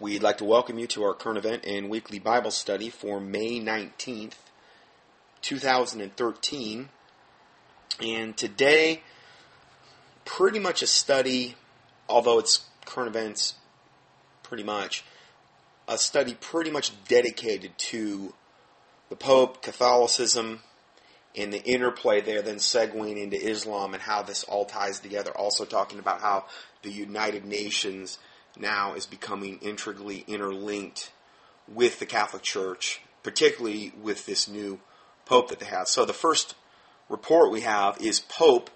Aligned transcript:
We'd 0.00 0.22
like 0.22 0.38
to 0.38 0.44
welcome 0.44 0.78
you 0.78 0.86
to 0.88 1.02
our 1.02 1.12
current 1.12 1.38
event 1.38 1.64
and 1.66 1.90
weekly 1.90 2.20
Bible 2.20 2.52
study 2.52 2.88
for 2.88 3.18
May 3.18 3.58
19th, 3.58 4.34
2013. 5.42 6.88
And 8.00 8.36
today, 8.36 9.02
pretty 10.24 10.60
much 10.60 10.82
a 10.82 10.86
study, 10.86 11.56
although 12.08 12.38
it's 12.38 12.64
current 12.86 13.08
events, 13.08 13.54
pretty 14.44 14.62
much, 14.62 15.04
a 15.88 15.98
study 15.98 16.36
pretty 16.40 16.70
much 16.70 16.92
dedicated 17.08 17.76
to 17.78 18.34
the 19.08 19.16
Pope, 19.16 19.62
Catholicism, 19.62 20.60
and 21.34 21.52
the 21.52 21.64
interplay 21.64 22.20
there, 22.20 22.40
then 22.40 22.58
segueing 22.58 23.20
into 23.20 23.36
Islam 23.36 23.94
and 23.94 24.02
how 24.04 24.22
this 24.22 24.44
all 24.44 24.64
ties 24.64 25.00
together. 25.00 25.36
Also 25.36 25.64
talking 25.64 25.98
about 25.98 26.20
how 26.20 26.44
the 26.82 26.92
United 26.92 27.44
Nations 27.44 28.20
now 28.60 28.94
is 28.94 29.06
becoming 29.06 29.58
intricately 29.60 30.24
interlinked 30.26 31.10
with 31.66 31.98
the 31.98 32.06
Catholic 32.06 32.42
Church, 32.42 33.00
particularly 33.22 33.92
with 34.00 34.26
this 34.26 34.48
new 34.48 34.80
Pope 35.26 35.48
that 35.50 35.60
they 35.60 35.66
have. 35.66 35.88
So 35.88 36.04
the 36.04 36.14
first 36.14 36.54
report 37.08 37.50
we 37.50 37.60
have 37.60 38.00
is 38.00 38.20
Pope, 38.20 38.70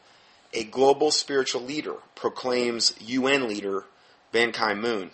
a 0.52 0.64
global 0.64 1.10
spiritual 1.10 1.62
leader, 1.62 1.96
proclaims 2.14 2.94
UN 3.00 3.48
leader 3.48 3.84
Ban 4.32 4.52
Ki-moon. 4.52 5.10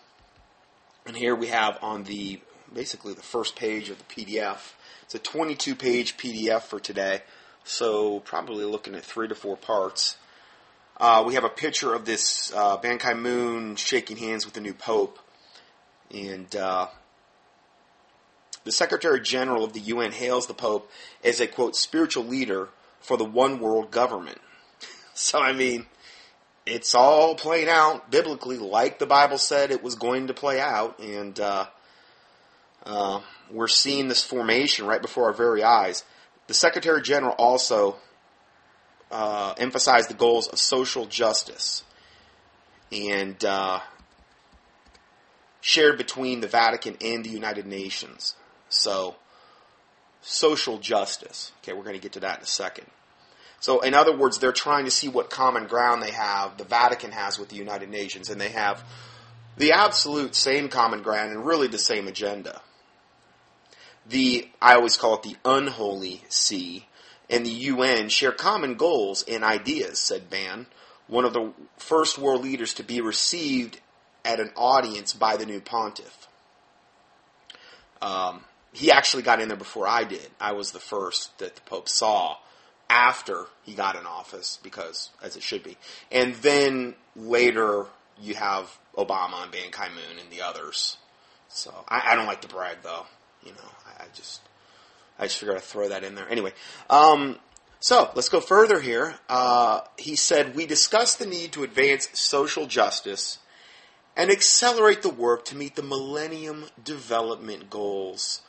And 1.06 1.16
here 1.16 1.34
we 1.34 1.46
have 1.48 1.78
on 1.82 2.04
the 2.04 2.40
basically 2.72 3.14
the 3.14 3.22
first 3.22 3.56
page 3.56 3.88
of 3.88 3.98
the 3.98 4.04
PDF. 4.04 4.72
It's 5.04 5.14
a 5.14 5.18
22 5.18 5.74
page 5.74 6.16
PDF 6.16 6.62
for 6.62 6.78
today, 6.78 7.22
so 7.64 8.20
probably 8.20 8.64
looking 8.64 8.94
at 8.94 9.04
three 9.04 9.28
to 9.28 9.34
four 9.34 9.56
parts. 9.56 10.18
Uh, 11.00 11.22
we 11.24 11.34
have 11.34 11.44
a 11.44 11.48
picture 11.48 11.94
of 11.94 12.04
this 12.04 12.52
uh, 12.52 12.76
Ban 12.76 12.98
Ki 12.98 13.14
moon 13.14 13.76
shaking 13.76 14.16
hands 14.16 14.44
with 14.44 14.54
the 14.54 14.60
new 14.60 14.74
Pope. 14.74 15.20
And 16.12 16.54
uh, 16.56 16.88
the 18.64 18.72
Secretary 18.72 19.20
General 19.20 19.62
of 19.62 19.74
the 19.74 19.80
UN 19.80 20.10
hails 20.10 20.48
the 20.48 20.54
Pope 20.54 20.90
as 21.22 21.40
a, 21.40 21.46
quote, 21.46 21.76
spiritual 21.76 22.24
leader 22.24 22.70
for 23.00 23.16
the 23.16 23.24
one 23.24 23.60
world 23.60 23.92
government. 23.92 24.40
so, 25.14 25.38
I 25.38 25.52
mean, 25.52 25.86
it's 26.66 26.96
all 26.96 27.36
playing 27.36 27.68
out 27.68 28.10
biblically 28.10 28.58
like 28.58 28.98
the 28.98 29.06
Bible 29.06 29.38
said 29.38 29.70
it 29.70 29.84
was 29.84 29.94
going 29.94 30.26
to 30.26 30.34
play 30.34 30.60
out. 30.60 30.98
And 30.98 31.38
uh, 31.38 31.66
uh, 32.84 33.20
we're 33.52 33.68
seeing 33.68 34.08
this 34.08 34.24
formation 34.24 34.84
right 34.84 35.00
before 35.00 35.26
our 35.26 35.32
very 35.32 35.62
eyes. 35.62 36.02
The 36.48 36.54
Secretary 36.54 37.02
General 37.02 37.36
also 37.38 37.98
uh, 39.10 39.54
emphasize 39.58 40.06
the 40.06 40.14
goals 40.14 40.48
of 40.48 40.58
social 40.58 41.06
justice 41.06 41.82
and 42.92 43.42
uh, 43.44 43.80
shared 45.60 45.98
between 45.98 46.40
the 46.40 46.48
Vatican 46.48 46.96
and 47.00 47.24
the 47.24 47.30
United 47.30 47.66
Nations. 47.66 48.34
So, 48.68 49.16
social 50.20 50.78
justice. 50.78 51.52
Okay, 51.62 51.72
we're 51.72 51.84
going 51.84 51.96
to 51.96 52.02
get 52.02 52.12
to 52.12 52.20
that 52.20 52.38
in 52.38 52.44
a 52.44 52.46
second. 52.46 52.86
So, 53.60 53.80
in 53.80 53.94
other 53.94 54.16
words, 54.16 54.38
they're 54.38 54.52
trying 54.52 54.84
to 54.84 54.90
see 54.90 55.08
what 55.08 55.30
common 55.30 55.66
ground 55.66 56.02
they 56.02 56.12
have, 56.12 56.58
the 56.58 56.64
Vatican 56.64 57.10
has 57.12 57.38
with 57.38 57.48
the 57.48 57.56
United 57.56 57.88
Nations, 57.88 58.30
and 58.30 58.40
they 58.40 58.50
have 58.50 58.84
the 59.56 59.72
absolute 59.72 60.34
same 60.34 60.68
common 60.68 61.02
ground 61.02 61.32
and 61.32 61.44
really 61.44 61.66
the 61.66 61.78
same 61.78 62.06
agenda. 62.06 62.60
The, 64.06 64.48
I 64.62 64.74
always 64.74 64.96
call 64.96 65.16
it 65.16 65.22
the 65.22 65.36
unholy 65.44 66.22
see, 66.28 66.86
and 67.30 67.44
the 67.44 67.50
UN 67.50 68.08
share 68.08 68.32
common 68.32 68.74
goals 68.74 69.24
and 69.28 69.44
ideas, 69.44 69.98
said 69.98 70.30
Ban, 70.30 70.66
one 71.06 71.24
of 71.24 71.32
the 71.32 71.52
first 71.76 72.18
world 72.18 72.42
leaders 72.42 72.74
to 72.74 72.82
be 72.82 73.00
received 73.00 73.80
at 74.24 74.40
an 74.40 74.50
audience 74.56 75.12
by 75.12 75.36
the 75.36 75.46
new 75.46 75.60
pontiff. 75.60 76.28
Um, 78.00 78.44
he 78.72 78.92
actually 78.92 79.22
got 79.22 79.40
in 79.40 79.48
there 79.48 79.56
before 79.56 79.86
I 79.86 80.04
did. 80.04 80.28
I 80.40 80.52
was 80.52 80.72
the 80.72 80.80
first 80.80 81.36
that 81.38 81.56
the 81.56 81.60
Pope 81.62 81.88
saw 81.88 82.36
after 82.90 83.46
he 83.64 83.74
got 83.74 83.96
in 83.96 84.06
office, 84.06 84.58
because 84.62 85.10
as 85.22 85.36
it 85.36 85.42
should 85.42 85.62
be. 85.62 85.76
And 86.10 86.34
then 86.36 86.94
later 87.16 87.86
you 88.20 88.34
have 88.34 88.78
Obama 88.96 89.42
and 89.42 89.52
Ban 89.52 89.70
Ki 89.70 89.94
Moon 89.94 90.18
and 90.20 90.30
the 90.30 90.42
others. 90.42 90.96
So 91.48 91.72
I, 91.88 92.12
I, 92.12 92.16
don't 92.16 92.26
like 92.26 92.42
to 92.42 92.48
brag 92.48 92.78
though. 92.82 93.06
You 93.44 93.52
know, 93.52 93.70
I, 93.86 94.04
I 94.04 94.06
just 94.14 94.40
I 95.18 95.24
just 95.24 95.38
figured 95.38 95.56
I'd 95.56 95.62
throw 95.62 95.88
that 95.88 96.04
in 96.04 96.14
there. 96.14 96.28
Anyway, 96.28 96.52
um, 96.88 97.38
so 97.80 98.10
let's 98.14 98.28
go 98.28 98.40
further 98.40 98.80
here. 98.80 99.14
Uh, 99.28 99.80
he 99.96 100.16
said, 100.16 100.54
We 100.54 100.66
discussed 100.66 101.18
the 101.18 101.26
need 101.26 101.52
to 101.52 101.64
advance 101.64 102.08
social 102.12 102.66
justice 102.66 103.38
and 104.16 104.30
accelerate 104.30 105.02
the 105.02 105.08
work 105.08 105.44
to 105.46 105.56
meet 105.56 105.76
the 105.76 105.82
Millennium 105.82 106.66
Development 106.82 107.70
Goals, 107.70 108.42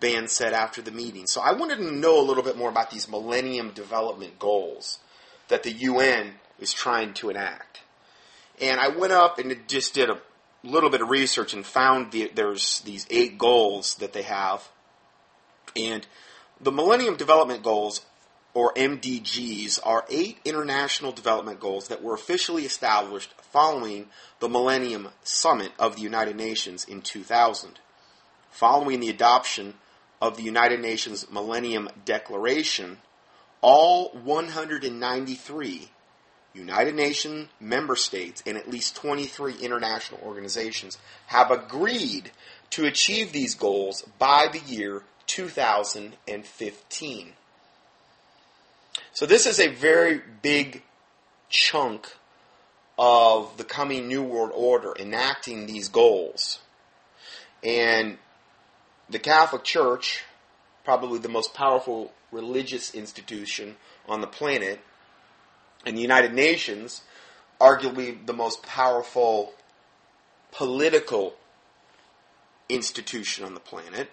Ban 0.00 0.26
said 0.26 0.52
after 0.52 0.82
the 0.82 0.90
meeting. 0.90 1.26
So 1.26 1.40
I 1.40 1.52
wanted 1.52 1.76
to 1.76 1.92
know 1.92 2.20
a 2.20 2.26
little 2.26 2.42
bit 2.42 2.56
more 2.56 2.68
about 2.68 2.90
these 2.90 3.08
Millennium 3.08 3.70
Development 3.70 4.38
Goals 4.38 4.98
that 5.46 5.62
the 5.62 5.72
UN 5.72 6.34
is 6.58 6.72
trying 6.72 7.14
to 7.14 7.30
enact. 7.30 7.80
And 8.60 8.80
I 8.80 8.88
went 8.88 9.12
up 9.12 9.38
and 9.38 9.56
just 9.68 9.94
did 9.94 10.10
a 10.10 10.20
little 10.64 10.90
bit 10.90 11.02
of 11.02 11.10
research 11.10 11.54
and 11.54 11.64
found 11.64 12.10
the, 12.10 12.30
there's 12.34 12.80
these 12.80 13.06
eight 13.10 13.38
goals 13.38 13.96
that 13.96 14.12
they 14.12 14.22
have 14.22 14.68
and 15.76 16.06
the 16.60 16.72
Millennium 16.72 17.16
Development 17.16 17.62
Goals, 17.62 18.02
or 18.54 18.72
MDGs, 18.74 19.80
are 19.84 20.04
eight 20.08 20.38
international 20.44 21.12
development 21.12 21.58
goals 21.58 21.88
that 21.88 22.02
were 22.02 22.14
officially 22.14 22.64
established 22.64 23.34
following 23.40 24.06
the 24.40 24.48
Millennium 24.48 25.08
Summit 25.24 25.72
of 25.78 25.96
the 25.96 26.02
United 26.02 26.36
Nations 26.36 26.84
in 26.84 27.02
2000. 27.02 27.80
Following 28.50 29.00
the 29.00 29.08
adoption 29.08 29.74
of 30.20 30.36
the 30.36 30.42
United 30.42 30.80
Nations 30.80 31.28
Millennium 31.30 31.88
Declaration, 32.04 32.98
all 33.60 34.10
193 34.10 35.88
United 36.54 36.94
Nations 36.94 37.48
member 37.58 37.96
states 37.96 38.42
and 38.46 38.56
at 38.56 38.68
least 38.68 38.94
23 38.96 39.54
international 39.62 40.20
organizations 40.22 40.98
have 41.26 41.50
agreed 41.50 42.30
to 42.70 42.84
achieve 42.84 43.32
these 43.32 43.54
goals 43.54 44.02
by 44.18 44.48
the 44.52 44.60
year 44.60 45.02
2015. 45.32 47.32
So 49.14 49.24
this 49.24 49.46
is 49.46 49.58
a 49.58 49.68
very 49.68 50.20
big 50.42 50.82
chunk 51.48 52.06
of 52.98 53.56
the 53.56 53.64
coming 53.64 54.08
New 54.08 54.22
World 54.22 54.50
Order 54.54 54.92
enacting 54.98 55.64
these 55.64 55.88
goals. 55.88 56.58
And 57.64 58.18
the 59.08 59.18
Catholic 59.18 59.64
Church, 59.64 60.22
probably 60.84 61.18
the 61.18 61.30
most 61.30 61.54
powerful 61.54 62.12
religious 62.30 62.94
institution 62.94 63.76
on 64.06 64.20
the 64.20 64.26
planet, 64.26 64.80
and 65.86 65.96
the 65.96 66.02
United 66.02 66.34
Nations, 66.34 67.00
arguably 67.58 68.26
the 68.26 68.34
most 68.34 68.62
powerful 68.62 69.54
political 70.50 71.32
institution 72.68 73.46
on 73.46 73.54
the 73.54 73.60
planet, 73.60 74.10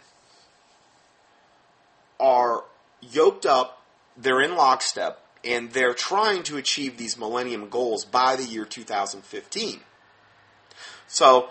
are 2.19 2.63
yoked 3.01 3.45
up, 3.45 3.81
they're 4.17 4.41
in 4.41 4.55
lockstep, 4.55 5.23
and 5.43 5.71
they're 5.71 5.93
trying 5.93 6.43
to 6.43 6.57
achieve 6.57 6.97
these 6.97 7.17
millennium 7.17 7.69
goals 7.69 8.05
by 8.05 8.35
the 8.35 8.43
year 8.43 8.65
2015. 8.65 9.79
So, 11.07 11.49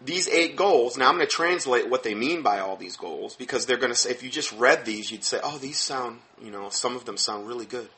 these 0.00 0.28
eight 0.28 0.56
goals, 0.56 0.96
now 0.96 1.08
I'm 1.08 1.16
going 1.16 1.26
to 1.26 1.32
translate 1.32 1.88
what 1.88 2.02
they 2.02 2.14
mean 2.14 2.42
by 2.42 2.60
all 2.60 2.76
these 2.76 2.96
goals 2.96 3.34
because 3.34 3.66
they're 3.66 3.76
going 3.76 3.92
to 3.92 3.98
say, 3.98 4.10
if 4.10 4.22
you 4.22 4.30
just 4.30 4.52
read 4.52 4.84
these, 4.84 5.10
you'd 5.10 5.24
say, 5.24 5.40
oh, 5.42 5.58
these 5.58 5.78
sound, 5.78 6.20
you 6.40 6.50
know, 6.50 6.68
some 6.68 6.94
of 6.94 7.04
them 7.04 7.16
sound 7.16 7.48
really 7.48 7.66
good. 7.66 7.88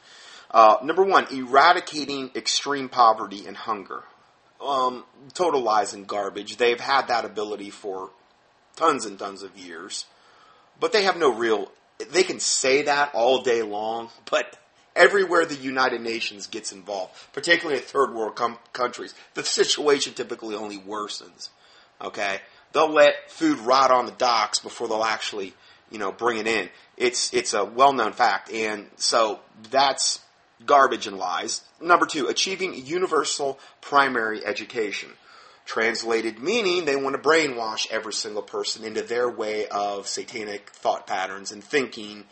Uh, 0.51 0.77
number 0.83 1.05
one, 1.05 1.27
eradicating 1.31 2.31
extreme 2.35 2.89
poverty 2.89 3.47
and 3.47 3.57
hunger. 3.57 4.05
Um, 4.65 5.05
total 5.35 5.61
lies 5.61 5.93
and 5.93 6.07
garbage. 6.07 6.57
They've 6.57 6.81
had 6.81 7.09
that 7.09 7.25
ability 7.25 7.71
for 7.71 8.11
tons 8.77 9.05
and 9.05 9.19
tons 9.19 9.43
of 9.43 9.57
years 9.59 10.07
but 10.81 10.93
they 10.93 11.05
have 11.05 11.17
no 11.17 11.33
real. 11.33 11.71
They 12.11 12.23
can 12.23 12.41
say 12.41 12.83
that 12.83 13.15
all 13.15 13.43
day 13.43 13.63
long, 13.63 14.09
but 14.31 14.57
everywhere 14.97 15.45
the 15.45 15.55
United 15.55 16.01
Nations 16.01 16.47
gets 16.47 16.73
involved, 16.73 17.13
particularly 17.33 17.81
in 17.81 17.87
third 17.87 18.15
world 18.15 18.35
com- 18.35 18.59
countries, 18.73 19.15
the 19.35 19.45
situation 19.45 20.15
typically 20.15 20.57
only 20.57 20.79
worsens. 20.79 21.51
Okay, 22.01 22.41
they'll 22.73 22.91
let 22.91 23.31
food 23.31 23.59
rot 23.59 23.91
on 23.91 24.07
the 24.07 24.13
docks 24.13 24.59
before 24.59 24.89
they'll 24.89 25.05
actually, 25.05 25.55
you 25.91 25.99
know, 25.99 26.11
bring 26.11 26.39
it 26.39 26.47
in. 26.47 26.71
It's 26.97 27.33
it's 27.35 27.53
a 27.53 27.65
well 27.65 27.93
known 27.93 28.13
fact, 28.13 28.51
and 28.51 28.89
so 28.97 29.41
that's 29.71 30.21
garbage 30.65 31.07
and 31.07 31.19
lies. 31.19 31.63
Number 31.81 32.07
two, 32.07 32.29
achieving 32.29 32.75
universal 32.87 33.59
primary 33.81 34.45
education. 34.45 35.11
Translated 35.67 36.41
meaning 36.41 36.85
they 36.85 36.97
want 36.97 37.15
to 37.15 37.29
brainwash 37.29 37.87
every 37.91 38.13
single 38.13 38.43
person 38.43 38.85
into 38.85 39.03
their 39.03 39.29
way 39.31 39.67
of 39.69 40.09
satanic 40.09 40.71
thought 40.71 41.07
patterns 41.07 41.53
and 41.53 41.63
thinking, 41.63 42.25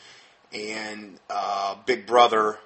and 0.52 1.20
uh, 1.30 1.76
Big 1.86 2.06
Brother 2.06 2.58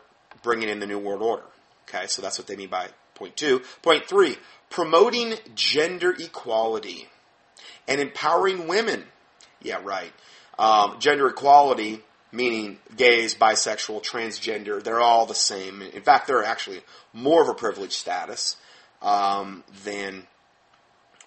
bringing 0.43 0.69
in 0.70 0.81
the 0.81 0.87
New 0.87 0.99
World 0.99 1.20
Order. 1.23 1.44
Okay, 1.88 2.06
so 2.06 2.23
that's 2.23 2.38
what 2.38 2.47
they 2.47 2.56
mean 2.56 2.70
by 2.70 2.88
point 3.14 3.37
two. 3.37 3.61
Point 3.82 4.06
three, 4.06 4.38
promoting 4.70 5.35
gender 5.55 6.14
equality. 6.19 7.09
and 7.88 8.00
empowering 8.00 8.69
women. 8.69 9.05
Yeah, 9.61 9.81
right. 9.82 10.12
Um, 10.59 10.97
gender 11.00 11.29
equality, 11.29 12.00
meaning 12.31 12.79
gays, 12.97 13.35
bisexual, 13.35 14.03
transgender, 14.05 14.82
they're 14.82 15.00
all 15.00 15.26
the 15.26 15.35
same. 15.35 15.82
In 15.82 16.03
fact, 16.03 16.26
they're 16.26 16.44
actually 16.44 16.82
more 17.12 17.43
of 17.43 17.49
a 17.49 17.55
privileged 17.55 17.93
status 17.93 18.56
um, 19.00 19.64
than 19.85 20.26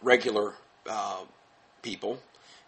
regular 0.01 0.53
uh, 0.87 1.23
people 1.81 2.19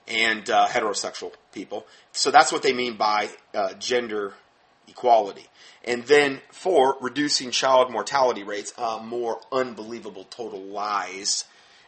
and 0.08 0.50
uh, 0.50 0.68
heterosexual 0.68 1.34
people. 1.52 1.86
So 2.12 2.32
that's 2.32 2.52
what 2.52 2.64
they 2.64 2.74
mean 2.74 2.96
by 2.96 3.30
uh, 3.54 3.74
gender 3.74 4.34
equality. 4.88 5.46
And 5.84 6.04
then 6.04 6.42
four, 6.52 6.98
reducing 7.02 7.52
child 7.52 7.92
mortality 7.92 8.44
rates, 8.44 8.74
uh, 8.78 9.00
more 9.04 9.40
unbelievable 9.52 10.26
total 10.26 10.62
lies. 10.62 11.46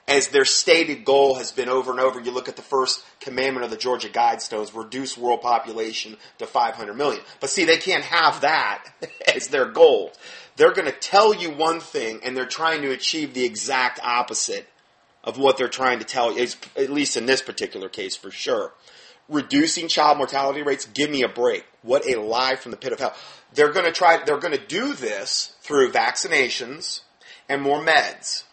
As 0.08 0.30
their 0.30 0.46
stated 0.46 1.06
goal 1.06 1.36
has 1.36 1.52
been 1.52 1.70
over 1.70 1.92
and 1.92 2.00
over, 2.00 2.20
you 2.20 2.32
look 2.32 2.50
at 2.50 2.56
the 2.56 2.64
first 2.64 3.06
commandment 3.20 3.64
of 3.64 3.70
the 3.70 3.78
Georgia 3.78 4.10
Guidestones, 4.10 4.76
reduce 4.76 5.18
world 5.18 5.42
population 5.42 6.18
to 6.40 6.48
500 6.48 6.94
million. 6.96 7.22
But 7.40 7.52
see, 7.52 7.66
they 7.66 7.78
can't 7.78 8.04
have 8.04 8.42
that 8.42 8.86
as 9.36 9.50
their 9.50 9.66
goal. 9.66 10.12
They're 10.56 10.74
going 10.74 10.92
to 10.92 10.98
tell 10.98 11.34
you 11.34 11.52
one 11.52 11.80
thing 11.80 12.22
and 12.24 12.36
they're 12.36 12.48
trying 12.48 12.82
to 12.82 12.92
achieve 12.92 13.34
the 13.34 13.46
exact 13.46 14.00
opposite 14.04 14.68
of 15.24 15.38
what 15.38 15.58
they're 15.58 15.68
trying 15.68 16.00
to 16.00 16.06
tell 16.06 16.38
you, 16.38 16.48
at 16.76 16.90
least 16.90 17.18
in 17.18 17.26
this 17.26 17.42
particular 17.42 17.90
case 17.90 18.16
for 18.16 18.32
sure. 18.32 18.74
Reducing 19.28 19.88
child 19.88 20.18
mortality 20.18 20.64
rates, 20.64 20.86
give 20.86 21.10
me 21.10 21.22
a 21.22 21.30
break. 21.30 21.66
What 21.84 22.08
a 22.08 22.20
lie 22.20 22.56
from 22.56 22.72
the 22.72 22.78
pit 22.78 22.94
of 22.94 23.00
hell. 23.00 23.16
They're 23.54 23.72
going 23.72 23.86
to 23.86 23.92
try, 23.92 24.24
they're 24.24 24.40
going 24.40 24.58
to 24.58 24.66
do 24.66 24.94
this 24.94 25.56
through 25.62 25.92
vaccinations 25.92 27.02
and 27.48 27.62
more 27.62 27.84
meds, 27.84 28.44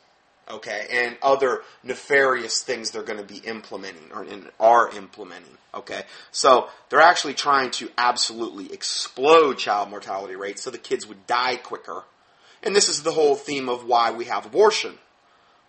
okay, 0.50 0.86
and 0.90 1.16
other 1.22 1.62
nefarious 1.82 2.62
things 2.62 2.90
they're 2.90 3.02
going 3.02 3.18
to 3.18 3.24
be 3.24 3.38
implementing 3.38 4.10
or 4.12 4.26
are 4.58 4.94
implementing, 4.96 5.56
okay. 5.74 6.02
So 6.30 6.68
they're 6.88 7.00
actually 7.00 7.34
trying 7.34 7.70
to 7.72 7.90
absolutely 7.96 8.72
explode 8.72 9.58
child 9.58 9.90
mortality 9.90 10.36
rates 10.36 10.62
so 10.62 10.70
the 10.70 10.78
kids 10.78 11.06
would 11.06 11.26
die 11.26 11.56
quicker. 11.56 12.04
And 12.62 12.74
this 12.74 12.88
is 12.88 13.02
the 13.02 13.12
whole 13.12 13.34
theme 13.34 13.68
of 13.68 13.84
why 13.84 14.10
we 14.10 14.24
have 14.26 14.46
abortion 14.46 14.98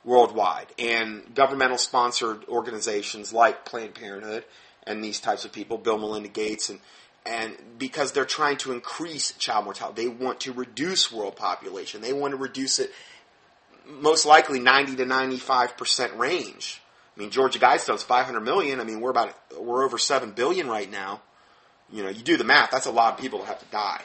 worldwide. 0.08 0.68
And 0.80 1.36
governmental 1.36 1.78
sponsored 1.78 2.46
organizations 2.48 3.34
like 3.34 3.66
Planned 3.66 3.94
Parenthood 3.94 4.46
and 4.88 5.04
these 5.04 5.20
types 5.20 5.44
of 5.44 5.52
people, 5.52 5.78
Bill 5.78 5.98
Melinda 5.98 6.30
Gates, 6.30 6.70
and, 6.70 6.80
and 7.26 7.56
because 7.78 8.14
they're 8.14 8.26
trying 8.26 8.56
to 8.58 8.72
increase 8.72 9.34
child 9.34 9.66
mortality, 9.66 10.04
they 10.04 10.08
want 10.08 10.40
to 10.42 10.54
reduce 10.54 11.12
world 11.12 11.36
population. 11.36 12.02
They 12.02 12.14
want 12.14 12.32
to 12.32 12.38
reduce 12.38 12.80
it 12.80 12.92
most 13.86 14.26
likely 14.26 14.60
90 14.60 14.96
to 14.96 15.06
95% 15.06 16.18
range. 16.18 16.82
I 17.16 17.20
mean, 17.20 17.30
Georgia 17.30 17.60
Guidestone's 17.60 18.04
500 18.04 18.40
million. 18.40 18.80
I 18.80 18.86
mean, 18.86 19.02
we're 19.02 19.12
about, 19.12 19.34
we're 19.60 19.84
over 19.84 19.98
7 19.98 20.32
billion 20.32 20.68
right 20.68 20.90
now. 20.90 21.22
You 21.92 22.04
know, 22.04 22.10
you 22.10 22.22
do 22.22 22.38
the 22.38 22.44
math, 22.44 22.72
that's 22.72 22.86
a 22.86 22.92
lot 22.92 23.14
of 23.14 23.20
people 23.20 23.40
that 23.40 23.46
have 23.46 23.60
to 23.60 23.66
die. 23.72 24.02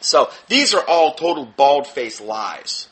So 0.00 0.30
these 0.48 0.74
are 0.74 0.84
all 0.86 1.14
total 1.14 1.44
bald-faced 1.44 2.20
lies, 2.20 2.88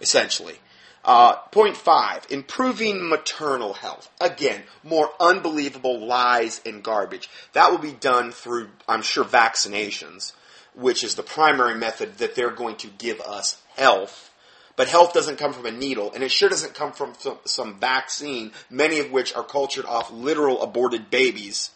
essentially. 0.00 0.56
Uh, 1.02 1.34
point 1.50 1.78
five, 1.78 2.26
improving 2.28 3.08
maternal 3.08 3.72
health. 3.72 4.10
Again, 4.20 4.62
more 4.82 5.10
unbelievable 5.18 6.06
lies 6.06 6.60
and 6.66 6.82
garbage. 6.82 7.30
That 7.54 7.70
will 7.70 7.78
be 7.78 7.92
done 7.92 8.32
through, 8.32 8.68
I'm 8.86 9.00
sure, 9.00 9.24
vaccinations, 9.24 10.34
which 10.74 11.02
is 11.02 11.14
the 11.14 11.22
primary 11.22 11.74
method 11.74 12.18
that 12.18 12.34
they're 12.34 12.50
going 12.50 12.76
to 12.76 12.88
give 12.88 13.18
us 13.22 13.62
health. 13.76 14.30
But 14.76 14.88
health 14.88 15.14
doesn't 15.14 15.38
come 15.38 15.54
from 15.54 15.66
a 15.66 15.70
needle, 15.70 16.12
and 16.12 16.22
it 16.22 16.30
sure 16.30 16.50
doesn't 16.50 16.74
come 16.74 16.92
from 16.92 17.14
some, 17.18 17.38
some 17.44 17.80
vaccine, 17.80 18.52
many 18.68 18.98
of 18.98 19.10
which 19.10 19.34
are 19.34 19.42
cultured 19.42 19.86
off 19.86 20.10
literal 20.10 20.62
aborted 20.62 21.10
babies 21.10 21.70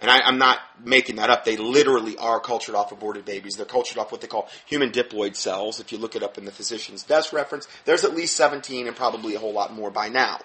and 0.00 0.10
I, 0.10 0.26
am 0.28 0.38
not 0.38 0.58
making 0.82 1.16
that 1.16 1.28
up. 1.30 1.44
They 1.44 1.56
literally 1.56 2.16
are 2.16 2.40
cultured 2.40 2.74
off 2.74 2.90
aborted 2.90 3.24
babies. 3.24 3.54
They're 3.56 3.66
cultured 3.66 3.98
off 3.98 4.10
what 4.10 4.20
they 4.20 4.26
call 4.26 4.48
human 4.66 4.90
diploid 4.90 5.36
cells. 5.36 5.78
If 5.78 5.92
you 5.92 5.98
look 5.98 6.16
it 6.16 6.22
up 6.22 6.38
in 6.38 6.46
the 6.46 6.52
physician's 6.52 7.02
desk 7.02 7.32
reference, 7.32 7.68
there's 7.84 8.04
at 8.04 8.14
least 8.14 8.36
17 8.36 8.86
and 8.86 8.96
probably 8.96 9.34
a 9.34 9.38
whole 9.38 9.52
lot 9.52 9.72
more 9.72 9.90
by 9.90 10.08
now. 10.08 10.40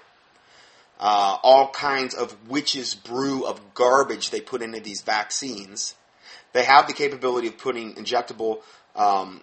Uh, 1.00 1.38
all 1.44 1.70
kinds 1.70 2.14
of 2.14 2.50
witches 2.50 2.96
brew 2.96 3.46
of 3.46 3.74
garbage 3.74 4.30
they 4.30 4.42
put 4.42 4.62
into 4.62 4.80
these 4.80 5.02
vaccines. 5.02 5.96
They 6.54 6.64
have 6.64 6.88
the 6.88 6.94
capability 6.94 7.48
of 7.48 7.58
putting 7.58 7.96
injectable, 7.96 8.62
um, 8.96 9.42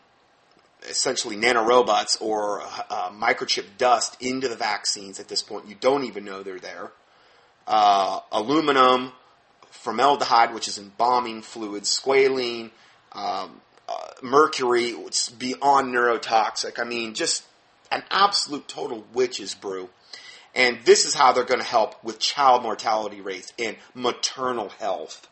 essentially 0.88 1.36
nanorobots 1.36 2.20
or 2.20 2.62
uh, 2.62 3.10
microchip 3.10 3.64
dust 3.76 4.16
into 4.20 4.48
the 4.48 4.56
vaccines 4.56 5.20
at 5.20 5.28
this 5.28 5.42
point. 5.42 5.68
You 5.68 5.76
don't 5.78 6.04
even 6.04 6.24
know 6.24 6.42
they're 6.42 6.58
there. 6.58 6.90
Uh, 7.66 8.20
aluminum, 8.32 9.12
formaldehyde, 9.72 10.54
which 10.54 10.68
is 10.68 10.78
embalming 10.78 11.42
fluid, 11.42 11.84
squalene, 11.84 12.70
um, 13.12 13.60
uh, 13.88 14.06
mercury, 14.22 14.90
it's 14.90 15.28
beyond 15.28 15.92
neurotoxic. 15.92 16.78
I 16.78 16.84
mean, 16.84 17.14
just 17.14 17.44
an 17.90 18.02
absolute 18.10 18.68
total 18.68 19.04
witch's 19.12 19.54
brew. 19.54 19.88
And 20.54 20.78
this 20.84 21.04
is 21.06 21.14
how 21.14 21.32
they're 21.32 21.44
going 21.44 21.60
to 21.60 21.66
help 21.66 22.02
with 22.04 22.18
child 22.18 22.62
mortality 22.62 23.20
rates 23.20 23.52
and 23.58 23.76
maternal 23.94 24.68
health. 24.68 25.28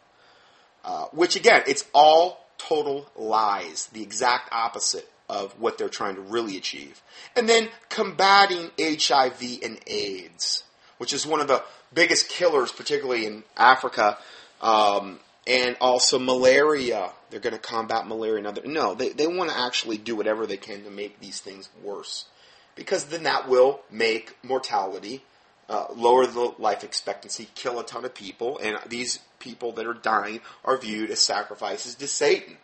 Uh, 0.83 1.05
which 1.13 1.37
again, 1.37 1.63
it's 1.67 1.85
all 1.95 2.47
total 2.57 3.11
lies, 3.15 3.87
the 3.93 4.03
exact 4.03 4.49
opposite 4.53 5.09
of 5.29 5.53
what 5.61 5.79
they're 5.79 5.89
trying 5.89 6.15
to 6.15 6.23
really 6.23 6.57
achieve. 6.57 7.03
And 7.37 7.49
then 7.49 7.69
combating 7.89 8.71
HIV 8.81 9.61
and 9.63 9.79
AIDS, 9.87 10.65
which 10.99 11.13
is 11.13 11.27
one 11.27 11.41
of 11.41 11.49
the 11.49 11.63
biggest 11.93 12.29
killers, 12.29 12.73
particularly 12.73 13.27
in 13.27 13.45
Africa, 13.57 14.19
um, 14.61 15.19
and 15.47 15.77
also 15.81 16.19
malaria. 16.19 17.11
They're 17.31 17.41
going 17.41 17.55
to 17.55 17.59
combat 17.59 18.07
malaria. 18.07 18.43
Now, 18.43 18.55
no, 18.65 18.95
they, 18.95 19.11
they 19.11 19.27
want 19.27 19.51
to 19.51 19.59
actually 19.59 19.99
do 19.99 20.17
whatever 20.17 20.47
they 20.47 20.57
can 20.57 20.85
to 20.85 20.91
make 20.91 21.21
these 21.21 21.41
things 21.41 21.69
worse. 21.83 22.27
Because 22.75 23.07
then 23.07 23.25
that 23.25 23.49
will 23.49 23.81
make 23.91 24.37
mortality, 24.43 25.25
uh, 25.69 25.87
lower 25.95 26.27
the 26.27 26.55
life 26.59 26.85
expectancy, 26.85 27.49
kill 27.55 27.79
a 27.79 27.85
ton 27.85 28.05
of 28.05 28.15
people, 28.15 28.59
and 28.59 28.79
these 28.89 29.21
people 29.39 29.73
that 29.73 29.87
are 29.87 29.95
dying 29.95 30.41
are 30.65 30.79
viewed 30.79 31.11
as 31.11 31.21
sacrifices 31.21 31.95
to 31.97 32.07
Satan. 32.07 32.57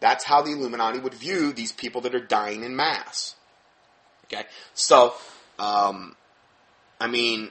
That's 0.00 0.24
how 0.24 0.42
the 0.42 0.52
Illuminati 0.52 0.98
would 0.98 1.14
view 1.14 1.52
these 1.52 1.72
people 1.72 2.00
that 2.02 2.14
are 2.14 2.20
dying 2.20 2.62
in 2.62 2.76
mass. 2.76 3.34
Okay? 4.26 4.44
So, 4.74 5.14
um, 5.58 6.14
I 7.00 7.06
mean, 7.06 7.50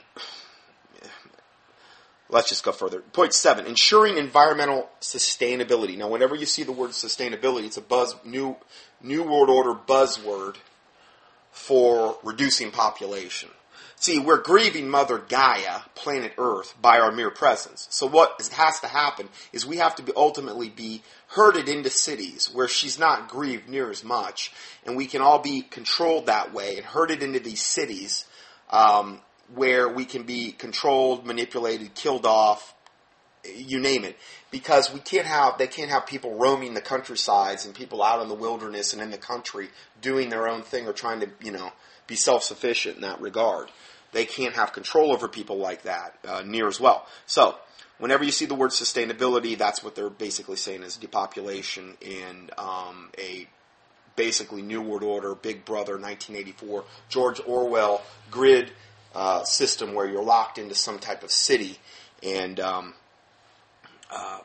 Let's 2.29 2.49
just 2.49 2.63
go 2.63 2.71
further. 2.71 2.99
Point 2.99 3.33
seven, 3.33 3.65
ensuring 3.65 4.17
environmental 4.17 4.89
sustainability. 4.99 5.97
Now, 5.97 6.09
whenever 6.09 6.35
you 6.35 6.45
see 6.45 6.63
the 6.63 6.73
word 6.73 6.91
sustainability, 6.91 7.65
it's 7.65 7.77
a 7.77 7.81
buzz, 7.81 8.15
new, 8.25 8.57
new 9.01 9.23
world 9.23 9.49
order 9.49 9.73
buzzword 9.73 10.57
for 11.51 12.17
reducing 12.23 12.71
population. 12.71 13.49
See, 13.99 14.19
we're 14.19 14.41
grieving 14.41 14.89
Mother 14.89 15.17
Gaia, 15.17 15.79
planet 15.95 16.33
Earth, 16.37 16.75
by 16.79 16.99
our 16.99 17.11
mere 17.11 17.31
presence. 17.31 17.87
So 17.89 18.05
what 18.05 18.47
has 18.53 18.79
to 18.81 18.87
happen 18.87 19.27
is 19.51 19.65
we 19.65 19.77
have 19.77 19.95
to 19.95 20.03
be 20.03 20.11
ultimately 20.15 20.69
be 20.69 21.01
herded 21.29 21.67
into 21.67 21.89
cities 21.89 22.47
where 22.53 22.67
she's 22.67 22.99
not 22.99 23.27
grieved 23.27 23.67
near 23.67 23.89
as 23.89 24.03
much, 24.03 24.51
and 24.85 24.95
we 24.95 25.07
can 25.07 25.21
all 25.21 25.39
be 25.39 25.61
controlled 25.63 26.27
that 26.27 26.53
way 26.53 26.75
and 26.77 26.85
herded 26.85 27.23
into 27.23 27.39
these 27.39 27.61
cities 27.61 28.25
um, 28.69 29.19
where 29.53 29.87
we 29.87 30.05
can 30.05 30.23
be 30.23 30.51
controlled, 30.51 31.25
manipulated, 31.25 31.93
killed 31.93 32.25
off, 32.25 32.73
you 33.55 33.79
name 33.79 34.03
it. 34.03 34.17
Because 34.51 34.93
we 34.93 34.99
can't 34.99 35.25
have, 35.25 35.57
they 35.57 35.67
can't 35.67 35.89
have 35.89 36.05
people 36.05 36.35
roaming 36.35 36.73
the 36.73 36.81
countrysides 36.81 37.65
and 37.65 37.73
people 37.73 38.03
out 38.03 38.21
in 38.21 38.27
the 38.27 38.35
wilderness 38.35 38.93
and 38.93 39.01
in 39.01 39.11
the 39.11 39.17
country 39.17 39.69
doing 40.01 40.29
their 40.29 40.47
own 40.47 40.63
thing 40.63 40.87
or 40.87 40.93
trying 40.93 41.19
to, 41.21 41.29
you 41.41 41.51
know, 41.51 41.71
be 42.07 42.15
self-sufficient 42.15 42.95
in 42.95 43.01
that 43.01 43.21
regard. 43.21 43.69
They 44.13 44.25
can't 44.25 44.55
have 44.55 44.73
control 44.73 45.11
over 45.11 45.27
people 45.27 45.57
like 45.57 45.83
that 45.83 46.17
uh, 46.27 46.41
near 46.45 46.67
as 46.67 46.79
well. 46.79 47.05
So, 47.25 47.57
whenever 47.97 48.23
you 48.23 48.31
see 48.31 48.45
the 48.45 48.55
word 48.55 48.71
sustainability, 48.71 49.57
that's 49.57 49.83
what 49.83 49.95
they're 49.95 50.09
basically 50.09 50.55
saying 50.55 50.83
is 50.83 50.95
depopulation 50.97 51.95
and 52.05 52.51
um, 52.57 53.11
a 53.17 53.47
basically 54.15 54.61
New 54.61 54.81
World 54.81 55.03
Order, 55.03 55.35
Big 55.35 55.65
Brother, 55.65 55.93
1984, 55.93 56.83
George 57.09 57.41
Orwell 57.45 58.01
grid 58.31 58.71
uh, 59.17 59.43
system 59.43 59.95
where 59.95 60.07
you're 60.07 60.23
locked 60.23 60.59
into 60.59 60.75
some 60.75 60.99
type 60.99 61.23
of 61.23 61.31
city 61.31 61.79
and 62.21 62.59
um, 62.59 62.93
uh, 64.11 64.41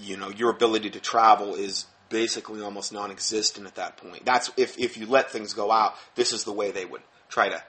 you 0.00 0.16
know 0.16 0.28
your 0.28 0.50
ability 0.50 0.90
to 0.90 0.98
travel 0.98 1.54
is 1.54 1.86
basically 2.08 2.60
almost 2.60 2.92
non-existent 2.92 3.68
at 3.68 3.76
that 3.76 3.96
point. 3.96 4.24
That's 4.24 4.50
if 4.56 4.76
if 4.76 4.96
you 4.98 5.06
let 5.06 5.30
things 5.30 5.54
go 5.54 5.70
out. 5.70 5.94
This 6.16 6.32
is 6.32 6.42
the 6.42 6.52
way 6.52 6.72
they 6.72 6.84
would 6.84 7.02
try 7.28 7.48
to 7.48 7.62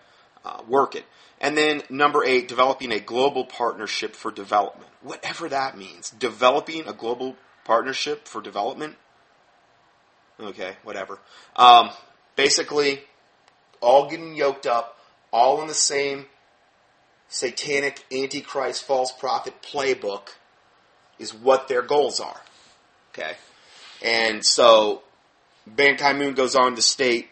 uh, 0.43 0.63
work 0.67 0.96
it. 0.96 1.05
And 1.39 1.55
then 1.55 1.84
number 1.88 2.25
eight, 2.25 2.48
developing 2.48 2.91
a 2.91 3.00
global 3.00 3.46
partnership 3.46 4.15
for 4.15 4.31
development, 4.31 4.89
whatever 5.03 5.50
that 5.50 5.77
means. 5.77 6.10
Developing 6.10 6.88
a 6.88 6.93
global 6.93 7.36
partnership 7.63 8.27
for 8.27 8.41
development. 8.41 8.96
Okay, 10.39 10.77
whatever. 10.84 11.20
Um, 11.55 11.91
basically, 12.36 13.03
all 13.81 14.10
getting 14.10 14.36
yoked 14.36 14.65
up 14.65 14.98
all 15.31 15.61
in 15.61 15.67
the 15.67 15.73
same 15.73 16.25
satanic 17.27 18.05
antichrist 18.11 18.83
false 18.83 19.11
prophet 19.11 19.61
playbook 19.61 20.29
is 21.17 21.33
what 21.33 21.67
their 21.67 21.81
goals 21.81 22.19
are. 22.19 22.41
Okay? 23.13 23.33
And 24.03 24.45
so 24.45 25.03
Ban 25.65 25.95
Ki-moon 25.95 26.33
goes 26.33 26.55
on 26.55 26.75
to 26.75 26.81
state, 26.81 27.29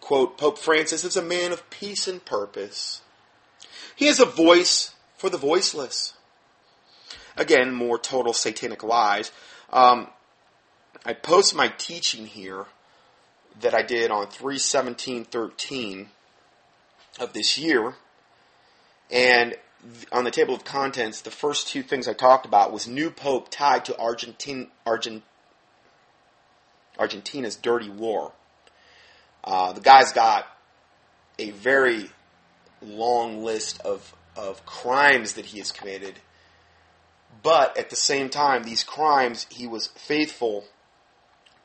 quote, 0.00 0.36
Pope 0.36 0.58
Francis 0.58 1.04
is 1.04 1.16
a 1.16 1.22
man 1.22 1.52
of 1.52 1.68
peace 1.70 2.06
and 2.08 2.24
purpose. 2.24 3.02
He 3.94 4.06
has 4.06 4.20
a 4.20 4.26
voice 4.26 4.94
for 5.16 5.30
the 5.30 5.38
voiceless. 5.38 6.14
Again, 7.36 7.72
more 7.72 7.98
total 7.98 8.32
satanic 8.32 8.82
lies. 8.82 9.30
Um, 9.72 10.08
I 11.04 11.14
post 11.14 11.54
my 11.54 11.68
teaching 11.68 12.26
here 12.26 12.66
that 13.60 13.74
I 13.74 13.82
did 13.82 14.10
on 14.10 14.26
31713 14.26 16.08
of 17.18 17.32
this 17.32 17.58
year. 17.58 17.94
And 19.10 19.56
on 20.12 20.24
the 20.24 20.30
table 20.30 20.54
of 20.54 20.64
contents, 20.64 21.22
the 21.22 21.30
first 21.30 21.68
two 21.68 21.82
things 21.82 22.06
I 22.06 22.12
talked 22.12 22.46
about 22.46 22.72
was 22.72 22.86
new 22.86 23.10
pope 23.10 23.50
tied 23.50 23.84
to 23.86 23.98
Argentine, 23.98 24.68
Argent, 24.86 25.22
Argentina's 26.98 27.56
dirty 27.56 27.88
war. 27.88 28.32
Uh, 29.42 29.72
the 29.72 29.80
guy's 29.80 30.12
got 30.12 30.46
a 31.38 31.50
very 31.50 32.10
long 32.82 33.42
list 33.42 33.80
of, 33.80 34.14
of 34.36 34.64
crimes 34.66 35.32
that 35.34 35.46
he 35.46 35.58
has 35.58 35.72
committed, 35.72 36.14
but 37.42 37.76
at 37.78 37.90
the 37.90 37.96
same 37.96 38.28
time, 38.28 38.62
these 38.62 38.84
crimes, 38.84 39.46
he 39.50 39.66
was 39.66 39.86
faithful 39.86 40.64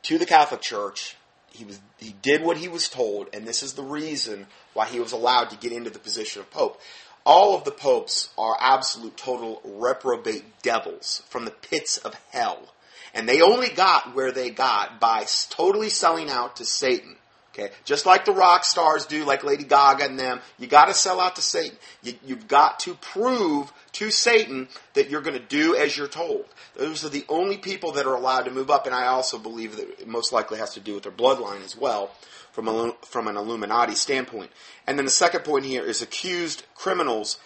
to 0.02 0.18
the 0.18 0.26
Catholic 0.26 0.62
Church. 0.62 1.16
He 1.50 1.64
was 1.64 1.80
he 1.98 2.14
did 2.22 2.42
what 2.42 2.58
he 2.58 2.68
was 2.68 2.88
told, 2.88 3.28
and 3.32 3.46
this 3.46 3.62
is 3.62 3.74
the 3.74 3.82
reason 3.82 4.46
why 4.74 4.86
he 4.86 5.00
was 5.00 5.12
allowed 5.12 5.50
to 5.50 5.56
get 5.56 5.72
into 5.72 5.90
the 5.90 5.98
position 5.98 6.40
of 6.40 6.50
pope. 6.50 6.80
All 7.24 7.56
of 7.56 7.64
the 7.64 7.72
popes 7.72 8.30
are 8.38 8.56
absolute 8.60 9.16
total 9.16 9.60
reprobate 9.64 10.62
devils 10.62 11.22
from 11.28 11.44
the 11.44 11.50
pits 11.50 11.98
of 11.98 12.14
hell. 12.30 12.72
And 13.14 13.28
they 13.28 13.40
only 13.40 13.70
got 13.70 14.14
where 14.14 14.30
they 14.30 14.50
got 14.50 15.00
by 15.00 15.26
totally 15.48 15.88
selling 15.88 16.28
out 16.30 16.56
to 16.56 16.64
Satan. 16.64 17.16
Okay, 17.58 17.72
just 17.86 18.04
like 18.04 18.26
the 18.26 18.32
rock 18.32 18.64
stars 18.64 19.06
do, 19.06 19.24
like 19.24 19.42
Lady 19.42 19.64
Gaga 19.64 20.04
and 20.04 20.18
them, 20.18 20.40
you 20.58 20.66
got 20.66 20.86
to 20.86 20.94
sell 20.94 21.20
out 21.20 21.36
to 21.36 21.42
Satan. 21.42 21.78
You, 22.02 22.12
you've 22.26 22.48
got 22.48 22.80
to 22.80 22.92
prove 22.94 23.72
to 23.92 24.10
Satan 24.10 24.68
that 24.92 25.08
you're 25.08 25.22
going 25.22 25.38
to 25.38 25.46
do 25.46 25.74
as 25.74 25.96
you're 25.96 26.06
told. 26.06 26.44
Those 26.76 27.02
are 27.02 27.08
the 27.08 27.24
only 27.30 27.56
people 27.56 27.92
that 27.92 28.06
are 28.06 28.14
allowed 28.14 28.42
to 28.42 28.50
move 28.50 28.70
up, 28.70 28.84
and 28.84 28.94
I 28.94 29.06
also 29.06 29.38
believe 29.38 29.76
that 29.76 30.00
it 30.00 30.06
most 30.06 30.34
likely 30.34 30.58
has 30.58 30.74
to 30.74 30.80
do 30.80 30.94
with 30.94 31.04
their 31.04 31.12
bloodline 31.12 31.64
as 31.64 31.74
well, 31.74 32.10
from 32.52 32.68
a, 32.68 32.94
from 33.06 33.26
an 33.26 33.38
Illuminati 33.38 33.94
standpoint. 33.94 34.50
And 34.86 34.98
then 34.98 35.06
the 35.06 35.10
second 35.10 35.44
point 35.44 35.64
here 35.64 35.84
is 35.84 36.02
accused 36.02 36.64
criminals 36.74 37.38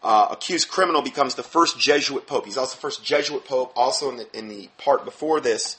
uh, 0.00 0.28
accused 0.30 0.68
criminal 0.68 1.02
becomes 1.02 1.34
the 1.34 1.42
first 1.42 1.76
Jesuit 1.76 2.26
pope. 2.28 2.46
He's 2.46 2.56
also 2.56 2.76
the 2.76 2.80
first 2.80 3.04
Jesuit 3.04 3.44
pope. 3.44 3.72
Also 3.74 4.08
in 4.10 4.18
the, 4.18 4.38
in 4.38 4.48
the 4.48 4.68
part 4.78 5.04
before 5.04 5.40
this, 5.40 5.78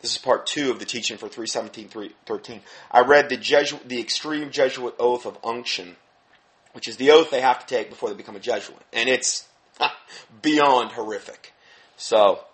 this 0.00 0.12
is 0.12 0.18
part 0.18 0.46
two 0.46 0.70
of 0.70 0.78
the 0.78 0.84
teaching 0.84 1.18
for 1.18 1.28
317.13. 1.28 2.60
I 2.90 3.00
read 3.00 3.28
the 3.28 3.36
Jesuit, 3.36 3.88
the 3.88 4.00
extreme 4.00 4.50
Jesuit 4.50 4.94
oath 4.98 5.26
of 5.26 5.38
unction, 5.42 5.96
which 6.72 6.86
is 6.86 6.96
the 6.96 7.10
oath 7.10 7.30
they 7.30 7.40
have 7.40 7.66
to 7.66 7.66
take 7.66 7.90
before 7.90 8.08
they 8.08 8.14
become 8.14 8.36
a 8.36 8.40
Jesuit, 8.40 8.78
and 8.92 9.08
it's 9.08 9.46
beyond 10.42 10.92
horrific. 10.92 11.52
So, 11.96 12.44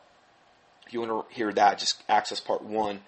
if 0.86 0.92
you 0.92 1.00
want 1.00 1.28
to 1.28 1.34
hear 1.34 1.52
that, 1.52 1.78
just 1.78 2.02
access 2.08 2.40
part 2.40 2.62
one. 2.62 3.00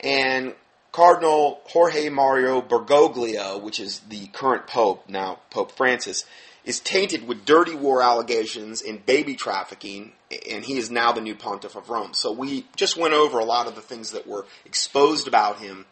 And 0.00 0.54
Cardinal 0.90 1.60
Jorge 1.66 2.08
Mario 2.08 2.60
Bergoglio, 2.60 3.60
which 3.60 3.78
is 3.78 4.00
the 4.00 4.26
current 4.28 4.66
pope 4.66 5.08
now, 5.08 5.40
Pope 5.50 5.70
Francis 5.72 6.24
is 6.66 6.80
tainted 6.80 7.26
with 7.26 7.44
dirty 7.44 7.74
war 7.74 8.02
allegations 8.02 8.82
and 8.82 9.06
baby 9.06 9.36
trafficking, 9.36 10.12
and 10.50 10.64
he 10.64 10.76
is 10.76 10.90
now 10.90 11.12
the 11.12 11.20
new 11.20 11.34
pontiff 11.34 11.76
of 11.76 11.88
Rome. 11.88 12.12
So 12.12 12.32
we 12.32 12.66
just 12.74 12.96
went 12.96 13.14
over 13.14 13.38
a 13.38 13.44
lot 13.44 13.68
of 13.68 13.76
the 13.76 13.80
things 13.80 14.10
that 14.10 14.26
were 14.26 14.44
exposed 14.66 15.28
about 15.28 15.60
him 15.60 15.86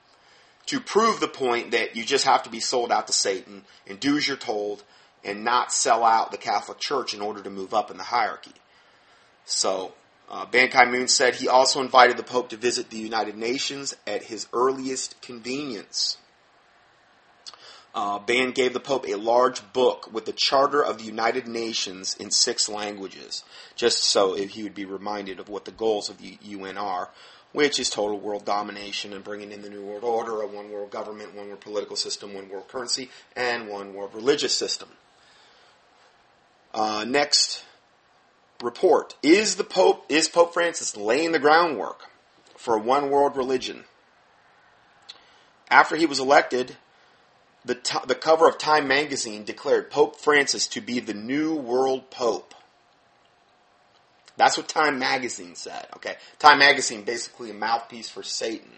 to 0.66 0.80
prove 0.80 1.20
the 1.20 1.28
point 1.28 1.70
that 1.70 1.94
you 1.94 2.04
just 2.04 2.24
have 2.24 2.42
to 2.42 2.50
be 2.50 2.58
sold 2.58 2.90
out 2.90 3.06
to 3.06 3.12
Satan 3.12 3.62
and 3.86 4.00
do 4.00 4.16
as 4.16 4.26
you're 4.26 4.36
told 4.36 4.82
and 5.22 5.44
not 5.44 5.72
sell 5.72 6.02
out 6.02 6.32
the 6.32 6.36
Catholic 6.36 6.78
Church 6.80 7.14
in 7.14 7.20
order 7.20 7.40
to 7.42 7.50
move 7.50 7.72
up 7.72 7.90
in 7.90 7.96
the 7.96 8.02
hierarchy. 8.02 8.52
So, 9.44 9.92
uh, 10.28 10.46
Ban 10.46 10.70
Ki 10.70 10.86
moon 10.86 11.06
said 11.06 11.36
he 11.36 11.48
also 11.48 11.80
invited 11.80 12.16
the 12.16 12.22
Pope 12.22 12.48
to 12.48 12.56
visit 12.56 12.90
the 12.90 12.98
United 12.98 13.36
Nations 13.36 13.94
at 14.06 14.24
his 14.24 14.48
earliest 14.52 15.20
convenience. 15.22 16.16
Uh, 17.94 18.18
Ban 18.18 18.50
gave 18.50 18.72
the 18.72 18.80
Pope 18.80 19.06
a 19.06 19.14
large 19.14 19.72
book 19.72 20.12
with 20.12 20.24
the 20.24 20.32
Charter 20.32 20.84
of 20.84 20.98
the 20.98 21.04
United 21.04 21.46
Nations 21.46 22.16
in 22.18 22.32
six 22.32 22.68
languages, 22.68 23.44
just 23.76 24.00
so 24.00 24.34
he 24.34 24.64
would 24.64 24.74
be 24.74 24.84
reminded 24.84 25.38
of 25.38 25.48
what 25.48 25.64
the 25.64 25.70
goals 25.70 26.08
of 26.08 26.18
the 26.18 26.36
UN 26.42 26.76
are, 26.76 27.10
which 27.52 27.78
is 27.78 27.88
total 27.88 28.18
world 28.18 28.44
domination 28.44 29.12
and 29.12 29.22
bringing 29.22 29.52
in 29.52 29.62
the 29.62 29.70
New 29.70 29.84
World 29.84 30.02
Order, 30.02 30.42
a 30.42 30.46
one 30.46 30.72
world 30.72 30.90
government, 30.90 31.36
one 31.36 31.46
world 31.46 31.60
political 31.60 31.94
system, 31.94 32.34
one 32.34 32.48
world 32.48 32.66
currency, 32.66 33.10
and 33.36 33.68
one 33.68 33.94
world 33.94 34.12
religious 34.12 34.56
system. 34.56 34.88
Uh, 36.74 37.04
next 37.06 37.64
report: 38.60 39.14
Is 39.22 39.54
the 39.54 39.62
Pope 39.62 40.04
is 40.08 40.28
Pope 40.28 40.52
Francis 40.52 40.96
laying 40.96 41.30
the 41.30 41.38
groundwork 41.38 42.10
for 42.56 42.74
a 42.74 42.80
one 42.80 43.08
world 43.08 43.36
religion? 43.36 43.84
After 45.70 45.94
he 45.94 46.06
was 46.06 46.18
elected, 46.18 46.76
the, 47.64 47.74
t- 47.74 47.98
the 48.06 48.14
cover 48.14 48.48
of 48.48 48.58
Time 48.58 48.86
magazine 48.86 49.44
declared 49.44 49.90
Pope 49.90 50.16
Francis 50.16 50.66
to 50.68 50.80
be 50.80 51.00
the 51.00 51.14
new 51.14 51.54
world 51.54 52.10
pope. 52.10 52.54
That's 54.36 54.56
what 54.56 54.68
Time 54.68 54.98
magazine 54.98 55.54
said. 55.54 55.86
Okay, 55.96 56.16
Time 56.38 56.58
magazine 56.58 57.02
basically 57.04 57.50
a 57.50 57.54
mouthpiece 57.54 58.08
for 58.08 58.22
Satan. 58.22 58.70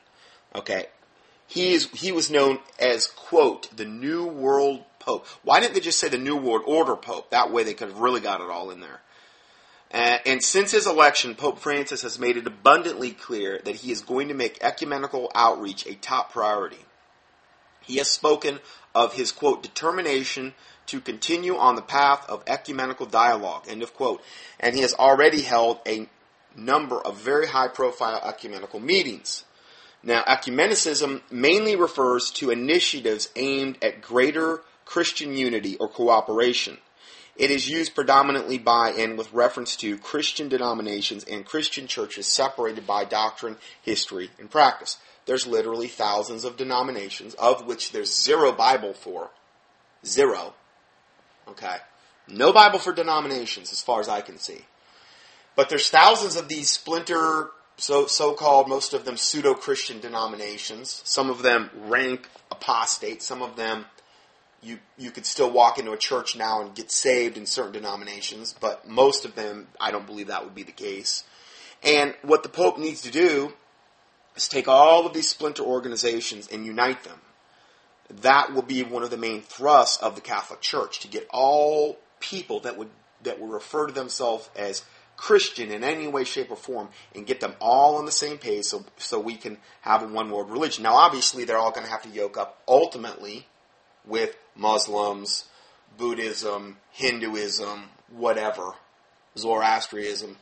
Okay, 0.55 0.87
he 1.47 1.75
is 1.75 1.91
he 1.91 2.13
was 2.13 2.31
known 2.31 2.59
as 2.79 3.07
quote 3.07 3.75
the 3.77 3.85
new 3.85 4.27
world 4.27 4.85
pope. 4.99 5.27
Why 5.43 5.61
didn't 5.61 5.75
they 5.75 5.81
just 5.81 5.99
say 5.99 6.09
the 6.09 6.19
new 6.19 6.37
world 6.37 6.63
order 6.67 6.97
pope? 6.97 7.31
That 7.31 7.51
way 7.51 7.65
they 7.65 7.75
could 7.75 7.89
have 7.89 7.99
really 7.99 8.21
got 8.21 8.41
it 8.41 8.51
all 8.51 8.71
in 8.71 8.81
there. 8.81 9.01
And 9.91 10.43
since 10.43 10.73
his 10.73 10.87
election, 10.87 11.37
Pope 11.37 11.61
Francis 11.61 12.03
has 12.03 12.19
made 12.19 12.37
it 12.37 12.47
abundantly 12.47 13.13
clear 13.13 13.61
that 13.65 13.77
he 13.77 13.93
is 13.93 14.03
going 14.03 14.29
to 14.29 14.35
make 14.35 14.59
ecumenical 14.61 15.31
outreach 15.35 15.87
a 15.87 15.95
top 15.95 16.33
priority. 16.33 16.85
He 17.87 17.97
has 17.99 18.11
spoken 18.11 18.61
of 18.95 19.15
his, 19.15 19.33
quote, 19.33 19.63
determination 19.63 20.55
to 20.87 21.01
continue 21.01 21.57
on 21.57 21.77
the 21.77 21.83
path 21.83 22.29
of 22.29 22.43
ecumenical 22.47 23.07
dialogue, 23.07 23.65
end 23.69 23.83
of 23.83 23.95
quote. 23.95 24.23
And 24.59 24.75
he 24.75 24.83
has 24.83 24.95
already 24.95 25.43
held 25.43 25.81
a 25.87 26.09
number 26.57 27.01
of 27.01 27.17
very 27.17 27.49
high 27.49 27.69
profile 27.69 28.21
ecumenical 28.25 28.81
meetings. 28.81 29.45
Now, 30.03 30.23
ecumenicism 30.23 31.23
mainly 31.31 31.77
refers 31.77 32.31
to 32.33 32.51
initiatives 32.51 33.29
aimed 33.37 33.79
at 33.83 34.03
greater 34.03 34.63
Christian 34.85 35.37
unity 35.37 35.77
or 35.79 35.89
cooperation. 35.89 36.79
It 37.37 37.51
is 37.51 37.69
used 37.69 37.95
predominantly 37.95 38.57
by 38.57 38.91
and 38.91 39.19
with 39.19 39.33
reference 39.33 39.77
to 39.77 39.99
Christian 39.99 40.49
denominations 40.49 41.25
and 41.25 41.45
Christian 41.45 41.87
churches 41.87 42.27
separated 42.27 42.87
by 42.87 43.05
doctrine, 43.05 43.57
history, 43.83 44.31
and 44.39 44.51
practice. 44.51 44.97
There's 45.27 45.47
literally 45.47 45.89
thousands 45.89 46.45
of 46.45 46.57
denominations, 46.57 47.35
of 47.35 47.67
which 47.67 47.93
there's 47.93 48.15
zero 48.15 48.53
Bible 48.53 48.95
for. 48.95 49.31
Zero. 50.05 50.55
Okay? 51.49 51.77
No 52.29 52.53
Bible 52.53 52.79
for 52.79 52.93
denominations, 52.93 53.73
as 53.73 53.83
far 53.83 54.01
as 54.01 54.09
I 54.09 54.21
can 54.21 54.39
see. 54.39 54.65
But 55.57 55.69
there's 55.69 55.91
thousands 55.91 56.37
of 56.37 56.49
these 56.49 56.71
splinter, 56.71 57.51
so 57.77 58.07
so-called, 58.07 58.69
most 58.69 58.95
of 58.95 59.05
them 59.05 59.17
pseudo-Christian 59.17 60.01
denominations. 60.01 61.03
Some 61.05 61.29
of 61.29 61.43
them 61.43 61.71
rank 61.75 62.29
apostate. 62.51 63.23
Some 63.23 63.43
of 63.43 63.57
them, 63.57 63.87
you 64.63 64.79
you 64.97 65.11
could 65.11 65.27
still 65.27 65.51
walk 65.51 65.79
into 65.79 65.93
a 65.93 65.97
church 65.97 66.37
now 66.37 66.61
and 66.61 66.75
get 66.75 66.91
saved 66.91 67.37
in 67.37 67.47
certain 67.47 67.73
denominations. 67.73 68.55
But 68.59 68.89
most 68.89 69.25
of 69.25 69.35
them, 69.35 69.69
I 69.81 69.91
don't 69.91 70.07
believe 70.07 70.29
that 70.29 70.45
would 70.45 70.55
be 70.55 70.63
the 70.63 70.73
case. 70.73 71.25
And 71.83 72.15
what 72.23 72.43
the 72.43 72.49
Pope 72.49 72.79
needs 72.79 73.03
to 73.03 73.11
do 73.11 73.53
is 74.37 74.49
take 74.49 74.69
all 74.69 75.07
of 75.07 75.13
these 75.13 75.29
splinter 75.29 75.63
organizations 75.63 76.49
and 76.49 76.67
unite 76.67 77.05
them. 77.05 77.21
That 78.23 78.55
will 78.55 78.63
be 78.63 78.83
one 78.83 79.03
of 79.03 79.11
the 79.11 79.17
main 79.17 79.43
thrusts 79.43 80.01
of 80.03 80.15
the 80.15 80.21
Catholic 80.21 80.61
Church 80.61 81.01
to 81.01 81.09
get 81.09 81.27
all 81.33 81.99
people 82.21 82.61
that 82.61 82.79
would 82.79 82.91
that 83.23 83.41
would 83.41 83.51
refer 83.51 83.87
to 83.87 83.93
themselves 83.93 84.49
as 84.55 84.85
Christian 85.17 85.71
in 85.71 85.83
any 85.83 86.07
way, 86.07 86.25
shape, 86.25 86.51
or 86.51 86.57
form, 86.57 86.91
and 87.15 87.27
get 87.27 87.41
them 87.41 87.55
all 87.61 87.97
on 87.97 88.05
the 88.05 88.13
same 88.13 88.39
page, 88.39 88.67
so 88.67 88.85
so 88.99 89.19
we 89.19 89.37
can 89.37 89.59
have 89.81 90.03
a 90.03 90.07
one 90.07 90.31
world 90.31 90.51
religion. 90.51 90.85
Now, 90.85 90.95
obviously, 90.95 91.45
they're 91.45 91.59
all 91.59 91.73
going 91.73 91.87
to 91.87 91.91
have 91.91 92.03
to 92.03 92.09
yoke 92.11 92.37
up 92.37 92.63
ultimately 92.69 93.47
with 94.05 94.37
Muslims, 94.55 95.47
Buddhism, 95.97 96.77
Hinduism, 96.93 97.89
whatever, 98.11 98.75
Zoroastrianism 99.37 100.37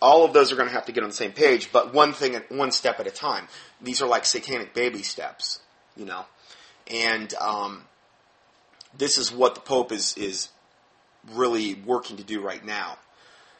all 0.00 0.24
of 0.24 0.32
those 0.32 0.52
are 0.52 0.56
going 0.56 0.68
to 0.68 0.74
have 0.74 0.86
to 0.86 0.92
get 0.92 1.02
on 1.02 1.10
the 1.10 1.16
same 1.16 1.32
page, 1.32 1.70
but 1.72 1.92
one 1.92 2.12
thing, 2.12 2.34
at 2.34 2.50
one 2.50 2.72
step 2.72 3.00
at 3.00 3.06
a 3.06 3.10
time. 3.10 3.48
These 3.80 4.00
are 4.02 4.08
like 4.08 4.24
satanic 4.24 4.74
baby 4.74 5.02
steps, 5.02 5.60
you 5.96 6.06
know, 6.06 6.24
and 6.90 7.32
um, 7.34 7.84
this 8.96 9.18
is 9.18 9.30
what 9.30 9.54
the 9.54 9.60
Pope 9.60 9.92
is 9.92 10.16
is 10.16 10.48
really 11.32 11.74
working 11.74 12.16
to 12.16 12.24
do 12.24 12.40
right 12.40 12.64
now. 12.64 12.96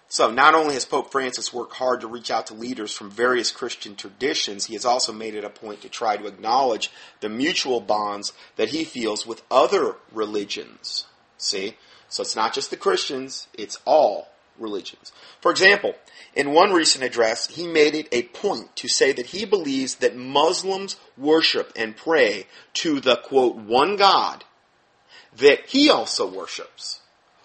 So, 0.09 0.29
not 0.31 0.57
only 0.57 0.75
has 0.75 0.85
Pope 0.85 1.13
Francis 1.13 1.53
worked 1.53 1.75
hard 1.75 2.01
to 2.01 2.09
reach 2.09 2.33
out 2.33 2.49
to 2.49 2.55
leaders 2.55 2.93
from 2.93 3.11
various 3.11 3.53
Christian 3.53 3.95
traditions, 3.95 4.67
he 4.67 4.75
has 4.75 4.85
also 4.85 5.13
made 5.13 5.37
it 5.37 5.45
a 5.45 5.51
point 5.51 5.83
to 5.83 5.89
try 5.89 6.17
to 6.17 6.27
acknowledge 6.27 6.91
the 7.21 7.29
mutual 7.29 7.81
bonds 7.81 8.33
that 8.57 8.71
he 8.71 8.83
feels 8.83 9.25
with 9.25 9.43
other 9.53 9.95
religions. 10.11 11.07
See? 11.39 11.77
So, 12.09 12.23
it's 12.23 12.35
not 12.35 12.53
just 12.53 12.71
the 12.71 12.77
Christians, 12.77 13.47
it's 13.55 13.79
all 13.85 14.29
religions. 14.61 15.13
For 15.41 15.51
example, 15.51 15.95
in 16.35 16.53
one 16.53 16.73
recent 16.73 17.03
address, 17.03 17.49
he 17.49 17.67
made 17.67 17.95
it 17.95 18.09
a 18.13 18.23
point 18.23 18.77
to 18.77 18.89
say 18.89 19.13
that 19.13 19.27
he 19.27 19.45
believes 19.45 19.97
that 19.97 20.17
Muslims 20.17 20.97
worship 21.17 21.73
and 21.75 21.97
pray 21.97 22.47
to 22.75 23.01
the 23.01 23.17
quote, 23.17 23.57
one 23.57 23.97
God 23.97 24.45
that 25.37 25.67
he 25.69 25.91
also 25.91 26.31
worships. 26.31 27.01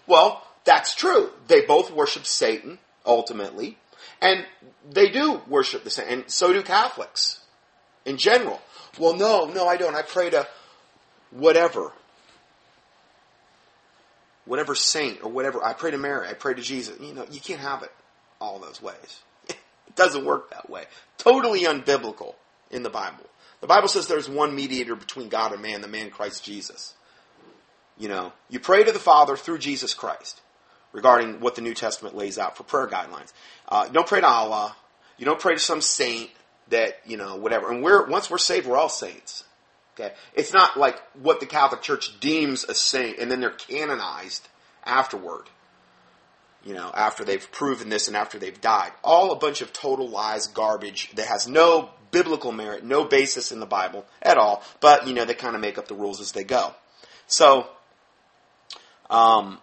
Well, 0.06 0.46
that's 0.64 0.94
true. 0.94 1.30
They 1.48 1.62
both 1.62 1.90
worship 1.90 2.26
Satan, 2.26 2.78
ultimately, 3.04 3.78
and 4.20 4.44
they 4.88 5.10
do 5.10 5.42
worship 5.48 5.84
the 5.84 5.90
same, 5.90 6.06
and 6.08 6.30
so 6.30 6.52
do 6.52 6.62
Catholics 6.62 7.40
in 8.04 8.16
general. 8.16 8.60
Well, 8.98 9.14
no, 9.14 9.46
no, 9.46 9.66
I 9.66 9.76
don't. 9.76 9.94
I 9.94 10.02
pray 10.02 10.30
to 10.30 10.46
whatever. 11.30 11.92
Whatever 14.46 14.74
saint 14.74 15.22
or 15.22 15.30
whatever. 15.30 15.62
I 15.62 15.74
pray 15.74 15.90
to 15.90 15.98
Mary. 15.98 16.28
I 16.28 16.32
pray 16.32 16.54
to 16.54 16.62
Jesus. 16.62 16.98
You 17.00 17.14
know, 17.14 17.26
you 17.30 17.40
can't 17.40 17.60
have 17.60 17.82
it 17.82 17.92
all 18.40 18.58
those 18.58 18.80
ways. 18.80 19.20
it 19.48 19.56
doesn't 19.94 20.24
work 20.24 20.50
that 20.50 20.70
way. 20.70 20.84
Totally 21.18 21.64
unbiblical 21.64 22.34
in 22.70 22.82
the 22.82 22.90
Bible. 22.90 23.26
The 23.60 23.66
Bible 23.66 23.88
says 23.88 24.06
there's 24.06 24.28
one 24.28 24.54
mediator 24.54 24.94
between 24.94 25.28
God 25.28 25.52
and 25.52 25.62
man, 25.62 25.80
the 25.80 25.88
man 25.88 26.10
Christ 26.10 26.44
Jesus. 26.44 26.94
You 27.98 28.08
know, 28.08 28.32
you 28.50 28.60
pray 28.60 28.84
to 28.84 28.92
the 28.92 28.98
Father 28.98 29.36
through 29.36 29.58
Jesus 29.58 29.94
Christ 29.94 30.40
regarding 30.92 31.40
what 31.40 31.54
the 31.54 31.62
New 31.62 31.74
Testament 31.74 32.14
lays 32.14 32.38
out 32.38 32.56
for 32.56 32.62
prayer 32.62 32.86
guidelines. 32.86 33.32
Uh, 33.68 33.88
don't 33.88 34.06
pray 34.06 34.20
to 34.20 34.26
Allah. 34.26 34.76
You 35.18 35.24
don't 35.24 35.40
pray 35.40 35.54
to 35.54 35.60
some 35.60 35.80
saint 35.80 36.30
that, 36.68 37.00
you 37.06 37.16
know, 37.16 37.36
whatever. 37.36 37.70
And 37.70 37.82
we're, 37.82 38.06
once 38.06 38.30
we're 38.30 38.38
saved, 38.38 38.66
we're 38.66 38.76
all 38.76 38.90
saints. 38.90 39.44
Okay? 39.98 40.14
It's 40.34 40.52
not 40.52 40.76
like 40.76 41.00
what 41.14 41.40
the 41.40 41.46
Catholic 41.46 41.82
Church 41.82 42.20
deems 42.20 42.64
a 42.64 42.74
saint 42.74 43.18
and 43.18 43.30
then 43.30 43.40
they're 43.40 43.50
canonized 43.50 44.48
afterward. 44.84 45.48
You 46.64 46.74
know, 46.74 46.90
after 46.94 47.24
they've 47.24 47.50
proven 47.52 47.88
this 47.90 48.08
and 48.08 48.16
after 48.16 48.38
they've 48.38 48.60
died. 48.60 48.90
All 49.04 49.30
a 49.30 49.36
bunch 49.36 49.60
of 49.60 49.72
total 49.72 50.08
lies, 50.08 50.48
garbage 50.48 51.10
that 51.14 51.26
has 51.26 51.46
no 51.46 51.90
biblical 52.10 52.50
merit, 52.50 52.84
no 52.84 53.04
basis 53.04 53.52
in 53.52 53.60
the 53.60 53.66
Bible 53.66 54.04
at 54.20 54.36
all, 54.36 54.62
but, 54.80 55.06
you 55.06 55.14
know, 55.14 55.24
they 55.24 55.34
kind 55.34 55.54
of 55.54 55.60
make 55.60 55.78
up 55.78 55.86
the 55.86 55.94
rules 55.94 56.20
as 56.20 56.32
they 56.32 56.44
go. 56.44 56.74
So, 57.26 57.68
um, 59.10 59.58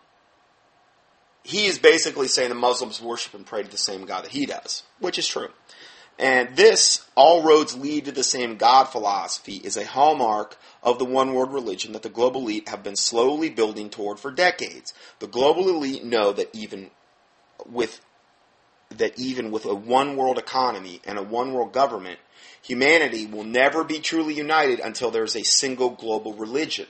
he 1.43 1.65
is 1.65 1.77
basically 1.77 2.27
saying 2.27 2.49
the 2.49 2.55
Muslims 2.55 3.01
worship 3.01 3.33
and 3.33 3.45
pray 3.45 3.63
to 3.63 3.69
the 3.69 3.77
same 3.77 4.05
God 4.05 4.23
that 4.23 4.31
he 4.31 4.45
does, 4.45 4.83
which 4.99 5.17
is 5.17 5.27
true. 5.27 5.49
And 6.19 6.55
this, 6.55 7.05
all 7.15 7.43
roads 7.43 7.75
lead 7.75 8.05
to 8.05 8.11
the 8.11 8.23
same 8.23 8.57
God 8.57 8.85
philosophy, 8.85 9.55
is 9.55 9.77
a 9.77 9.85
hallmark 9.85 10.57
of 10.83 10.99
the 10.99 11.05
one 11.05 11.33
world 11.33 11.51
religion 11.51 11.93
that 11.93 12.03
the 12.03 12.09
global 12.09 12.41
elite 12.41 12.69
have 12.69 12.83
been 12.83 12.95
slowly 12.95 13.49
building 13.49 13.89
toward 13.89 14.19
for 14.19 14.31
decades. 14.31 14.93
The 15.19 15.27
global 15.27 15.69
elite 15.69 16.03
know 16.03 16.31
that 16.33 16.49
even 16.53 16.91
with 17.65 18.01
that 18.89 19.17
even 19.17 19.49
with 19.49 19.65
a 19.65 19.73
one 19.73 20.15
world 20.15 20.37
economy 20.37 21.01
and 21.03 21.17
a 21.17 21.23
one 21.23 21.53
world 21.53 21.73
government, 21.73 22.19
humanity 22.61 23.25
will 23.25 23.43
never 23.43 23.83
be 23.83 23.99
truly 23.99 24.35
united 24.35 24.79
until 24.79 25.09
there's 25.09 25.35
a 25.35 25.43
single 25.43 25.89
global 25.89 26.33
religion. 26.33 26.85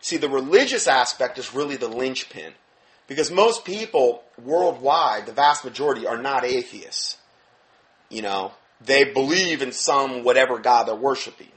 See, 0.00 0.16
the 0.16 0.28
religious 0.28 0.88
aspect 0.88 1.38
is 1.38 1.54
really 1.54 1.76
the 1.76 1.88
linchpin 1.88 2.54
because 3.06 3.30
most 3.30 3.64
people 3.64 4.24
worldwide, 4.42 5.26
the 5.26 5.32
vast 5.32 5.64
majority, 5.64 6.06
are 6.06 6.20
not 6.20 6.44
atheists. 6.44 7.18
You 8.08 8.22
know, 8.22 8.52
they 8.80 9.04
believe 9.04 9.62
in 9.62 9.72
some 9.72 10.22
whatever 10.24 10.58
God 10.58 10.84
they're 10.84 10.94
worshiping. 10.94 11.48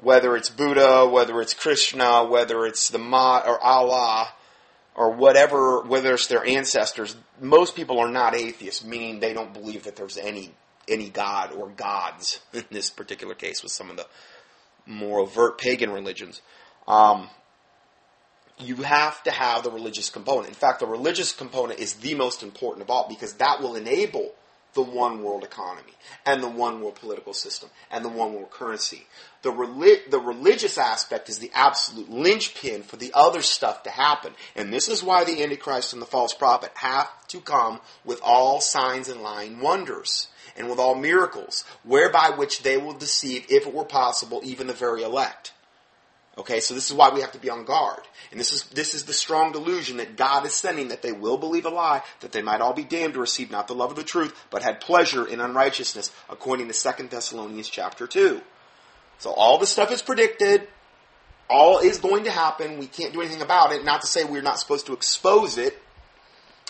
Whether 0.00 0.36
it's 0.36 0.50
Buddha, 0.50 1.08
whether 1.08 1.40
it's 1.40 1.54
Krishna, 1.54 2.24
whether 2.24 2.66
it's 2.66 2.90
the 2.90 2.98
Ma 2.98 3.42
or 3.46 3.58
Allah, 3.58 4.28
or 4.94 5.12
whatever, 5.12 5.82
whether 5.82 6.14
it's 6.14 6.26
their 6.26 6.44
ancestors, 6.44 7.16
most 7.40 7.76
people 7.76 7.98
are 7.98 8.10
not 8.10 8.34
atheists, 8.34 8.84
meaning 8.84 9.20
they 9.20 9.32
don't 9.32 9.52
believe 9.52 9.84
that 9.84 9.96
there's 9.96 10.18
any 10.18 10.52
any 10.88 11.10
god 11.10 11.52
or 11.52 11.68
gods 11.68 12.40
in 12.52 12.64
this 12.70 12.90
particular 12.90 13.34
case 13.34 13.62
with 13.62 13.72
some 13.72 13.90
of 13.90 13.96
the 13.96 14.06
more 14.86 15.20
overt 15.20 15.58
pagan 15.58 15.90
religions. 15.90 16.40
Um, 16.86 17.28
you 18.58 18.76
have 18.76 19.22
to 19.24 19.30
have 19.30 19.64
the 19.64 19.70
religious 19.70 20.08
component. 20.08 20.48
In 20.48 20.54
fact, 20.54 20.80
the 20.80 20.86
religious 20.86 21.32
component 21.32 21.80
is 21.80 21.94
the 21.94 22.14
most 22.14 22.42
important 22.42 22.82
of 22.82 22.90
all 22.90 23.06
because 23.08 23.34
that 23.34 23.60
will 23.60 23.74
enable 23.74 24.32
the 24.76 24.82
one 24.82 25.24
world 25.24 25.42
economy 25.42 25.94
and 26.24 26.42
the 26.42 26.48
one 26.48 26.80
world 26.80 26.94
political 26.94 27.32
system 27.32 27.68
and 27.90 28.04
the 28.04 28.08
one 28.08 28.34
world 28.34 28.50
currency. 28.50 29.06
The, 29.42 29.50
the 30.08 30.20
religious 30.20 30.78
aspect 30.78 31.28
is 31.28 31.38
the 31.38 31.50
absolute 31.54 32.10
linchpin 32.10 32.82
for 32.82 32.96
the 32.96 33.10
other 33.14 33.42
stuff 33.42 33.82
to 33.82 33.90
happen. 33.90 34.34
And 34.54 34.72
this 34.72 34.88
is 34.88 35.02
why 35.02 35.24
the 35.24 35.42
Antichrist 35.42 35.92
and 35.92 36.00
the 36.00 36.06
false 36.06 36.34
prophet 36.34 36.70
have 36.74 37.08
to 37.28 37.40
come 37.40 37.80
with 38.04 38.20
all 38.22 38.60
signs 38.60 39.08
and 39.08 39.22
lying 39.22 39.60
wonders 39.60 40.28
and 40.56 40.70
with 40.70 40.78
all 40.78 40.94
miracles, 40.94 41.64
whereby 41.82 42.30
which 42.36 42.62
they 42.62 42.76
will 42.76 42.94
deceive, 42.94 43.46
if 43.48 43.66
it 43.66 43.74
were 43.74 43.84
possible, 43.84 44.40
even 44.44 44.66
the 44.66 44.72
very 44.72 45.02
elect. 45.02 45.52
Okay, 46.38 46.60
so 46.60 46.74
this 46.74 46.90
is 46.90 46.96
why 46.96 47.08
we 47.08 47.22
have 47.22 47.32
to 47.32 47.38
be 47.38 47.48
on 47.48 47.64
guard. 47.64 48.00
And 48.30 48.38
this 48.38 48.52
is, 48.52 48.64
this 48.64 48.94
is 48.94 49.04
the 49.04 49.14
strong 49.14 49.52
delusion 49.52 49.96
that 49.96 50.16
God 50.16 50.44
is 50.44 50.52
sending 50.52 50.88
that 50.88 51.00
they 51.00 51.12
will 51.12 51.38
believe 51.38 51.64
a 51.64 51.70
lie, 51.70 52.02
that 52.20 52.32
they 52.32 52.42
might 52.42 52.60
all 52.60 52.74
be 52.74 52.84
damned 52.84 53.14
to 53.14 53.20
receive 53.20 53.50
not 53.50 53.68
the 53.68 53.74
love 53.74 53.90
of 53.90 53.96
the 53.96 54.04
truth, 54.04 54.34
but 54.50 54.62
had 54.62 54.80
pleasure 54.80 55.26
in 55.26 55.40
unrighteousness, 55.40 56.10
according 56.28 56.68
to 56.68 56.74
2 56.74 57.08
Thessalonians 57.08 57.70
chapter 57.70 58.06
2. 58.06 58.42
So 59.18 59.30
all 59.30 59.56
this 59.56 59.70
stuff 59.70 59.90
is 59.90 60.02
predicted. 60.02 60.68
All 61.48 61.78
is 61.78 61.98
going 61.98 62.24
to 62.24 62.30
happen. 62.30 62.78
We 62.78 62.86
can't 62.86 63.14
do 63.14 63.22
anything 63.22 63.40
about 63.40 63.72
it. 63.72 63.82
Not 63.82 64.02
to 64.02 64.06
say 64.06 64.24
we're 64.24 64.42
not 64.42 64.58
supposed 64.58 64.86
to 64.86 64.92
expose 64.92 65.56
it 65.56 65.80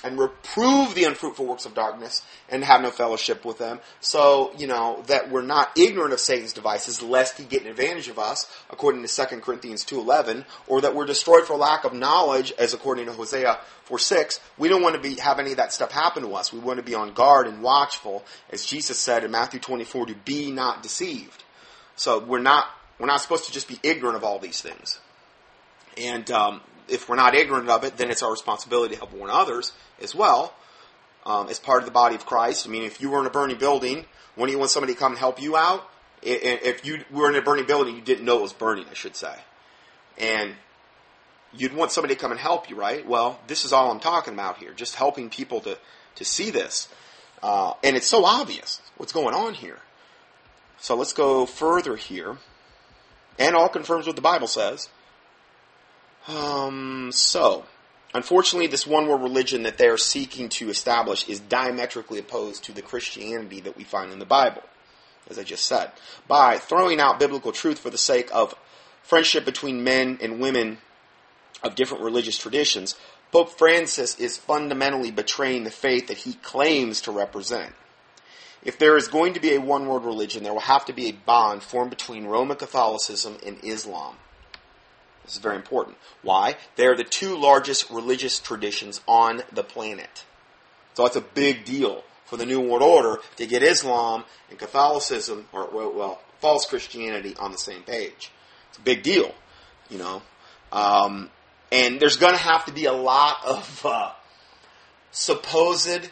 and 0.07 0.19
reprove 0.19 0.95
the 0.95 1.05
unfruitful 1.05 1.45
works 1.45 1.67
of 1.67 1.75
darkness 1.75 2.23
and 2.49 2.63
have 2.63 2.81
no 2.81 2.91
fellowship 2.91 3.45
with 3.45 3.59
them. 3.59 3.81
So, 4.01 4.53
you 4.57 4.69
know, 4.69 5.03
that 5.09 5.31
we're 5.31 5.43
not 5.43 5.77
ignorant 5.77 6.13
of 6.13 6.21
Satan's 6.21 6.53
devices 6.53 7.03
lest 7.03 7.39
he 7.39 7.45
get 7.45 7.63
an 7.63 7.69
advantage 7.69 8.09
of 8.09 8.19
us, 8.19 8.51
according 8.71 9.05
to 9.05 9.27
2 9.27 9.41
Corinthians 9.41 9.85
2.11, 9.85 10.45
or 10.69 10.81
that 10.81 10.95
we're 10.95 11.07
destroyed 11.07 11.45
for 11.45 11.57
lack 11.57 11.85
of 11.85 11.93
knowledge, 11.93 12.53
as 12.59 12.73
according 12.73 13.07
to 13.07 13.13
Hosea 13.13 13.59
4.6. 13.89 14.41
We 14.57 14.69
don't 14.69 14.83
want 14.83 14.95
to 14.95 15.01
be, 15.01 15.17
have 15.17 15.41
any 15.41 15.51
of 15.51 15.57
that 15.57 15.73
stuff 15.73 15.91
happen 15.91 16.23
to 16.23 16.35
us. 16.35 16.53
We 16.53 16.61
want 16.61 16.79
to 16.79 16.85
be 16.85 16.95
on 16.95 17.13
guard 17.13 17.49
and 17.49 17.63
watchful, 17.63 18.25
as 18.51 18.65
Jesus 18.65 18.99
said 18.99 19.25
in 19.25 19.33
Matthew 19.33 19.59
24, 19.59 20.07
to 20.07 20.15
be 20.15 20.53
not 20.53 20.83
deceived. 20.83 21.43
So 21.97 22.21
we're 22.21 22.41
not, 22.41 22.67
we're 23.01 23.07
not 23.07 23.23
supposed 23.23 23.47
to 23.47 23.53
just 23.53 23.67
be 23.67 23.81
ignorant 23.83 24.17
of 24.17 24.23
all 24.23 24.39
these 24.39 24.61
things. 24.61 25.01
And 25.97 26.31
um, 26.31 26.61
if 26.89 27.09
we're 27.09 27.17
not 27.17 27.35
ignorant 27.35 27.69
of 27.69 27.85
it, 27.85 27.97
then 27.97 28.11
it's 28.11 28.23
our 28.23 28.31
responsibility 28.31 28.95
to 28.95 29.01
help 29.01 29.13
warn 29.13 29.31
others 29.31 29.73
as 30.01 30.15
well 30.15 30.55
um, 31.25 31.49
as 31.49 31.59
part 31.59 31.81
of 31.81 31.85
the 31.85 31.93
body 31.93 32.15
of 32.15 32.25
Christ. 32.25 32.67
I 32.67 32.71
mean, 32.71 32.83
if 32.83 33.01
you 33.01 33.11
were 33.11 33.21
in 33.21 33.27
a 33.27 33.31
burning 33.31 33.59
building, 33.59 34.05
wouldn't 34.37 34.53
you 34.53 34.59
want 34.59 34.71
somebody 34.71 34.95
to 34.95 34.99
come 34.99 35.13
and 35.13 35.19
help 35.19 35.41
you 35.41 35.57
out? 35.57 35.89
If 36.23 36.85
you 36.85 37.05
were 37.11 37.31
in 37.31 37.37
a 37.37 37.43
burning 37.43 37.67
building, 37.67 37.95
you 37.95 38.03
didn't 38.03 38.25
know 38.25 38.39
it 38.39 38.43
was 38.43 38.53
burning, 38.53 38.87
I 38.91 38.95
should 38.95 39.17
say. 39.17 39.35
And 40.19 40.55
you'd 41.53 41.75
want 41.75 41.93
somebody 41.93 42.15
to 42.15 42.21
come 42.21 42.31
and 42.31 42.41
help 42.41 42.71
you, 42.71 42.77
right? 42.77 43.07
Well, 43.07 43.39
this 43.47 43.65
is 43.65 43.73
all 43.73 43.91
I'm 43.91 44.01
talking 44.01 44.35
about 44.35 44.59
here, 44.59 44.73
just 44.73 44.95
helping 44.95 45.31
people 45.31 45.61
to, 45.63 45.79
to 46.17 46.25
see 46.25 46.51
this. 46.51 46.89
Uh, 47.43 47.75
and 47.85 47.97
it's 47.97 48.09
so 48.09 48.25
obvious 48.25 48.81
what's 48.97 49.13
going 49.13 49.35
on 49.35 49.55
here. 49.55 49.79
So 50.79 50.95
let's 50.95 51.13
go 51.13 51.47
further 51.47 51.97
here. 51.97 52.39
And 53.39 53.55
all 53.55 53.69
confirms 53.69 54.07
what 54.07 54.17
the 54.17 54.23
Bible 54.23 54.47
says. 54.47 54.89
Um, 56.29 57.11
so, 57.13 57.65
unfortunately, 58.15 58.67
this 58.67 58.87
one 58.87 59.07
world 59.07 59.23
religion 59.23 59.63
that 59.63 59.79
they're 59.79 59.99
seeking 59.99 60.49
to 60.51 60.69
establish 60.69 61.29
is 61.29 61.41
diametrically 61.41 62.19
opposed 62.19 62.65
to 62.65 62.73
the 62.73 62.83
Christianity 62.83 63.61
that 63.61 63.77
we 63.77 63.85
find 63.85 64.13
in 64.13 64.19
the 64.19 64.25
Bible, 64.25 64.63
as 65.31 65.39
I 65.39 65.45
just 65.45 65.67
said. 65.67 65.93
By 66.27 66.59
throwing 66.59 67.01
out 67.01 67.21
biblical 67.21 67.53
truth 67.53 67.79
for 67.79 67.91
the 67.91 67.99
sake 67.99 68.29
of 68.33 68.55
friendship 69.03 69.45
between 69.45 69.85
men 69.85 70.19
and 70.21 70.41
women 70.41 70.79
of 71.63 71.77
different 71.77 72.03
religious 72.03 72.37
traditions, 72.37 72.97
Pope 73.31 73.57
Francis 73.57 74.19
is 74.19 74.37
fundamentally 74.37 75.11
betraying 75.11 75.65
the 75.65 75.71
faith 75.71 76.09
that 76.09 76.19
he 76.19 76.35
claims 76.35 77.01
to 77.03 77.13
represent. 77.13 77.73
If 78.63 78.79
there 78.79 78.97
is 78.97 79.07
going 79.07 79.35
to 79.35 79.41
be 79.41 79.55
a 79.55 79.61
one 79.61 79.87
world 79.87 80.05
religion, 80.05 80.43
there 80.43 80.53
will 80.53 80.61
have 80.61 80.87
to 80.87 80.93
be 80.93 81.07
a 81.07 81.13
bond 81.13 81.63
formed 81.63 81.91
between 81.91 82.27
Roman 82.27 82.57
Catholicism 82.57 83.37
and 83.47 83.63
Islam. 83.63 84.17
This 85.27 85.35
is 85.35 85.43
very 85.43 85.57
important. 85.57 85.99
Why? 86.23 86.57
They 86.77 86.87
are 86.87 86.97
the 86.97 87.05
two 87.05 87.37
largest 87.37 87.91
religious 87.91 88.41
traditions 88.41 89.03
on 89.07 89.43
the 89.53 89.63
planet. 89.63 90.25
So 90.95 91.05
it's 91.05 91.17
a 91.17 91.21
big 91.21 91.67
deal 91.67 92.03
for 92.25 92.39
the 92.39 92.47
New 92.47 92.61
World 92.61 92.83
Order 92.83 93.21
to 93.37 93.47
get 93.47 93.63
Islam 93.63 94.25
and 94.49 94.59
Catholicism, 94.59 95.49
or 95.53 95.69
well, 95.71 96.23
false 96.41 96.65
Christianity, 96.65 97.37
on 97.39 97.53
the 97.53 97.59
same 97.59 97.83
page. 97.83 98.33
It's 98.71 98.79
a 98.79 98.81
big 98.81 99.03
deal, 99.03 99.35
you 99.91 99.99
know. 99.99 100.23
Um, 100.73 101.31
And 101.73 101.99
there's 102.01 102.17
going 102.17 102.33
to 102.33 102.43
have 102.53 102.65
to 102.67 102.73
be 102.73 102.85
a 102.87 102.93
lot 102.93 103.45
of 103.45 103.85
uh, 103.85 104.13
supposed 105.11 106.09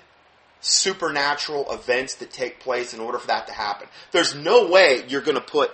supernatural 0.60 1.70
events 1.70 2.16
that 2.16 2.30
take 2.32 2.58
place 2.58 2.92
in 2.92 3.00
order 3.00 3.18
for 3.18 3.28
that 3.28 3.46
to 3.46 3.52
happen. 3.52 3.86
There's 4.10 4.34
no 4.34 4.66
way 4.66 5.04
you're 5.06 5.20
going 5.20 5.36
to 5.36 5.40
put 5.40 5.70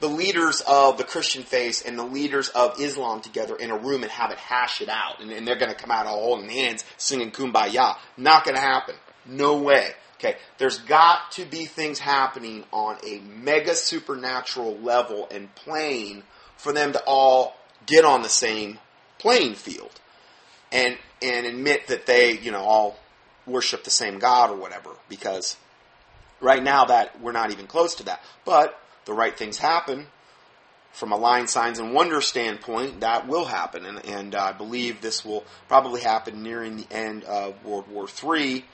the 0.00 0.08
leaders 0.08 0.62
of 0.66 0.98
the 0.98 1.04
Christian 1.04 1.42
faith 1.42 1.82
and 1.86 1.98
the 1.98 2.04
leaders 2.04 2.48
of 2.50 2.80
Islam 2.80 3.20
together 3.20 3.56
in 3.56 3.70
a 3.70 3.76
room 3.76 4.02
and 4.02 4.12
have 4.12 4.30
it 4.30 4.38
hash 4.38 4.80
it 4.80 4.88
out. 4.88 5.20
And, 5.20 5.30
and 5.30 5.46
they're 5.46 5.58
going 5.58 5.70
to 5.70 5.76
come 5.76 5.90
out 5.90 6.06
all 6.06 6.20
holding 6.20 6.48
hands 6.48 6.84
singing 6.96 7.30
kumbaya. 7.30 7.96
Not 8.16 8.44
going 8.44 8.56
to 8.56 8.60
happen. 8.60 8.94
No 9.24 9.58
way. 9.62 9.90
Okay, 10.18 10.36
there's 10.56 10.78
got 10.78 11.32
to 11.32 11.44
be 11.44 11.66
things 11.66 11.98
happening 11.98 12.64
on 12.72 12.96
a 13.06 13.18
mega 13.20 13.74
supernatural 13.74 14.78
level 14.78 15.28
and 15.30 15.54
plane 15.54 16.22
for 16.56 16.72
them 16.72 16.92
to 16.92 17.02
all 17.06 17.54
get 17.84 18.04
on 18.04 18.22
the 18.22 18.28
same 18.28 18.78
playing 19.18 19.54
field 19.54 20.00
and 20.72 20.96
and 21.20 21.46
admit 21.46 21.88
that 21.88 22.06
they, 22.06 22.38
you 22.38 22.50
know, 22.50 22.62
all 22.62 22.98
worship 23.46 23.84
the 23.84 23.90
same 23.90 24.18
God 24.18 24.50
or 24.50 24.56
whatever. 24.56 24.90
Because 25.08 25.56
right 26.40 26.62
now 26.62 26.86
that 26.86 27.20
we're 27.20 27.32
not 27.32 27.50
even 27.50 27.66
close 27.66 27.94
to 27.96 28.04
that. 28.04 28.22
But 28.44 28.78
the 29.06 29.14
right 29.14 29.36
things 29.36 29.58
happen, 29.58 30.06
from 30.92 31.12
a 31.12 31.16
line 31.16 31.46
signs 31.46 31.78
and 31.78 31.92
wonder 31.92 32.20
standpoint, 32.20 33.00
that 33.00 33.28
will 33.28 33.44
happen, 33.44 33.84
and, 33.84 34.04
and 34.06 34.34
uh, 34.34 34.44
I 34.44 34.52
believe 34.52 35.00
this 35.00 35.24
will 35.24 35.44
probably 35.68 36.00
happen 36.00 36.42
nearing 36.42 36.76
the 36.76 36.86
end 36.90 37.24
of 37.24 37.64
World 37.64 37.88
War 37.88 38.06
III. 38.06 38.64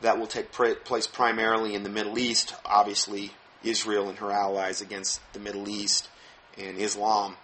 That 0.00 0.18
will 0.18 0.26
take 0.26 0.50
place 0.50 1.06
primarily 1.06 1.76
in 1.76 1.84
the 1.84 1.88
Middle 1.88 2.18
East. 2.18 2.56
Obviously, 2.64 3.30
Israel 3.62 4.08
and 4.08 4.18
her 4.18 4.32
allies 4.32 4.80
against 4.80 5.20
the 5.32 5.38
Middle 5.38 5.68
East 5.68 6.08
and 6.58 6.78
Islam, 6.78 7.36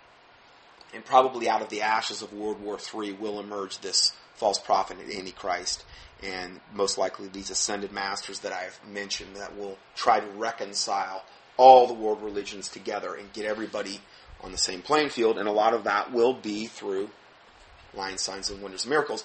and 0.93 1.05
probably 1.05 1.49
out 1.49 1.63
of 1.63 1.69
the 1.69 1.83
ashes 1.83 2.21
of 2.21 2.33
World 2.33 2.61
War 2.61 2.77
III 2.77 3.13
will 3.13 3.39
emerge 3.39 3.79
this 3.79 4.13
false 4.35 4.59
prophet 4.59 4.99
and 4.99 5.13
Antichrist, 5.13 5.85
and 6.23 6.61
most 6.75 6.99
likely 6.99 7.29
these 7.29 7.51
ascended 7.51 7.93
masters 7.93 8.41
that 8.41 8.53
I've 8.53 8.81
mentioned 8.87 9.37
that 9.37 9.57
will 9.57 9.79
try 9.95 10.19
to 10.19 10.27
reconcile 10.27 11.23
all 11.59 11.87
the 11.87 11.93
world 11.93 12.23
religions 12.23 12.69
together 12.69 13.15
and 13.15 13.31
get 13.35 13.45
everybody 13.45 14.01
on 14.41 14.53
the 14.53 14.59
same 14.59 14.81
playing 14.81 15.11
field. 15.11 15.37
And 15.37 15.47
a 15.47 15.53
lot 15.53 15.75
of 15.75 15.85
that 15.85 16.13
will 16.13 16.33
be 16.33 16.67
through 16.67 17.11
lying 17.93 18.17
signs 18.17 18.49
and 18.49 18.63
wonders 18.63 18.85
and 18.85 18.91
miracles. 18.91 19.25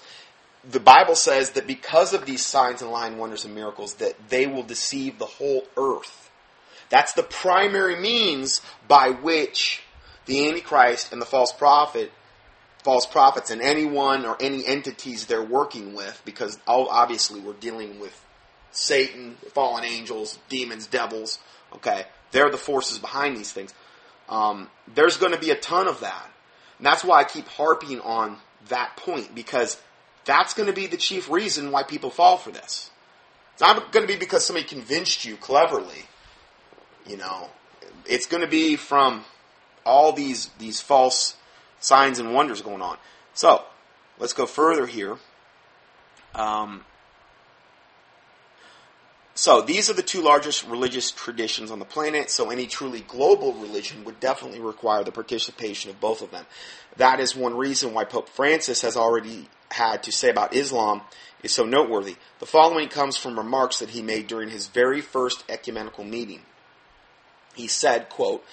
The 0.70 0.80
Bible 0.80 1.14
says 1.14 1.52
that 1.52 1.66
because 1.66 2.12
of 2.12 2.26
these 2.26 2.44
signs 2.44 2.82
and 2.82 2.90
lying 2.90 3.16
wonders 3.16 3.44
and 3.44 3.54
miracles, 3.54 3.94
that 3.94 4.28
they 4.28 4.46
will 4.46 4.62
deceive 4.62 5.18
the 5.18 5.26
whole 5.26 5.64
earth. 5.76 6.30
That's 6.90 7.12
the 7.12 7.22
primary 7.22 7.96
means 7.96 8.60
by 8.88 9.10
which 9.10 9.82
the 10.26 10.48
Antichrist 10.48 11.12
and 11.12 11.20
the 11.20 11.26
false 11.26 11.52
prophet, 11.52 12.12
false 12.82 13.06
prophets, 13.06 13.50
and 13.50 13.60
anyone 13.60 14.24
or 14.24 14.36
any 14.40 14.66
entities 14.66 15.26
they're 15.26 15.42
working 15.42 15.94
with, 15.94 16.20
because 16.24 16.58
obviously 16.66 17.40
we're 17.40 17.52
dealing 17.54 18.00
with 18.00 18.18
Satan, 18.70 19.36
fallen 19.52 19.84
angels, 19.84 20.38
demons, 20.48 20.86
devils, 20.86 21.38
okay, 21.74 22.06
they're 22.34 22.50
the 22.50 22.58
forces 22.58 22.98
behind 22.98 23.36
these 23.36 23.52
things. 23.52 23.72
Um, 24.28 24.68
there's 24.92 25.16
going 25.16 25.32
to 25.32 25.38
be 25.38 25.50
a 25.50 25.54
ton 25.54 25.86
of 25.86 26.00
that. 26.00 26.30
And 26.78 26.86
that's 26.86 27.04
why 27.04 27.20
I 27.20 27.24
keep 27.24 27.46
harping 27.46 28.00
on 28.00 28.38
that 28.68 28.96
point 28.96 29.34
because 29.34 29.80
that's 30.24 30.52
going 30.52 30.66
to 30.66 30.72
be 30.72 30.86
the 30.86 30.96
chief 30.96 31.30
reason 31.30 31.70
why 31.70 31.84
people 31.84 32.10
fall 32.10 32.36
for 32.36 32.50
this. 32.50 32.90
It's 33.52 33.60
not 33.60 33.92
going 33.92 34.04
to 34.06 34.12
be 34.12 34.18
because 34.18 34.44
somebody 34.44 34.66
convinced 34.66 35.24
you 35.24 35.36
cleverly. 35.36 36.06
You 37.06 37.18
know, 37.18 37.50
it's 38.04 38.26
going 38.26 38.42
to 38.42 38.48
be 38.48 38.76
from 38.76 39.24
all 39.86 40.12
these 40.12 40.48
these 40.58 40.80
false 40.80 41.36
signs 41.78 42.18
and 42.18 42.34
wonders 42.34 42.62
going 42.62 42.82
on. 42.82 42.96
So 43.34 43.62
let's 44.18 44.32
go 44.32 44.46
further 44.46 44.86
here. 44.86 45.18
Um, 46.34 46.84
so 49.34 49.60
these 49.60 49.90
are 49.90 49.94
the 49.94 50.02
two 50.02 50.22
largest 50.22 50.64
religious 50.66 51.10
traditions 51.10 51.72
on 51.72 51.80
the 51.80 51.84
planet. 51.84 52.30
So 52.30 52.50
any 52.50 52.66
truly 52.66 53.00
global 53.00 53.52
religion 53.54 54.04
would 54.04 54.20
definitely 54.20 54.60
require 54.60 55.02
the 55.02 55.10
participation 55.10 55.90
of 55.90 56.00
both 56.00 56.22
of 56.22 56.30
them. 56.30 56.46
That 56.96 57.18
is 57.18 57.34
one 57.34 57.56
reason 57.56 57.92
why 57.92 58.04
Pope 58.04 58.28
Francis 58.28 58.82
has 58.82 58.96
already 58.96 59.48
had 59.72 60.04
to 60.04 60.12
say 60.12 60.30
about 60.30 60.54
Islam 60.54 61.02
is 61.42 61.52
so 61.52 61.64
noteworthy. 61.64 62.14
The 62.38 62.46
following 62.46 62.88
comes 62.88 63.16
from 63.16 63.36
remarks 63.36 63.80
that 63.80 63.90
he 63.90 64.02
made 64.02 64.28
during 64.28 64.50
his 64.50 64.68
very 64.68 65.00
first 65.00 65.44
ecumenical 65.48 66.04
meeting. 66.04 66.42
He 67.56 67.66
said, 67.66 68.08
quote, 68.08 68.44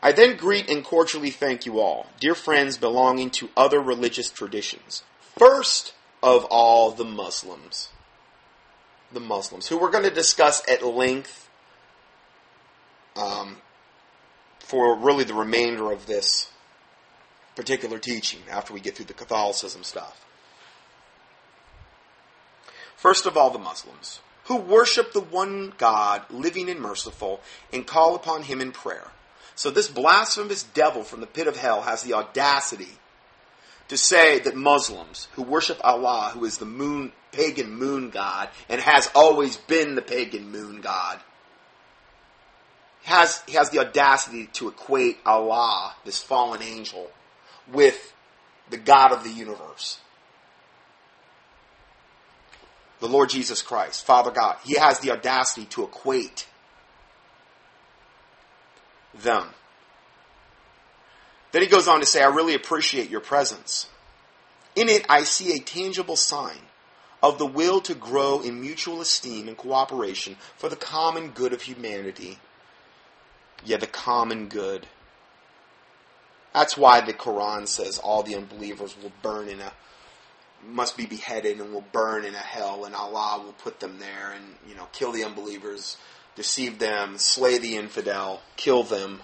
I 0.00 0.12
then 0.12 0.36
greet 0.36 0.70
and 0.70 0.84
cordially 0.84 1.30
thank 1.30 1.66
you 1.66 1.80
all, 1.80 2.06
dear 2.20 2.36
friends 2.36 2.76
belonging 2.76 3.30
to 3.30 3.50
other 3.56 3.80
religious 3.80 4.30
traditions. 4.30 5.02
First 5.36 5.94
of 6.22 6.44
all, 6.44 6.92
the 6.92 7.04
Muslims 7.04 7.88
the 9.12 9.20
Muslims, 9.20 9.66
who 9.66 9.78
we're 9.78 9.90
going 9.90 10.04
to 10.04 10.10
discuss 10.10 10.62
at 10.68 10.84
length 10.84 11.48
um, 13.16 13.56
for 14.60 14.96
really 14.96 15.24
the 15.24 15.34
remainder 15.34 15.90
of 15.90 16.06
this 16.06 16.50
particular 17.56 17.98
teaching 17.98 18.40
after 18.50 18.72
we 18.72 18.80
get 18.80 18.94
through 18.94 19.06
the 19.06 19.14
Catholicism 19.14 19.82
stuff. 19.82 20.24
First 22.96 23.26
of 23.26 23.36
all, 23.36 23.50
the 23.50 23.58
Muslims, 23.58 24.20
who 24.44 24.56
worship 24.56 25.12
the 25.12 25.20
one 25.20 25.72
God, 25.78 26.22
living 26.30 26.68
and 26.68 26.80
merciful, 26.80 27.40
and 27.72 27.86
call 27.86 28.14
upon 28.14 28.42
Him 28.42 28.60
in 28.60 28.72
prayer. 28.72 29.08
So 29.54 29.70
this 29.70 29.88
blasphemous 29.88 30.62
devil 30.62 31.02
from 31.02 31.20
the 31.20 31.26
pit 31.26 31.46
of 31.46 31.56
hell 31.56 31.82
has 31.82 32.02
the 32.02 32.14
audacity 32.14 32.98
to 33.88 33.96
say 33.96 34.38
that 34.40 34.54
Muslims 34.54 35.28
who 35.32 35.42
worship 35.42 35.80
Allah, 35.82 36.30
who 36.34 36.44
is 36.44 36.58
the 36.58 36.66
moon, 36.66 37.12
pagan 37.32 37.72
moon 37.72 38.10
god, 38.10 38.48
and 38.68 38.80
has 38.80 39.10
always 39.14 39.56
been 39.56 39.94
the 39.94 40.02
pagan 40.02 40.50
moon 40.50 40.80
god, 40.80 41.20
has, 43.04 43.42
has 43.52 43.70
the 43.70 43.78
audacity 43.78 44.46
to 44.52 44.68
equate 44.68 45.18
Allah, 45.24 45.94
this 46.04 46.20
fallen 46.20 46.62
angel, 46.62 47.10
with 47.72 48.12
the 48.70 48.76
God 48.76 49.12
of 49.12 49.24
the 49.24 49.30
universe. 49.30 49.98
The 53.00 53.08
Lord 53.08 53.30
Jesus 53.30 53.62
Christ, 53.62 54.04
Father 54.04 54.30
God. 54.30 54.56
He 54.64 54.74
has 54.74 54.98
the 54.98 55.12
audacity 55.12 55.66
to 55.66 55.84
equate 55.84 56.46
them 59.14 59.46
then 61.52 61.62
he 61.62 61.68
goes 61.68 61.88
on 61.88 62.00
to 62.00 62.06
say, 62.06 62.22
I 62.22 62.28
really 62.28 62.54
appreciate 62.54 63.10
your 63.10 63.20
presence. 63.20 63.88
In 64.76 64.88
it, 64.88 65.06
I 65.08 65.24
see 65.24 65.54
a 65.54 65.60
tangible 65.60 66.16
sign 66.16 66.58
of 67.22 67.38
the 67.38 67.46
will 67.46 67.80
to 67.82 67.94
grow 67.94 68.40
in 68.40 68.60
mutual 68.60 69.00
esteem 69.00 69.48
and 69.48 69.56
cooperation 69.56 70.36
for 70.56 70.68
the 70.68 70.76
common 70.76 71.30
good 71.30 71.52
of 71.52 71.62
humanity. 71.62 72.38
Yeah, 73.64 73.78
the 73.78 73.86
common 73.86 74.48
good. 74.48 74.86
That's 76.54 76.76
why 76.76 77.00
the 77.00 77.12
Quran 77.12 77.66
says 77.66 77.98
all 77.98 78.22
the 78.22 78.36
unbelievers 78.36 78.96
will 79.02 79.12
burn 79.22 79.48
in 79.48 79.60
a 79.60 79.72
must 80.66 80.96
be 80.96 81.06
beheaded 81.06 81.60
and 81.60 81.72
will 81.72 81.84
burn 81.92 82.24
in 82.24 82.34
a 82.34 82.38
hell 82.38 82.84
and 82.84 82.92
Allah 82.92 83.40
will 83.44 83.52
put 83.52 83.78
them 83.78 84.00
there 84.00 84.32
and 84.34 84.44
you 84.68 84.74
know 84.74 84.88
kill 84.92 85.12
the 85.12 85.24
unbelievers, 85.24 85.96
deceive 86.34 86.78
them, 86.78 87.16
slay 87.16 87.58
the 87.58 87.76
infidel, 87.76 88.42
kill 88.56 88.82
them 88.82 89.20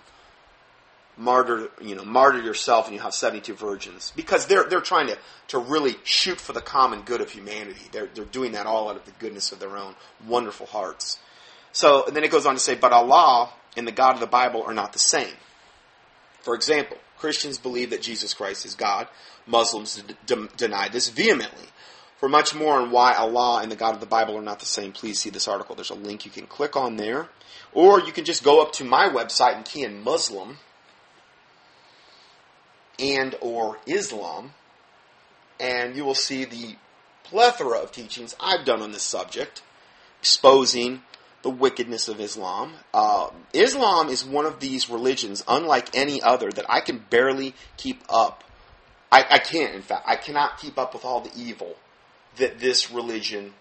martyr, 1.16 1.68
you 1.80 1.94
know, 1.94 2.04
martyr 2.04 2.40
yourself 2.40 2.86
and 2.86 2.94
you 2.94 3.00
have 3.00 3.14
72 3.14 3.54
virgins. 3.54 4.12
Because 4.16 4.46
they're, 4.46 4.64
they're 4.64 4.80
trying 4.80 5.06
to, 5.08 5.18
to 5.48 5.58
really 5.58 5.96
shoot 6.04 6.40
for 6.40 6.52
the 6.52 6.60
common 6.60 7.02
good 7.02 7.20
of 7.20 7.30
humanity. 7.30 7.82
They're, 7.92 8.08
they're 8.14 8.24
doing 8.24 8.52
that 8.52 8.66
all 8.66 8.88
out 8.88 8.96
of 8.96 9.04
the 9.04 9.12
goodness 9.12 9.52
of 9.52 9.60
their 9.60 9.76
own 9.76 9.94
wonderful 10.26 10.66
hearts. 10.66 11.18
So, 11.72 12.06
and 12.06 12.16
then 12.16 12.24
it 12.24 12.30
goes 12.30 12.46
on 12.46 12.54
to 12.54 12.60
say, 12.60 12.74
but 12.74 12.92
Allah 12.92 13.50
and 13.76 13.86
the 13.86 13.92
God 13.92 14.14
of 14.14 14.20
the 14.20 14.26
Bible 14.26 14.62
are 14.62 14.74
not 14.74 14.92
the 14.92 14.98
same. 14.98 15.34
For 16.40 16.54
example, 16.54 16.98
Christians 17.18 17.58
believe 17.58 17.90
that 17.90 18.02
Jesus 18.02 18.34
Christ 18.34 18.66
is 18.66 18.74
God. 18.74 19.08
Muslims 19.46 20.02
d- 20.02 20.14
d- 20.26 20.48
deny 20.56 20.88
this 20.88 21.08
vehemently. 21.08 21.68
For 22.18 22.28
much 22.28 22.54
more 22.54 22.80
on 22.80 22.90
why 22.90 23.14
Allah 23.14 23.60
and 23.62 23.70
the 23.70 23.76
God 23.76 23.94
of 23.94 24.00
the 24.00 24.06
Bible 24.06 24.36
are 24.36 24.42
not 24.42 24.60
the 24.60 24.66
same, 24.66 24.92
please 24.92 25.18
see 25.18 25.30
this 25.30 25.48
article. 25.48 25.74
There's 25.74 25.90
a 25.90 25.94
link 25.94 26.24
you 26.24 26.30
can 26.30 26.46
click 26.46 26.76
on 26.76 26.96
there. 26.96 27.28
Or 27.72 28.00
you 28.00 28.12
can 28.12 28.24
just 28.24 28.44
go 28.44 28.62
up 28.62 28.72
to 28.74 28.84
my 28.84 29.08
website 29.08 29.56
and 29.56 29.64
key 29.64 29.82
in 29.82 30.02
Muslim 30.02 30.58
and 32.98 33.34
or 33.40 33.78
Islam, 33.86 34.52
and 35.58 35.96
you 35.96 36.04
will 36.04 36.14
see 36.14 36.44
the 36.44 36.76
plethora 37.24 37.78
of 37.78 37.92
teachings 37.92 38.36
I've 38.38 38.64
done 38.64 38.82
on 38.82 38.92
this 38.92 39.02
subject, 39.02 39.62
exposing 40.20 41.02
the 41.42 41.50
wickedness 41.50 42.08
of 42.08 42.20
Islam. 42.20 42.74
Uh, 42.92 43.30
Islam 43.52 44.08
is 44.08 44.24
one 44.24 44.46
of 44.46 44.60
these 44.60 44.88
religions, 44.88 45.44
unlike 45.46 45.94
any 45.94 46.22
other, 46.22 46.50
that 46.50 46.64
I 46.68 46.80
can 46.80 47.04
barely 47.10 47.54
keep 47.76 48.02
up. 48.08 48.44
I, 49.10 49.24
I 49.30 49.38
can't, 49.38 49.74
in 49.74 49.82
fact, 49.82 50.04
I 50.06 50.16
cannot 50.16 50.58
keep 50.58 50.78
up 50.78 50.94
with 50.94 51.04
all 51.04 51.20
the 51.20 51.30
evil 51.36 51.76
that 52.36 52.60
this 52.60 52.90
religion 52.90 53.54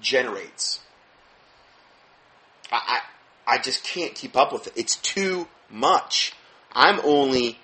generates. 0.00 0.80
I, 2.70 3.00
I, 3.46 3.54
I 3.54 3.58
just 3.58 3.84
can't 3.84 4.14
keep 4.14 4.36
up 4.36 4.52
with 4.52 4.66
it. 4.66 4.72
It's 4.76 4.96
too 4.96 5.48
much. 5.70 6.34
I'm 6.72 7.00
only 7.04 7.58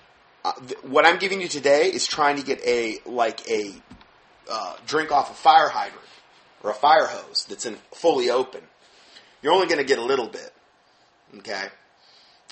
uh, 0.47 0.53
what 0.83 1.05
I'm 1.05 1.19
giving 1.19 1.41
you 1.41 1.49
today 1.49 1.89
is 1.89 2.07
trying 2.07 2.37
to 2.37 2.45
get 2.45 2.65
a 2.65 3.01
like 3.05 3.51
a 3.51 3.73
uh, 4.49 4.77
drink 4.87 5.11
off 5.11 5.29
a 5.33 5.35
fire 5.35 5.69
hydrant 5.69 6.07
or 6.63 6.71
a 6.71 6.75
fire 6.75 7.07
hose 7.07 7.47
that's 7.49 7.67
in 7.67 7.75
fully 7.93 8.31
open. 8.31 8.61
You're 9.43 9.53
only 9.53 9.67
going 9.67 9.79
to 9.79 9.85
get 9.85 9.99
a 9.99 10.05
little 10.05 10.29
bit, 10.29 10.53
okay? 11.39 11.65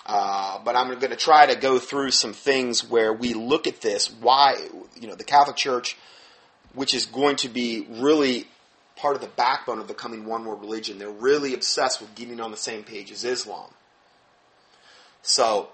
Uh, 0.04 0.59
but 0.64 0.74
I'm 0.74 0.88
going 0.88 1.11
to 1.11 1.16
try 1.16 1.46
to 1.46 1.54
go 1.54 1.78
through 1.78 2.11
some 2.11 2.33
things 2.33 2.88
where 2.88 3.12
we 3.12 3.33
look 3.33 3.68
at 3.68 3.80
this. 3.80 4.11
Why, 4.11 4.57
you 5.00 5.07
know, 5.07 5.14
the 5.14 5.22
Catholic 5.22 5.57
Church, 5.57 5.96
which 6.74 6.94
is 6.94 7.07
going 7.07 7.37
to 7.37 7.48
be 7.48 7.87
really 7.88 8.48
part 8.96 9.14
of 9.14 9.22
the 9.22 9.28
backbone 9.28 9.78
of 9.78 9.87
the 9.87 9.94
coming 9.94 10.26
one 10.26 10.44
world 10.44 10.61
religion, 10.61 10.98
they're 10.98 11.11
really 11.11 11.54
obsessed 11.54 12.00
with 12.00 12.12
getting 12.16 12.40
on 12.40 12.50
the 12.50 12.57
same 12.57 12.83
page 12.83 13.12
as 13.12 13.22
Islam. 13.22 13.70
So, 15.22 15.70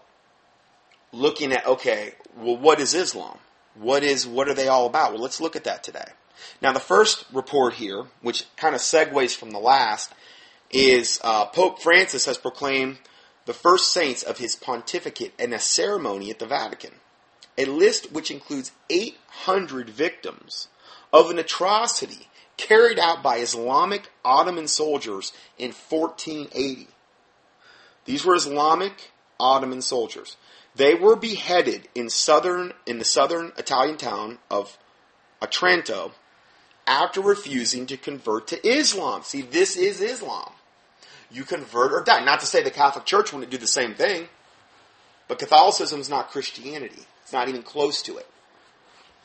looking 1.12 1.52
at 1.52 1.66
okay, 1.66 2.14
well, 2.36 2.56
what 2.56 2.80
is 2.80 2.94
Islam? 2.94 3.38
What 3.74 4.02
is 4.02 4.26
what 4.26 4.48
are 4.48 4.54
they 4.54 4.68
all 4.68 4.86
about? 4.86 5.12
Well, 5.12 5.22
let's 5.22 5.40
look 5.40 5.56
at 5.56 5.64
that 5.64 5.82
today. 5.82 6.06
Now, 6.62 6.72
the 6.72 6.80
first 6.80 7.24
report 7.32 7.74
here, 7.74 8.04
which 8.22 8.46
kind 8.56 8.74
of 8.74 8.80
segues 8.80 9.36
from 9.36 9.50
the 9.50 9.58
last, 9.58 10.12
is 10.70 11.20
uh, 11.22 11.46
Pope 11.46 11.80
Francis 11.80 12.26
has 12.26 12.38
proclaimed 12.38 12.98
the 13.46 13.54
first 13.54 13.92
saints 13.92 14.22
of 14.22 14.38
his 14.38 14.56
pontificate 14.56 15.32
in 15.38 15.52
a 15.52 15.58
ceremony 15.58 16.30
at 16.30 16.38
the 16.38 16.46
Vatican. 16.46 16.92
A 17.58 17.64
list 17.64 18.12
which 18.12 18.30
includes 18.30 18.72
800 18.88 19.90
victims 19.90 20.68
of 21.12 21.30
an 21.30 21.38
atrocity 21.38 22.28
carried 22.56 22.98
out 22.98 23.22
by 23.22 23.38
Islamic 23.38 24.10
Ottoman 24.24 24.68
soldiers 24.68 25.32
in 25.58 25.72
1480. 25.72 26.88
These 28.04 28.24
were 28.24 28.34
Islamic 28.34 29.10
Ottoman 29.38 29.82
soldiers. 29.82 30.36
They 30.74 30.94
were 30.94 31.16
beheaded 31.16 31.88
in 31.94 32.10
southern 32.10 32.72
in 32.86 32.98
the 32.98 33.04
southern 33.04 33.52
Italian 33.56 33.96
town 33.96 34.38
of 34.50 34.78
Otranto 35.42 36.12
after 36.86 37.20
refusing 37.20 37.86
to 37.86 37.96
convert 37.96 38.48
to 38.48 38.66
Islam. 38.66 39.22
See, 39.22 39.42
this 39.42 39.76
is 39.76 40.00
Islam. 40.00 40.52
You 41.30 41.44
convert 41.44 41.92
or 41.92 42.02
die. 42.02 42.24
Not 42.24 42.40
to 42.40 42.46
say 42.46 42.62
the 42.62 42.70
Catholic 42.70 43.04
Church 43.04 43.32
wouldn't 43.32 43.50
do 43.50 43.58
the 43.58 43.66
same 43.66 43.94
thing, 43.94 44.28
but 45.28 45.38
Catholicism 45.38 46.00
is 46.00 46.08
not 46.08 46.30
Christianity. 46.30 47.02
It's 47.22 47.32
not 47.32 47.48
even 47.48 47.62
close 47.62 48.02
to 48.02 48.18
it. 48.18 48.26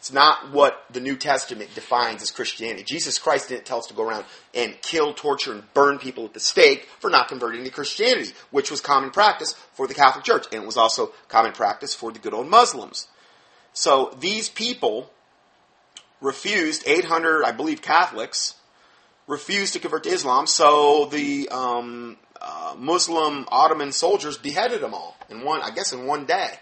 It's 0.06 0.14
not 0.14 0.52
what 0.52 0.86
the 0.92 1.00
New 1.00 1.16
Testament 1.16 1.74
defines 1.74 2.22
as 2.22 2.30
Christianity. 2.30 2.84
Jesus 2.84 3.18
Christ 3.18 3.50
didn't 3.50 3.66
tell 3.66 3.80
us 3.80 3.88
to 3.88 3.96
go 3.96 4.08
around 4.08 4.26
and 4.54 4.80
kill, 4.84 5.16
torture, 5.16 5.52
and 5.52 5.74
burn 5.74 5.98
people 5.98 6.26
at 6.26 6.36
the 6.36 6.40
stake 6.40 6.88
for 7.00 7.10
not 7.10 7.28
converting 7.28 7.64
to 7.64 7.72
Christianity, 7.72 8.30
which 8.52 8.70
was 8.70 8.82
common 8.82 9.10
practice 9.10 9.54
for 9.74 9.88
the 9.88 9.96
Catholic 9.96 10.24
Church, 10.24 10.46
and 10.52 10.62
it 10.62 10.66
was 10.68 10.78
also 10.78 11.12
common 11.28 11.54
practice 11.54 11.96
for 11.96 12.12
the 12.12 12.20
good 12.20 12.36
old 12.36 12.48
Muslims. 12.48 13.08
So 13.74 14.16
these 14.20 14.48
people 14.48 15.10
refused, 16.22 16.84
800, 16.86 17.44
I 17.44 17.52
believe, 17.52 17.82
Catholics, 17.82 18.54
refused 19.26 19.74
to 19.74 19.80
convert 19.80 20.04
to 20.04 20.10
Islam, 20.10 20.46
so 20.46 21.06
the 21.06 21.50
um, 21.50 22.18
uh, 22.40 22.76
Muslim 22.78 23.48
Ottoman 23.48 23.92
soldiers 23.92 24.38
beheaded 24.38 24.82
them 24.82 24.94
all 24.94 25.18
in 25.32 25.44
one, 25.44 25.64
I 25.64 25.72
guess, 25.72 25.94
in 25.94 26.06
one 26.06 26.28
day. 26.28 26.60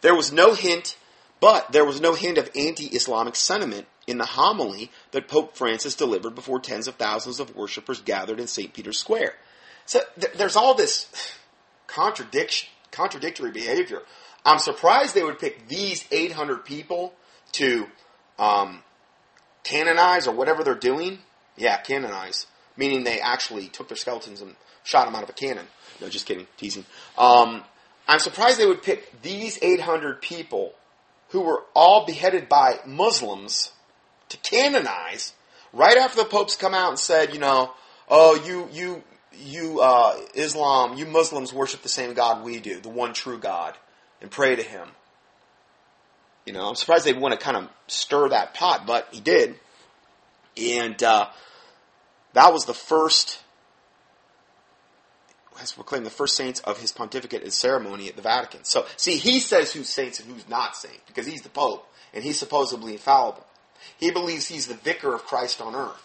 There 0.00 0.16
was 0.16 0.32
no 0.32 0.52
hint, 0.52 0.96
but 1.40 1.72
there 1.72 1.84
was 1.84 2.00
no 2.00 2.14
hint 2.14 2.38
of 2.38 2.50
anti-Islamic 2.56 3.36
sentiment 3.36 3.86
in 4.06 4.18
the 4.18 4.24
homily 4.24 4.90
that 5.10 5.28
Pope 5.28 5.56
Francis 5.56 5.94
delivered 5.94 6.34
before 6.34 6.60
tens 6.60 6.88
of 6.88 6.94
thousands 6.94 7.40
of 7.40 7.54
worshippers 7.54 8.00
gathered 8.00 8.40
in 8.40 8.46
St. 8.46 8.72
Peter's 8.72 8.98
Square. 8.98 9.34
So 9.84 10.00
th- 10.18 10.32
there's 10.34 10.56
all 10.56 10.74
this 10.74 11.08
contradiction, 11.86 12.68
contradictory 12.90 13.50
behavior. 13.50 14.02
I'm 14.44 14.58
surprised 14.58 15.14
they 15.14 15.24
would 15.24 15.38
pick 15.38 15.68
these 15.68 16.04
800 16.10 16.64
people 16.64 17.14
to 17.52 17.86
um, 18.38 18.82
canonize 19.64 20.26
or 20.26 20.34
whatever 20.34 20.62
they're 20.62 20.74
doing. 20.74 21.18
Yeah, 21.56 21.76
canonize, 21.78 22.46
meaning 22.76 23.04
they 23.04 23.20
actually 23.20 23.68
took 23.68 23.88
their 23.88 23.96
skeletons 23.96 24.40
and 24.40 24.54
shot 24.84 25.06
them 25.06 25.14
out 25.14 25.22
of 25.22 25.30
a 25.30 25.32
cannon. 25.32 25.66
No, 26.00 26.08
just 26.08 26.26
kidding, 26.26 26.46
teasing. 26.56 26.84
Um, 27.18 27.64
I'm 28.06 28.20
surprised 28.20 28.60
they 28.60 28.66
would 28.66 28.82
pick 28.82 29.22
these 29.22 29.58
800 29.60 30.20
people 30.20 30.74
who 31.28 31.40
were 31.40 31.64
all 31.74 32.06
beheaded 32.06 32.48
by 32.48 32.78
Muslims 32.86 33.72
to 34.28 34.36
canonize 34.38 35.32
right 35.72 35.96
after 35.96 36.22
the 36.22 36.28
popes 36.28 36.56
come 36.56 36.74
out 36.74 36.90
and 36.90 36.98
said, 36.98 37.32
you 37.32 37.40
know, 37.40 37.72
oh, 38.08 38.42
you, 38.46 38.68
you, 38.72 39.02
you, 39.38 39.80
uh, 39.80 40.18
Islam, 40.34 40.96
you 40.96 41.06
Muslims 41.06 41.52
worship 41.52 41.82
the 41.82 41.88
same 41.88 42.14
God 42.14 42.44
we 42.44 42.60
do, 42.60 42.80
the 42.80 42.88
one 42.88 43.12
true 43.12 43.38
God, 43.38 43.76
and 44.20 44.30
pray 44.30 44.56
to 44.56 44.62
Him. 44.62 44.88
You 46.46 46.52
know, 46.52 46.68
I'm 46.68 46.76
surprised 46.76 47.04
they 47.04 47.12
want 47.12 47.38
to 47.38 47.44
kind 47.44 47.56
of 47.56 47.68
stir 47.88 48.28
that 48.28 48.54
pot, 48.54 48.86
but 48.86 49.08
he 49.10 49.20
did. 49.20 49.56
And 50.56 51.02
uh, 51.02 51.28
that 52.34 52.52
was 52.52 52.66
the 52.66 52.74
first, 52.74 53.40
has 55.58 55.72
proclaimed 55.72 56.06
the 56.06 56.10
first 56.10 56.36
saints 56.36 56.60
of 56.60 56.80
his 56.80 56.92
pontificate 56.92 57.42
and 57.42 57.52
ceremony 57.52 58.08
at 58.08 58.16
the 58.16 58.22
Vatican. 58.22 58.64
So, 58.64 58.86
see, 58.96 59.16
he 59.16 59.40
says 59.40 59.72
who's 59.72 59.88
saints 59.88 60.20
and 60.20 60.30
who's 60.30 60.48
not 60.48 60.76
saints 60.76 61.00
because 61.06 61.26
he's 61.26 61.42
the 61.42 61.48
Pope 61.48 61.86
and 62.14 62.24
he's 62.24 62.38
supposedly 62.38 62.92
infallible. 62.92 63.46
He 63.98 64.10
believes 64.10 64.48
he's 64.48 64.66
the 64.66 64.74
vicar 64.74 65.14
of 65.14 65.24
Christ 65.24 65.60
on 65.60 65.74
earth. 65.74 66.02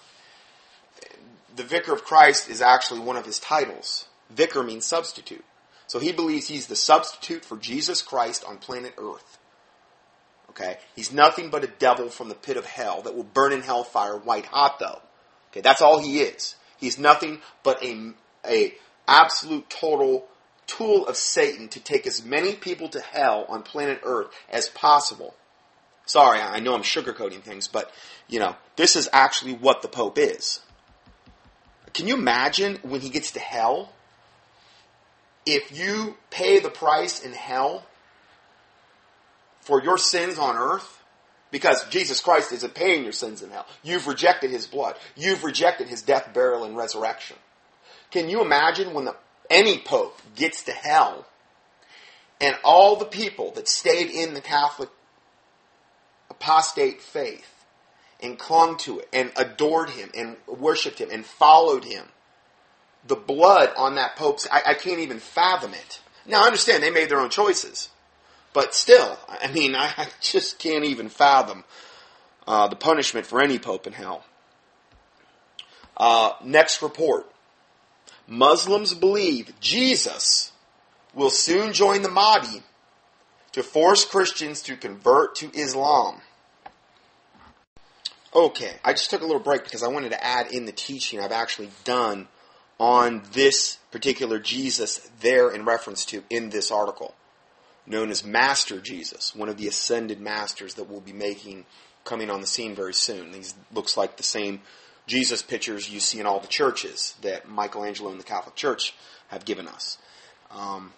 The 1.56 1.64
vicar 1.64 1.94
of 1.94 2.04
Christ 2.04 2.50
is 2.50 2.62
actually 2.62 3.02
one 3.02 3.18
of 3.18 3.26
his 3.26 3.40
titles. 3.40 4.06
Vicar 4.30 4.64
means 4.64 4.86
substitute. 4.86 5.44
So 5.88 6.00
he 6.00 6.12
believes 6.12 6.48
he's 6.48 6.68
the 6.68 6.76
substitute 6.76 7.44
for 7.44 7.58
Jesus 7.58 8.02
Christ 8.02 8.46
on 8.48 8.58
planet 8.58 8.94
earth. 8.98 9.38
Okay? 10.52 10.78
He's 10.96 11.12
nothing 11.12 11.50
but 11.50 11.64
a 11.64 11.68
devil 11.68 12.10
from 12.10 12.30
the 12.30 12.36
pit 12.36 12.58
of 12.58 12.66
hell 12.66 13.02
that 13.02 13.16
will 13.16 13.24
burn 13.24 13.52
in 13.52 13.62
hellfire 13.62 14.18
white 14.18 14.46
hot 14.46 14.80
though. 14.80 15.02
Okay, 15.52 15.62
that's 15.62 15.82
all 15.82 16.00
he 16.00 16.20
is. 16.20 16.56
He's 16.78 16.98
nothing 16.98 17.42
but 17.64 17.84
a, 17.84 18.14
a 18.46 18.74
absolute 19.08 19.70
total 19.70 20.28
tool 20.68 21.06
of 21.08 21.18
Satan 21.18 21.68
to 21.70 21.80
take 21.80 22.08
as 22.08 22.24
many 22.24 22.54
people 22.54 22.88
to 22.90 23.02
hell 23.02 23.46
on 23.50 23.64
planet 23.64 24.00
Earth 24.04 24.28
as 24.50 24.70
possible. 24.70 25.34
Sorry, 26.06 26.40
I 26.40 26.60
know 26.60 26.74
I'm 26.74 26.84
sugarcoating 26.84 27.42
things, 27.42 27.68
but 27.68 27.92
you 28.28 28.40
know, 28.40 28.56
this 28.76 28.96
is 28.96 29.10
actually 29.12 29.54
what 29.54 29.82
the 29.82 29.88
Pope 29.88 30.18
is. 30.18 30.62
Can 31.94 32.08
you 32.08 32.16
imagine 32.16 32.80
when 32.84 33.02
he 33.02 33.10
gets 33.10 33.32
to 33.32 33.40
hell? 33.40 33.92
If 35.46 35.78
you 35.78 36.18
pay 36.30 36.60
the 36.60 36.70
price 36.70 37.22
in 37.22 37.34
hell 37.34 37.86
for 39.60 39.82
your 39.82 39.98
sins 39.98 40.38
on 40.38 40.56
earth, 40.56 41.02
because 41.52 41.86
Jesus 41.90 42.22
Christ 42.22 42.52
isn't 42.54 42.74
paying 42.74 43.04
your 43.04 43.12
sins 43.12 43.42
in 43.42 43.52
hell. 43.52 43.68
You've 43.84 44.08
rejected 44.08 44.50
his 44.50 44.66
blood. 44.66 44.96
You've 45.16 45.44
rejected 45.44 45.88
his 45.88 46.02
death, 46.02 46.34
burial, 46.34 46.64
and 46.64 46.78
resurrection. 46.78 47.38
Can 48.12 48.30
you 48.30 48.42
imagine 48.42 48.94
when 48.94 49.06
the, 49.06 49.16
any 49.50 49.80
pope 49.80 50.20
gets 50.36 50.64
to 50.64 50.72
hell 50.72 51.26
and 52.40 52.56
all 52.64 52.96
the 52.96 53.06
people 53.06 53.52
that 53.52 53.68
stayed 53.68 54.10
in 54.10 54.34
the 54.34 54.42
Catholic 54.42 54.90
apostate 56.30 57.02
faith 57.02 57.66
and 58.22 58.38
clung 58.38 58.78
to 58.78 59.00
it 59.00 59.10
and 59.14 59.32
adored 59.36 59.92
him 59.92 60.12
and 60.16 60.36
worshiped 60.48 61.00
him 61.00 61.10
and 61.12 61.26
followed 61.26 61.86
him, 61.86 62.06
the 63.08 63.16
blood 63.16 63.72
on 63.78 63.96
that 63.96 64.16
pope's, 64.16 64.48
I, 64.52 64.62
I 64.68 64.74
can't 64.74 65.00
even 65.00 65.20
fathom 65.20 65.74
it. 65.74 66.02
Now, 66.26 66.44
I 66.44 66.46
understand 66.46 66.84
they 66.84 66.92
made 66.92 67.10
their 67.10 67.20
own 67.20 67.30
choices. 67.30 67.90
But 68.54 68.76
still, 68.76 69.18
I 69.28 69.52
mean, 69.52 69.76
I 69.76 70.08
just 70.20 70.60
can't 70.60 70.86
even 70.86 71.10
fathom 71.10 71.64
uh, 72.48 72.68
the 72.68 72.76
punishment 72.76 73.26
for 73.26 73.42
any 73.42 73.60
pope 73.60 73.88
in 73.88 73.94
hell. 73.94 74.26
Uh, 75.96 76.34
next 76.44 76.82
report. 76.82 77.31
Muslims 78.32 78.94
believe 78.94 79.52
Jesus 79.60 80.54
will 81.14 81.30
soon 81.30 81.74
join 81.74 82.02
the 82.02 82.10
Mahdi 82.10 82.64
to 83.52 83.62
force 83.62 84.06
Christians 84.06 84.62
to 84.62 84.78
convert 84.78 85.36
to 85.36 85.52
Islam. 85.54 86.22
Okay, 88.34 88.78
I 88.86 88.94
just 88.94 89.10
took 89.10 89.22
a 89.22 89.26
little 89.26 89.42
break 89.42 89.66
because 89.66 89.84
I 89.84 89.90
wanted 89.90 90.12
to 90.12 90.26
add 90.26 90.50
in 90.54 90.66
the 90.66 90.72
teaching 90.72 91.20
I've 91.20 91.34
actually 91.34 91.72
done 91.84 92.30
on 92.80 93.24
this 93.34 93.80
particular 93.92 94.40
Jesus 94.40 95.10
there 95.20 95.52
in 95.52 95.66
reference 95.66 96.06
to 96.06 96.24
in 96.30 96.52
this 96.52 96.72
article 96.72 97.14
known 97.86 98.10
as 98.12 98.24
Master 98.24 98.80
Jesus, 98.80 99.36
one 99.36 99.50
of 99.50 99.58
the 99.58 99.68
ascended 99.68 100.22
masters 100.22 100.76
that 100.76 100.90
we'll 100.90 101.02
be 101.02 101.12
making 101.12 101.66
coming 102.06 102.30
on 102.30 102.40
the 102.40 102.48
scene 102.48 102.76
very 102.76 102.94
soon. 102.94 103.34
These 103.34 103.56
looks 103.74 103.98
like 103.98 104.16
the 104.16 104.24
same 104.24 104.62
Jesus 105.12 105.42
pictures 105.42 105.90
you 105.90 106.00
see 106.00 106.22
in 106.22 106.26
all 106.26 106.40
the 106.40 106.48
churches 106.48 107.16
that 107.22 107.50
Michelangelo 107.50 108.12
and 108.12 108.20
the 108.20 108.24
Catholic 108.24 108.56
Church 108.56 108.96
have 109.28 109.44
given 109.44 109.68
us. 109.68 109.98
Um, 110.50 110.94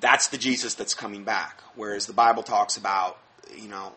that's 0.00 0.28
the 0.28 0.38
Jesus 0.38 0.72
that's 0.72 0.94
coming 0.94 1.22
back. 1.22 1.60
Whereas 1.74 2.06
the 2.06 2.14
Bible 2.14 2.42
talks 2.42 2.78
about, 2.78 3.18
you 3.54 3.68
know, 3.68 3.92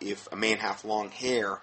if 0.00 0.26
a 0.32 0.36
man 0.36 0.58
hath 0.58 0.84
long 0.84 1.10
hair, 1.10 1.60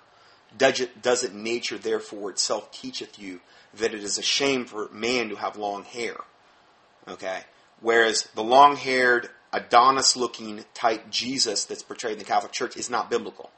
does 0.58 0.80
it, 0.80 1.02
does 1.02 1.26
it 1.26 1.34
nature 1.34 1.78
therefore 1.78 2.30
itself 2.30 2.72
teacheth 2.72 3.20
you 3.20 3.42
that 3.74 3.94
it 3.94 4.02
is 4.02 4.18
a 4.18 4.24
shame 4.24 4.64
for 4.64 4.88
man 4.94 5.28
to 5.28 5.36
have 5.36 5.58
long 5.58 5.84
hair? 5.84 6.16
Okay? 7.06 7.42
Whereas 7.82 8.30
the 8.34 8.44
long 8.44 8.78
haired 8.78 9.30
Adonis 9.52 10.16
looking 10.16 10.64
type 10.74 11.10
Jesus 11.10 11.66
that's 11.66 11.84
portrayed 11.84 12.14
in 12.14 12.20
the 12.20 12.24
Catholic 12.24 12.54
Church 12.54 12.78
is 12.78 12.90
not 12.90 13.10
biblical. 13.10 13.50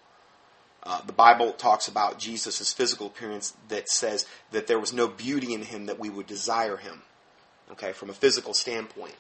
Uh, 0.86 1.02
the 1.06 1.14
Bible 1.14 1.54
talks 1.54 1.88
about 1.88 2.20
Jesus' 2.20 2.74
physical 2.74 3.08
appearance 3.08 3.54
that 3.70 3.90
says 3.90 4.26
that 4.52 4.68
there 4.68 4.80
was 4.80 4.92
no 4.92 5.08
beauty 5.08 5.54
in 5.54 5.62
him 5.62 5.86
that 5.86 5.98
we 5.98 6.10
would 6.10 6.28
desire 6.28 6.76
him, 6.76 7.02
okay, 7.72 7.94
from 7.94 8.10
a 8.10 8.14
physical 8.14 8.54
standpoint. 8.54 9.16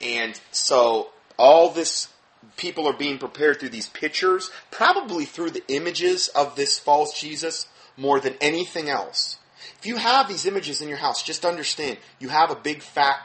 And 0.00 0.40
so 0.50 1.10
all 1.38 1.70
this, 1.70 2.08
people 2.56 2.88
are 2.88 2.96
being 2.96 3.18
prepared 3.18 3.60
through 3.60 3.68
these 3.68 3.88
pictures, 3.88 4.50
probably 4.70 5.26
through 5.26 5.50
the 5.50 5.64
images 5.68 6.28
of 6.28 6.56
this 6.56 6.78
false 6.78 7.18
Jesus 7.18 7.66
more 7.98 8.18
than 8.18 8.34
anything 8.40 8.88
else. 8.88 9.38
If 9.78 9.86
you 9.86 9.96
have 9.96 10.26
these 10.26 10.46
images 10.46 10.80
in 10.80 10.88
your 10.88 10.98
house, 10.98 11.22
just 11.22 11.44
understand 11.44 11.98
you 12.18 12.30
have 12.30 12.50
a 12.50 12.56
big 12.56 12.80
fat 12.80 13.18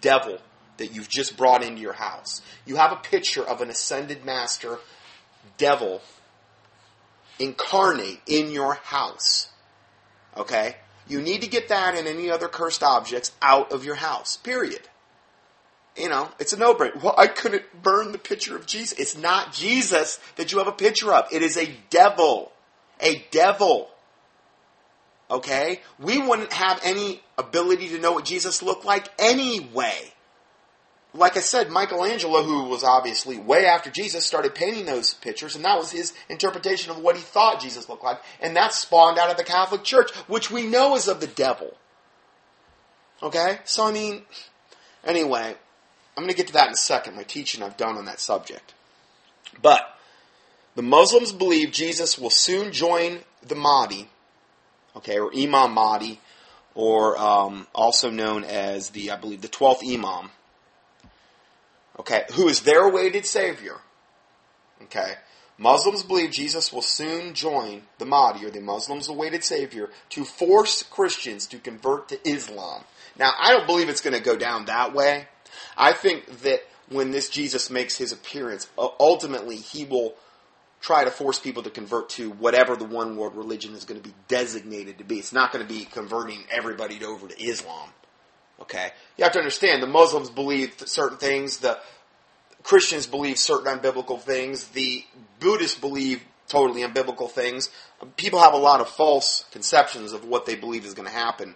devil 0.00 0.38
that 0.78 0.94
you've 0.94 1.10
just 1.10 1.36
brought 1.36 1.62
into 1.62 1.82
your 1.82 1.92
house. 1.92 2.40
You 2.64 2.76
have 2.76 2.92
a 2.92 2.96
picture 2.96 3.46
of 3.46 3.60
an 3.60 3.68
ascended 3.68 4.24
master 4.24 4.78
devil 5.58 6.00
incarnate 7.40 8.20
in 8.26 8.50
your 8.50 8.74
house. 8.74 9.48
Okay? 10.36 10.76
You 11.08 11.20
need 11.20 11.42
to 11.42 11.48
get 11.48 11.68
that 11.68 11.96
and 11.96 12.06
any 12.06 12.30
other 12.30 12.46
cursed 12.46 12.82
objects 12.82 13.32
out 13.42 13.72
of 13.72 13.84
your 13.84 13.96
house. 13.96 14.36
Period. 14.36 14.82
You 15.96 16.08
know, 16.08 16.28
it's 16.38 16.52
a 16.52 16.56
no-brainer. 16.56 17.02
Well, 17.02 17.14
I 17.18 17.26
couldn't 17.26 17.82
burn 17.82 18.12
the 18.12 18.18
picture 18.18 18.54
of 18.54 18.66
Jesus. 18.66 18.98
It's 18.98 19.16
not 19.16 19.52
Jesus 19.52 20.20
that 20.36 20.52
you 20.52 20.58
have 20.58 20.68
a 20.68 20.72
picture 20.72 21.12
of. 21.12 21.26
It 21.32 21.42
is 21.42 21.56
a 21.56 21.74
devil. 21.90 22.52
A 23.00 23.26
devil. 23.32 23.90
Okay? 25.30 25.80
We 25.98 26.18
wouldn't 26.18 26.52
have 26.52 26.80
any 26.84 27.22
ability 27.36 27.88
to 27.88 27.98
know 27.98 28.12
what 28.12 28.24
Jesus 28.24 28.62
looked 28.62 28.84
like 28.84 29.08
anyway 29.18 30.12
like 31.12 31.36
I 31.36 31.40
said, 31.40 31.70
Michelangelo, 31.70 32.42
who 32.42 32.64
was 32.64 32.84
obviously 32.84 33.36
way 33.36 33.66
after 33.66 33.90
Jesus, 33.90 34.24
started 34.24 34.54
painting 34.54 34.86
those 34.86 35.14
pictures, 35.14 35.56
and 35.56 35.64
that 35.64 35.78
was 35.78 35.90
his 35.90 36.12
interpretation 36.28 36.90
of 36.90 36.98
what 36.98 37.16
he 37.16 37.22
thought 37.22 37.60
Jesus 37.60 37.88
looked 37.88 38.04
like. 38.04 38.20
And 38.40 38.56
that 38.56 38.72
spawned 38.72 39.18
out 39.18 39.30
of 39.30 39.36
the 39.36 39.44
Catholic 39.44 39.82
Church, 39.82 40.10
which 40.28 40.50
we 40.50 40.66
know 40.66 40.94
is 40.94 41.08
of 41.08 41.20
the 41.20 41.26
devil. 41.26 41.76
Okay? 43.22 43.58
So, 43.64 43.86
I 43.86 43.92
mean, 43.92 44.22
anyway, 45.04 45.56
I'm 46.16 46.22
going 46.22 46.30
to 46.30 46.36
get 46.36 46.46
to 46.48 46.52
that 46.54 46.68
in 46.68 46.74
a 46.74 46.76
second, 46.76 47.16
my 47.16 47.24
teaching 47.24 47.62
I've 47.62 47.76
done 47.76 47.96
on 47.96 48.04
that 48.04 48.20
subject. 48.20 48.74
But, 49.60 49.98
the 50.76 50.82
Muslims 50.82 51.32
believe 51.32 51.72
Jesus 51.72 52.18
will 52.18 52.30
soon 52.30 52.72
join 52.72 53.20
the 53.42 53.56
Mahdi, 53.56 54.08
okay, 54.94 55.18
or 55.18 55.34
Imam 55.34 55.72
Mahdi, 55.72 56.20
or 56.76 57.18
um, 57.18 57.66
also 57.74 58.10
known 58.10 58.44
as 58.44 58.90
the, 58.90 59.10
I 59.10 59.16
believe, 59.16 59.40
the 59.40 59.48
12th 59.48 59.82
Imam 59.82 60.30
okay, 62.00 62.24
who 62.34 62.48
is 62.48 62.62
their 62.62 62.88
awaited 62.88 63.26
Savior. 63.26 63.76
Okay, 64.84 65.14
Muslims 65.58 66.02
believe 66.02 66.30
Jesus 66.30 66.72
will 66.72 66.82
soon 66.82 67.34
join 67.34 67.82
the 67.98 68.06
Mahdi, 68.06 68.46
or 68.46 68.50
the 68.50 68.60
Muslims' 68.60 69.08
awaited 69.08 69.44
Savior, 69.44 69.90
to 70.08 70.24
force 70.24 70.82
Christians 70.82 71.46
to 71.48 71.58
convert 71.58 72.08
to 72.08 72.28
Islam. 72.28 72.84
Now, 73.18 73.32
I 73.38 73.52
don't 73.52 73.66
believe 73.66 73.90
it's 73.90 74.00
going 74.00 74.16
to 74.16 74.22
go 74.22 74.36
down 74.36 74.64
that 74.64 74.94
way. 74.94 75.28
I 75.76 75.92
think 75.92 76.40
that 76.42 76.60
when 76.88 77.10
this 77.10 77.28
Jesus 77.28 77.68
makes 77.68 77.98
his 77.98 78.12
appearance, 78.12 78.68
ultimately 78.78 79.56
he 79.56 79.84
will 79.84 80.14
try 80.80 81.04
to 81.04 81.10
force 81.10 81.38
people 81.38 81.62
to 81.64 81.70
convert 81.70 82.08
to 82.08 82.30
whatever 82.30 82.74
the 82.74 82.86
one 82.86 83.16
world 83.16 83.36
religion 83.36 83.74
is 83.74 83.84
going 83.84 84.00
to 84.00 84.08
be 84.08 84.14
designated 84.28 84.96
to 84.96 85.04
be. 85.04 85.18
It's 85.18 85.34
not 85.34 85.52
going 85.52 85.66
to 85.66 85.72
be 85.72 85.84
converting 85.84 86.44
everybody 86.50 87.04
over 87.04 87.28
to 87.28 87.42
Islam. 87.42 87.90
Okay, 88.62 88.90
you 89.16 89.24
have 89.24 89.32
to 89.32 89.38
understand 89.38 89.82
the 89.82 89.86
Muslims 89.86 90.30
believe 90.30 90.74
certain 90.86 91.18
things, 91.18 91.58
the 91.58 91.78
Christians 92.62 93.06
believe 93.06 93.38
certain 93.38 93.78
unbiblical 93.78 94.20
things, 94.20 94.68
the 94.68 95.04
Buddhists 95.40 95.78
believe 95.78 96.22
totally 96.46 96.82
unbiblical 96.82 97.30
things. 97.30 97.70
People 98.16 98.40
have 98.40 98.52
a 98.52 98.58
lot 98.58 98.80
of 98.80 98.88
false 98.88 99.44
conceptions 99.52 100.12
of 100.12 100.24
what 100.24 100.46
they 100.46 100.56
believe 100.56 100.84
is 100.84 100.94
going 100.94 101.08
to 101.08 101.14
happen 101.14 101.54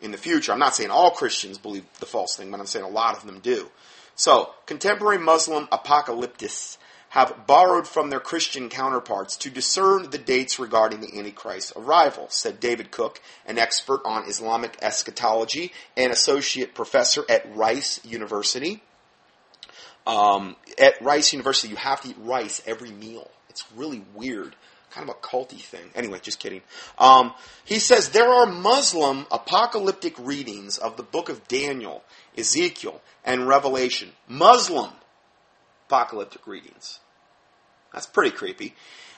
in 0.00 0.12
the 0.12 0.18
future. 0.18 0.52
I'm 0.52 0.58
not 0.58 0.74
saying 0.74 0.90
all 0.90 1.10
Christians 1.10 1.58
believe 1.58 1.84
the 2.00 2.06
false 2.06 2.36
thing, 2.36 2.50
but 2.50 2.60
I'm 2.60 2.66
saying 2.66 2.84
a 2.84 2.88
lot 2.88 3.16
of 3.16 3.26
them 3.26 3.40
do. 3.40 3.68
So, 4.14 4.50
contemporary 4.64 5.18
Muslim 5.18 5.68
apocalyptists 5.70 6.78
have 7.16 7.46
borrowed 7.46 7.88
from 7.88 8.10
their 8.10 8.20
Christian 8.20 8.68
counterparts 8.68 9.38
to 9.38 9.48
discern 9.48 10.10
the 10.10 10.18
dates 10.18 10.58
regarding 10.58 11.00
the 11.00 11.18
Antichrist's 11.18 11.72
arrival, 11.74 12.26
said 12.28 12.60
David 12.60 12.90
Cook, 12.90 13.22
an 13.46 13.58
expert 13.58 14.02
on 14.04 14.28
Islamic 14.28 14.76
eschatology 14.82 15.72
and 15.96 16.12
associate 16.12 16.74
professor 16.74 17.24
at 17.30 17.56
Rice 17.56 18.04
University. 18.04 18.82
Um, 20.06 20.56
at 20.78 21.00
Rice 21.00 21.32
University, 21.32 21.68
you 21.68 21.76
have 21.76 22.02
to 22.02 22.10
eat 22.10 22.16
rice 22.18 22.60
every 22.66 22.90
meal. 22.90 23.30
It's 23.48 23.64
really 23.74 24.04
weird. 24.14 24.54
Kind 24.90 25.08
of 25.08 25.16
a 25.16 25.18
culty 25.18 25.58
thing. 25.58 25.88
Anyway, 25.94 26.18
just 26.22 26.38
kidding. 26.38 26.60
Um, 26.98 27.32
he 27.64 27.78
says 27.78 28.10
there 28.10 28.28
are 28.28 28.44
Muslim 28.44 29.24
apocalyptic 29.30 30.14
readings 30.18 30.76
of 30.76 30.98
the 30.98 31.02
book 31.02 31.30
of 31.30 31.48
Daniel, 31.48 32.04
Ezekiel, 32.36 33.00
and 33.24 33.48
Revelation. 33.48 34.10
Muslim 34.28 34.90
apocalyptic 35.86 36.46
readings. 36.46 37.00
That's 37.92 38.06
pretty 38.06 38.30
creepy. 38.30 38.74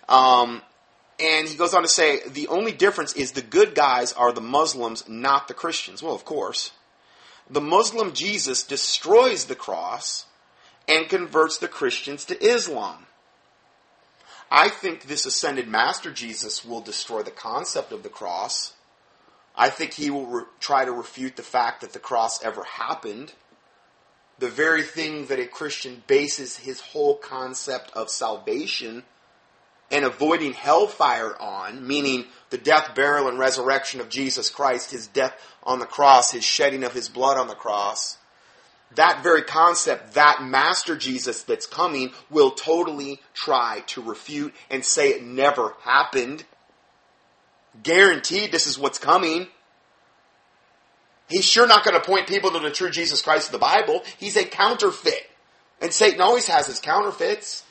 Um, 0.09 0.62
and 1.20 1.48
he 1.48 1.57
goes 1.57 1.74
on 1.74 1.83
to 1.83 1.88
say 1.88 2.20
the 2.28 2.48
only 2.48 2.72
difference 2.72 3.12
is 3.14 3.33
the 3.33 3.42
good 3.42 3.74
guys 3.74 4.12
are 4.12 4.33
the 4.33 4.40
Muslims, 4.40 5.09
not 5.09 5.48
the 5.48 5.54
Christians. 5.54 6.02
Well, 6.02 6.14
of 6.14 6.24
course. 6.24 6.72
The 7.50 7.61
Muslim 7.61 8.12
Jesus 8.12 8.62
destroys 8.62 9.46
the 9.46 9.54
cross 9.54 10.26
and 10.87 11.09
converts 11.09 11.59
the 11.59 11.68
Christians 11.68 12.24
to 12.26 12.44
Islam. 12.44 13.07
I 14.50 14.68
think 14.68 15.02
this 15.02 15.26
ascended 15.26 15.68
master 15.68 16.11
Jesus 16.11 16.64
will 16.64 16.81
destroy 16.81 17.22
the 17.22 17.31
concept 17.31 17.92
of 17.92 18.02
the 18.02 18.09
cross. 18.09 18.74
I 19.57 19.70
think 19.70 19.94
he 19.94 20.11
will 20.11 20.26
re- 20.26 20.44
try 20.61 20.85
to 20.85 20.92
refute 20.92 21.37
the 21.37 21.42
fact 21.42 21.81
that 21.81 21.92
the 21.92 21.98
cross 21.98 22.42
ever 22.42 22.64
happened 22.64 23.33
the 24.38 24.48
very 24.48 24.83
thing 24.83 25.27
that 25.27 25.40
a 25.40 25.46
Christian 25.46 26.03
bases 26.07 26.57
his 26.57 26.81
whole 26.81 27.16
concept 27.16 27.90
of 27.94 28.11
salvation 28.11 29.03
and 29.90 30.05
avoiding 30.05 30.53
hellfire 30.53 31.35
on, 31.40 31.87
meaning 31.87 32.27
the 32.51 32.59
death, 32.59 32.94
burial, 32.94 33.29
and 33.29 33.38
resurrection 33.38 34.01
of 34.01 34.09
Jesus 34.09 34.51
Christ, 34.51 34.90
his 34.90 35.07
death 35.07 35.35
on 35.62 35.79
the 35.79 35.87
cross, 35.87 36.33
his 36.33 36.44
shedding 36.44 36.85
of 36.85 36.92
his 36.92 37.09
blood 37.09 37.38
on 37.38 37.48
the 37.48 37.55
cross, 37.55 38.18
that 38.94 39.22
very 39.22 39.42
concept, 39.42 40.14
that 40.14 40.42
master 40.42 40.96
Jesus 40.96 41.42
that's 41.42 41.66
coming, 41.66 42.12
will 42.31 42.51
totally 42.51 43.20
try 43.35 43.83
to 43.88 44.03
refute 44.03 44.55
and 44.70 44.85
say 44.85 45.11
it 45.11 45.22
never 45.22 45.74
happened. 45.83 46.44
Guaranteed 47.83 48.51
this 48.51 48.66
is 48.66 48.79
what's 48.79 48.98
coming. 48.98 49.48
He's 51.29 51.45
sure 51.45 51.67
not 51.67 51.85
going 51.85 52.01
to 52.01 52.07
point 52.07 52.27
people 52.27 52.51
to 52.51 52.59
the 52.59 52.71
true 52.71 52.91
Jesus 52.91 53.23
Christ 53.23 53.49
of 53.49 53.53
the 53.53 53.59
Bible. 53.59 54.03
He's 54.19 54.37
a 54.37 54.45
counterfeit. 54.45 55.31
And 55.81 55.93
Satan 55.93 56.21
always 56.21 56.49
has 56.49 56.67
his 56.67 56.81
counterfeits. 56.81 57.64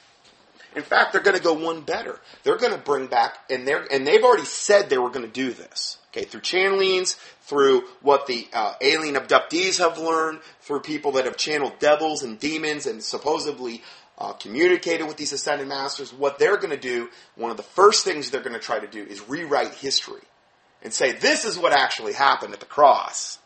In 0.76 0.84
fact, 0.84 1.12
they're 1.12 1.24
going 1.24 1.36
to 1.36 1.44
go 1.44 1.54
one 1.54 1.82
better. 1.82 2.20
They're 2.44 2.58
going 2.58 2.72
to 2.72 2.78
bring 2.78 3.08
back, 3.08 3.38
and 3.50 3.68
they're, 3.68 3.86
and 3.92 4.06
they've 4.06 4.24
already 4.24 4.46
said 4.46 4.90
they 4.90 5.00
were 5.00 5.10
going 5.10 5.26
to 5.26 5.32
do 5.32 5.52
this. 5.52 5.98
Okay, 6.12 6.24
through 6.24 6.42
channelings, 6.42 7.18
through 7.42 7.84
what 8.02 8.28
the 8.28 8.48
uh, 8.54 8.74
alien 8.80 9.16
abductees 9.16 9.80
have 9.80 9.98
learned, 9.98 10.40
through 10.62 10.82
people 10.82 11.14
that 11.14 11.26
have 11.26 11.36
channeled 11.36 11.80
devils 11.80 12.22
and 12.24 12.40
demons 12.40 12.86
and 12.86 13.04
supposedly 13.04 13.82
uh, 14.18 14.34
communicated 14.34 15.08
with 15.08 15.18
these 15.18 15.34
ascended 15.34 15.68
masters. 15.68 16.14
What 16.14 16.40
they're 16.40 16.58
going 16.58 16.72
to 16.72 16.78
do, 16.78 17.10
one 17.36 17.52
of 17.52 17.58
the 17.58 17.64
first 17.64 18.04
things 18.04 18.30
they're 18.30 18.42
going 18.42 18.54
to 18.54 18.60
try 18.60 18.80
to 18.80 18.88
do 18.88 19.04
is 19.04 19.28
rewrite 19.28 19.74
history 19.74 20.22
and 20.82 20.94
say 20.94 21.12
this 21.12 21.46
is 21.46 21.58
what 21.58 21.74
actually 21.74 22.14
happened 22.14 22.54
at 22.54 22.60
the 22.60 22.66
cross. 22.66 23.40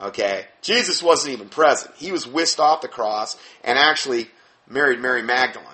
Okay? 0.00 0.46
Jesus 0.62 1.02
wasn't 1.02 1.34
even 1.34 1.48
present. 1.48 1.94
He 1.96 2.12
was 2.12 2.26
whisked 2.26 2.60
off 2.60 2.82
the 2.82 2.88
cross 2.88 3.36
and 3.64 3.78
actually 3.78 4.30
married 4.68 5.00
Mary 5.00 5.22
Magdalene. 5.22 5.68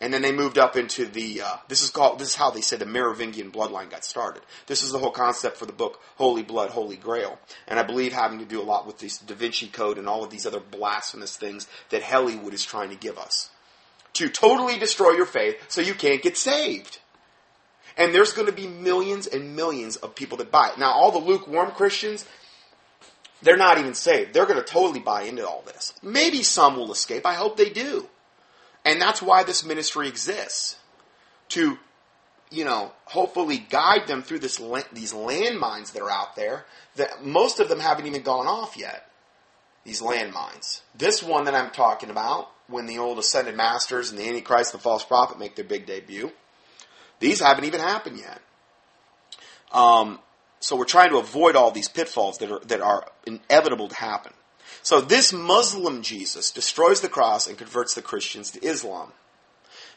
And 0.00 0.14
then 0.14 0.22
they 0.22 0.30
moved 0.30 0.58
up 0.58 0.76
into 0.76 1.06
the, 1.06 1.42
uh, 1.42 1.56
this 1.66 1.82
is 1.82 1.90
called, 1.90 2.20
this 2.20 2.28
is 2.28 2.34
how 2.36 2.50
they 2.50 2.60
said 2.60 2.78
the 2.78 2.86
Merovingian 2.86 3.50
bloodline 3.50 3.90
got 3.90 4.04
started. 4.04 4.42
This 4.66 4.84
is 4.84 4.92
the 4.92 4.98
whole 4.98 5.10
concept 5.10 5.56
for 5.56 5.66
the 5.66 5.72
book 5.72 6.00
Holy 6.16 6.42
Blood, 6.42 6.70
Holy 6.70 6.96
Grail. 6.96 7.38
And 7.66 7.80
I 7.80 7.82
believe 7.82 8.12
having 8.12 8.38
to 8.38 8.44
do 8.44 8.60
a 8.60 8.62
lot 8.62 8.86
with 8.86 8.98
this 8.98 9.18
Da 9.18 9.34
Vinci 9.34 9.66
Code 9.66 9.98
and 9.98 10.08
all 10.08 10.22
of 10.22 10.30
these 10.30 10.46
other 10.46 10.60
blasphemous 10.60 11.36
things 11.36 11.66
that 11.90 12.04
Hollywood 12.04 12.54
is 12.54 12.64
trying 12.64 12.90
to 12.90 12.96
give 12.96 13.18
us. 13.18 13.50
To 14.14 14.28
totally 14.28 14.78
destroy 14.78 15.12
your 15.12 15.26
faith 15.26 15.56
so 15.66 15.80
you 15.80 15.94
can't 15.94 16.22
get 16.22 16.36
saved. 16.36 16.98
And 17.96 18.14
there's 18.14 18.32
going 18.32 18.46
to 18.46 18.52
be 18.52 18.68
millions 18.68 19.26
and 19.26 19.56
millions 19.56 19.96
of 19.96 20.14
people 20.14 20.38
that 20.38 20.52
buy 20.52 20.70
it. 20.70 20.78
Now, 20.78 20.92
all 20.92 21.10
the 21.10 21.18
lukewarm 21.18 21.72
Christians, 21.72 22.24
they're 23.42 23.56
not 23.56 23.78
even 23.78 23.94
saved. 23.94 24.32
They're 24.32 24.46
going 24.46 24.62
to 24.62 24.64
totally 24.64 25.00
buy 25.00 25.22
into 25.22 25.46
all 25.46 25.62
this. 25.66 25.92
Maybe 26.02 26.42
some 26.42 26.76
will 26.76 26.92
escape. 26.92 27.24
I 27.26 27.34
hope 27.34 27.56
they 27.56 27.70
do. 27.70 28.08
And 28.84 29.00
that's 29.00 29.22
why 29.22 29.44
this 29.44 29.64
ministry 29.64 30.08
exists. 30.08 30.76
To, 31.50 31.78
you 32.50 32.64
know, 32.64 32.92
hopefully 33.06 33.58
guide 33.70 34.06
them 34.06 34.22
through 34.22 34.40
this 34.40 34.56
these 34.92 35.12
landmines 35.12 35.92
that 35.92 36.02
are 36.02 36.10
out 36.10 36.36
there 36.36 36.66
that 36.96 37.24
most 37.24 37.60
of 37.60 37.68
them 37.68 37.80
haven't 37.80 38.06
even 38.06 38.22
gone 38.22 38.46
off 38.46 38.76
yet. 38.76 39.10
these 39.88 40.02
landmines. 40.02 40.82
This 40.94 41.22
one 41.22 41.44
that 41.44 41.54
I'm 41.54 41.70
talking 41.70 42.10
about, 42.10 42.50
when 42.66 42.84
the 42.86 42.98
old 42.98 43.18
ascended 43.18 43.56
masters 43.56 44.10
and 44.10 44.18
the 44.18 44.28
Antichrist 44.28 44.74
and 44.74 44.80
the 44.80 44.82
false 44.82 45.02
prophet 45.02 45.38
make 45.38 45.56
their 45.56 45.64
big 45.64 45.86
debut, 45.86 46.30
these 47.20 47.40
haven't 47.40 47.64
even 47.64 47.80
happened 47.80 48.18
yet. 48.18 48.40
Um, 49.72 50.18
so 50.60 50.76
we're 50.76 50.84
trying 50.84 51.10
to 51.10 51.18
avoid 51.18 51.56
all 51.56 51.70
these 51.70 51.88
pitfalls 51.88 52.38
that 52.38 52.50
are 52.50 52.60
that 52.66 52.80
are 52.80 53.06
inevitable 53.26 53.88
to 53.88 53.94
happen. 53.94 54.32
So 54.82 55.00
this 55.00 55.32
Muslim 55.32 56.02
Jesus 56.02 56.50
destroys 56.50 57.00
the 57.00 57.08
cross 57.08 57.46
and 57.46 57.58
converts 57.58 57.94
the 57.94 58.02
Christians 58.02 58.50
to 58.52 58.64
Islam. 58.64 59.12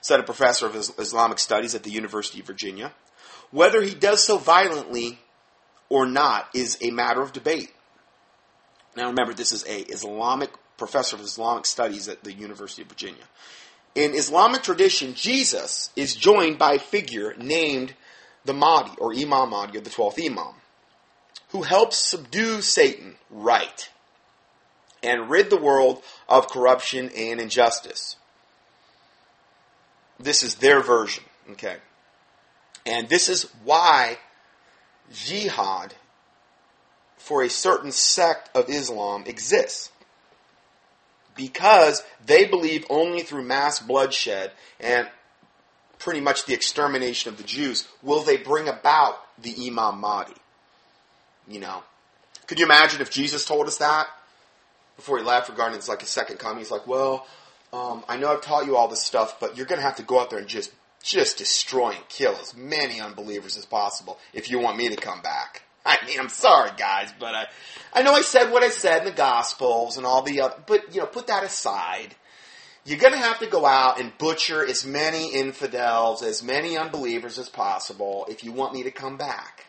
Said 0.01 0.20
a 0.20 0.24
professor 0.24 0.66
of 0.66 0.76
Islamic 0.76 1.39
studies 1.39 1.76
at 1.76 1.84
the 1.84 1.91
University 1.91 2.39
of 2.39 2.47
Virginia. 2.47 2.91
Whether 3.51 3.82
he 3.82 3.93
does 3.93 4.24
so 4.24 4.38
violently 4.38 5.20
or 5.89 6.05
not 6.05 6.49
is 6.53 6.78
a 6.82 6.89
matter 6.89 7.22
of 7.22 7.34
debate. 7.34 7.72
Now 8.95 9.07
remember, 9.07 9.34
this 9.34 9.51
is 9.51 9.64
a 9.66 9.82
Islamic 9.82 10.51
professor 10.78 11.16
of 11.16 11.22
Islamic 11.22 11.66
studies 11.66 12.07
at 12.07 12.24
the 12.24 12.34
University 12.34 12.82
of 12.82 12.88
Virginia. 12.88 13.24
In 13.93 14.14
Islamic 14.16 14.64
tradition, 14.64 15.14
Jesus 15.14 15.91
is 15.95 16.16
joined 16.16 16.57
by 16.57 16.74
a 16.74 16.80
figure 16.80 17.36
named 17.38 17.93
the 18.45 18.53
Mahdi, 18.53 18.91
or 18.97 19.13
Imam 19.13 19.49
Mahdi, 19.49 19.77
or 19.77 19.81
the 19.81 19.89
12th 19.89 20.23
Imam, 20.23 20.53
who 21.49 21.63
helps 21.63 21.97
subdue 21.97 22.61
Satan 22.61 23.15
right 23.29 23.89
and 25.03 25.29
rid 25.29 25.49
the 25.49 25.57
world 25.57 26.01
of 26.29 26.47
corruption 26.47 27.09
and 27.15 27.39
injustice. 27.39 28.15
This 30.19 30.43
is 30.43 30.55
their 30.55 30.81
version, 30.81 31.23
okay? 31.51 31.77
And 32.85 33.09
this 33.09 33.29
is 33.29 33.43
why 33.63 34.17
jihad 35.11 35.95
for 37.17 37.43
a 37.43 37.49
certain 37.49 37.91
sect 37.91 38.55
of 38.55 38.69
Islam 38.69 39.23
exists. 39.25 39.91
Because 41.35 42.03
they 42.25 42.45
believe 42.45 42.85
only 42.89 43.21
through 43.21 43.43
mass 43.43 43.79
bloodshed 43.79 44.51
and 44.79 45.07
pretty 46.02 46.20
much 46.20 46.45
the 46.45 46.54
extermination 46.54 47.32
of 47.32 47.38
the 47.38 47.43
Jews 47.43 47.88
will 48.02 48.24
they 48.24 48.38
bring 48.38 48.68
about 48.68 49.20
the 49.41 49.68
Imam 49.68 49.99
Mahdi. 49.99 50.34
You 51.47 51.60
know, 51.60 51.84
could 52.47 52.60
you 52.60 52.66
imagine 52.66 53.02
if 53.02 53.12
Jesus 53.12 53.45
told 53.45 53.68
us 53.68 53.78
that 53.78 54.08
before 54.95 55.18
he 55.18 55.24
left 55.24 55.49
regarding 55.49 55.78
it's 55.78 55.88
like 55.88 56.02
his 56.02 56.10
second 56.10 56.38
coming? 56.38 56.60
He's 56.60 56.72
like, 56.72 56.88
well, 56.88 57.28
um, 57.72 58.04
I 58.08 58.18
know 58.18 58.32
I've 58.32 58.41
taught 58.41 58.66
you 58.66 58.76
all 58.76 58.88
this 58.88 59.04
stuff, 59.04 59.39
but 59.39 59.58
you're 59.58 59.66
going 59.66 59.80
to 59.80 59.86
have 59.86 59.97
to 59.97 60.04
go 60.04 60.20
out 60.20 60.30
there 60.30 60.39
and 60.39 60.47
just 60.47 60.72
just 61.04 61.38
destroy 61.38 61.91
and 61.91 62.10
kill 62.10 62.36
as 62.36 62.56
many 62.56 63.02
unbelievers 63.02 63.58
as 63.58 63.66
possible 63.66 64.20
if 64.34 64.52
you 64.52 64.60
want 64.60 64.78
me 64.78 64.89
to 64.89 64.95
come 64.95 65.22
back. 65.22 65.64
I 65.86 65.97
mean, 66.06 66.20
I'm 66.20 66.30
sorry, 66.30 66.72
guys, 66.78 67.12
but 67.20 67.34
I, 67.34 67.47
I 67.93 68.04
know 68.04 68.14
I 68.14 68.22
said 68.22 68.52
what 68.52 68.64
I 68.64 68.70
said 68.70 68.99
in 68.99 69.06
the 69.06 69.12
Gospels 69.12 69.97
and 69.97 70.06
all 70.06 70.22
the 70.22 70.41
other, 70.41 70.56
but 70.68 70.93
you 70.93 71.02
know, 71.02 71.08
put 71.08 71.28
that 71.28 71.43
aside. 71.43 72.16
You're 72.84 72.99
going 72.99 73.13
to 73.13 73.19
have 73.19 73.39
to 73.39 73.47
go 73.47 73.65
out 73.65 73.99
and 73.99 74.17
butcher 74.17 74.65
as 74.65 74.86
many 74.86 75.34
infidels, 75.34 76.23
as 76.23 76.41
many 76.41 76.77
unbelievers 76.77 77.38
as 77.38 77.47
possible 77.47 78.25
if 78.29 78.43
you 78.43 78.51
want 78.51 78.73
me 78.73 78.84
to 78.84 78.91
come 78.91 79.17
back. 79.17 79.67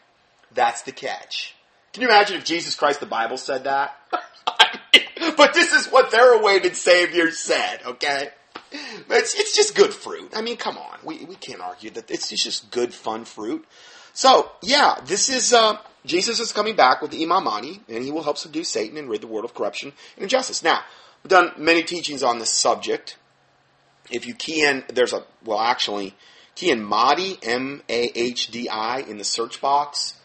That's 0.54 0.82
the 0.82 0.92
catch. 0.92 1.54
Can 1.92 2.02
you 2.02 2.08
imagine 2.08 2.38
if 2.38 2.44
Jesus 2.44 2.74
Christ, 2.74 3.00
the 3.00 3.06
Bible 3.06 3.36
said 3.36 3.64
that? 3.64 3.96
but 5.36 5.52
this 5.52 5.72
is 5.72 5.92
what 5.92 6.10
their 6.10 6.38
awaited 6.38 6.74
Savior 6.74 7.30
said, 7.30 7.80
okay? 7.84 8.30
It's, 8.72 9.34
it's 9.34 9.54
just 9.54 9.74
good 9.74 9.92
fruit. 9.92 10.32
I 10.34 10.40
mean, 10.40 10.56
come 10.56 10.78
on. 10.78 10.98
We, 11.04 11.24
we 11.26 11.34
can't 11.34 11.60
argue 11.60 11.90
that 11.90 12.10
it's 12.10 12.30
just 12.30 12.70
good, 12.70 12.94
fun 12.94 13.26
fruit. 13.26 13.66
So, 14.14 14.50
yeah, 14.62 15.00
this 15.04 15.28
is, 15.28 15.52
uh, 15.52 15.76
Jesus 16.06 16.40
is 16.40 16.52
coming 16.52 16.76
back 16.76 17.02
with 17.02 17.10
the 17.10 17.22
Imam 17.22 17.44
Mahdi, 17.44 17.80
and 17.88 18.02
he 18.04 18.10
will 18.10 18.22
help 18.22 18.38
subdue 18.38 18.64
Satan 18.64 18.96
and 18.96 19.08
rid 19.08 19.20
the 19.20 19.26
world 19.26 19.44
of 19.44 19.54
corruption 19.54 19.92
and 20.16 20.22
injustice. 20.22 20.62
Now, 20.62 20.80
we've 21.22 21.30
done 21.30 21.52
many 21.56 21.82
teachings 21.82 22.22
on 22.22 22.38
this 22.38 22.50
subject. 22.50 23.16
If 24.10 24.26
you 24.26 24.34
key 24.34 24.64
in, 24.64 24.84
there's 24.92 25.12
a, 25.12 25.24
well, 25.44 25.60
actually, 25.60 26.14
key 26.54 26.70
in 26.70 26.82
Mahdi, 26.82 27.38
M-A-H-D-I, 27.42 29.00
in 29.00 29.18
the 29.18 29.24
search 29.24 29.60
box 29.60 30.16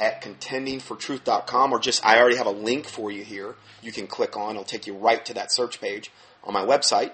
at 0.00 0.22
contendingfortruth.com, 0.22 1.72
or 1.72 1.78
just, 1.78 2.04
I 2.04 2.18
already 2.18 2.36
have 2.36 2.46
a 2.46 2.52
link 2.52 2.86
for 2.86 3.10
you 3.10 3.24
here. 3.24 3.54
You 3.82 3.92
can 3.92 4.06
click 4.06 4.36
on, 4.36 4.52
it'll 4.52 4.64
take 4.64 4.86
you 4.86 4.94
right 4.94 5.24
to 5.26 5.34
that 5.34 5.52
search 5.52 5.80
page 5.80 6.10
on 6.44 6.52
my 6.52 6.64
website. 6.64 7.12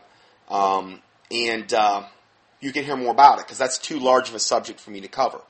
Um, 0.49 1.01
and 1.31 1.73
uh, 1.73 2.05
you 2.61 2.73
can 2.73 2.85
hear 2.85 2.97
more 2.97 3.11
about 3.11 3.39
it, 3.39 3.47
because 3.47 3.59
that's 3.59 3.79
too 3.79 3.99
large 3.99 4.29
of 4.29 4.35
a 4.35 4.41
subject 4.41 4.81
for 4.81 4.91
me 4.91 5.01
to 5.01 5.09
cover. 5.09 5.41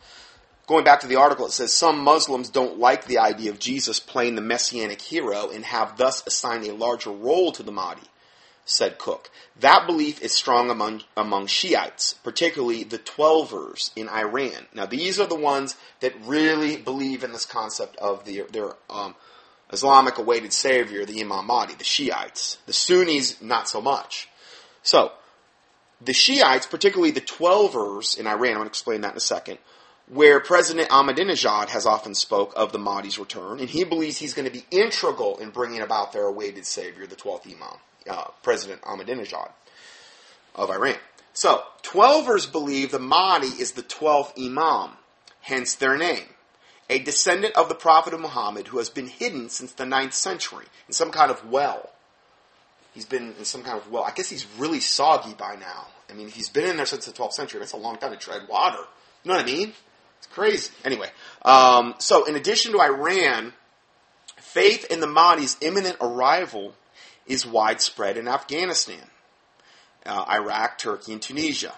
Going 0.67 0.85
back 0.85 1.01
to 1.01 1.07
the 1.07 1.17
article, 1.17 1.47
it 1.47 1.53
says 1.53 1.73
some 1.73 1.99
Muslims 1.99 2.49
don't 2.49 2.79
like 2.79 3.05
the 3.05 3.19
idea 3.19 3.51
of 3.51 3.59
Jesus 3.59 4.01
playing 4.01 4.35
the 4.35 4.41
messianic 4.41 5.03
hero 5.03 5.51
and 5.51 5.65
have 5.65 5.99
thus 5.99 6.27
assigned 6.27 6.67
a 6.67 6.73
larger 6.73 7.11
role 7.11 7.53
to 7.53 7.63
the 7.63 7.73
Mahdi, 7.73 8.09
said 8.65 8.97
Cook. 8.97 9.31
That 9.61 9.87
belief 9.87 10.23
is 10.23 10.33
strong 10.33 10.71
among, 10.71 11.03
among 11.19 11.49
Shiites, 11.49 12.15
particularly 12.15 12.83
the 12.83 12.99
Twelvers 12.99 13.91
in 13.95 14.09
Iran. 14.09 14.67
Now, 14.73 14.87
these 14.87 15.21
are 15.21 15.27
the 15.27 15.35
ones 15.35 15.77
that 16.01 16.15
really 16.25 16.79
believe 16.79 17.25
in 17.25 17.33
this 17.33 17.45
concept 17.45 17.97
of 17.97 18.25
the, 18.25 18.45
their 18.51 18.71
um, 18.89 19.15
Islamic 19.71 20.17
awaited 20.17 20.55
savior, 20.55 21.05
the 21.05 21.21
Imam 21.21 21.47
Mahdi, 21.47 21.75
the 21.75 21.85
Shiites. 21.85 22.57
The 22.65 22.73
Sunnis, 22.73 23.43
not 23.43 23.69
so 23.69 23.83
much. 23.83 24.31
So, 24.83 25.13
the 26.01 26.15
Shiites, 26.15 26.67
particularly 26.67 27.11
the 27.11 27.21
Twelvers 27.21 28.19
in 28.19 28.27
Iran, 28.27 28.53
I'm 28.53 28.57
going 28.57 28.65
to 28.65 28.69
explain 28.69 29.03
that 29.03 29.13
in 29.13 29.19
a 29.19 29.21
second, 29.21 29.59
where 30.09 30.39
President 30.41 30.89
Ahmadinejad 30.91 31.71
has 31.71 31.87
often 31.87 32.15
spoke 32.15 32.53
of 32.57 32.73
the 32.73 32.79
Mahdi's 32.79 33.19
return, 33.19 33.59
and 33.59 33.71
he 33.71 33.85
believes 33.85 34.19
he's 34.19 34.35
going 34.35 34.47
to 34.47 34.53
be 34.53 34.67
integral 34.71 35.39
in 35.39 35.51
bringing 35.51 35.81
about 35.81 36.13
their 36.13 36.25
awaited 36.25 36.67
savior, 36.67 37.07
the 37.07 37.17
12th 37.17 37.47
Imam, 37.47 37.79
uh, 38.09 38.25
President 38.43 38.83
Ahmadinejad 38.83 39.51
of 40.55 40.71
Iran. 40.71 40.97
So, 41.33 41.65
Twelvers 41.83 42.51
believe 42.51 42.91
the 42.91 42.99
Mahdi 42.99 43.47
is 43.47 43.73
the 43.73 43.83
12th 43.83 44.33
Imam, 44.39 44.93
hence 45.41 45.75
their 45.75 45.97
name. 45.97 46.27
A 46.91 46.99
descendant 46.99 47.57
of 47.57 47.71
the 47.71 47.75
Prophet 47.75 48.13
of 48.13 48.21
Muhammad 48.21 48.69
who 48.69 48.79
has 48.79 48.91
been 48.91 49.07
hidden 49.07 49.49
since 49.49 49.73
the 49.73 49.85
9th 49.85 50.13
century 50.13 50.67
in 50.87 50.93
some 50.93 51.11
kind 51.11 51.31
of 51.31 51.51
well. 51.51 51.91
He's 52.93 53.07
been 53.07 53.35
in 53.39 53.45
some 53.45 53.63
kind 53.63 53.79
of 53.79 53.91
well. 53.91 54.05
I 54.05 54.13
guess 54.13 54.29
he's 54.29 54.47
really 54.59 54.81
soggy 54.81 55.35
by 55.35 55.57
now. 55.57 55.87
I 56.11 56.13
mean, 56.13 56.29
he's 56.29 56.51
been 56.51 56.69
in 56.69 56.77
there 56.77 56.87
since 56.87 57.07
the 57.07 57.13
12th 57.13 57.33
century, 57.33 57.59
that's 57.59 57.73
a 57.73 57.79
long 57.79 57.97
time 57.97 58.13
to 58.13 58.19
tread 58.19 58.43
water. 58.49 58.85
You 59.25 59.31
know 59.31 59.39
what 59.39 59.49
I 59.49 59.51
mean? 59.51 59.73
It's 60.25 60.35
crazy. 60.35 60.73
Anyway, 60.87 61.11
um, 61.43 61.97
so 61.99 62.25
in 62.25 62.35
addition 62.35 62.73
to 62.73 62.81
Iran, 62.81 63.53
faith 64.39 64.87
in 64.91 65.01
the 65.01 65.07
Mahdi's 65.07 65.59
imminent 65.61 65.99
arrival 66.01 66.75
is 67.27 67.47
widespread 67.47 68.17
in 68.17 68.27
Afghanistan, 68.27 69.11
uh, 70.07 70.25
Iraq, 70.31 70.79
Turkey, 70.79 71.13
and 71.13 71.21
Tunisia, 71.21 71.75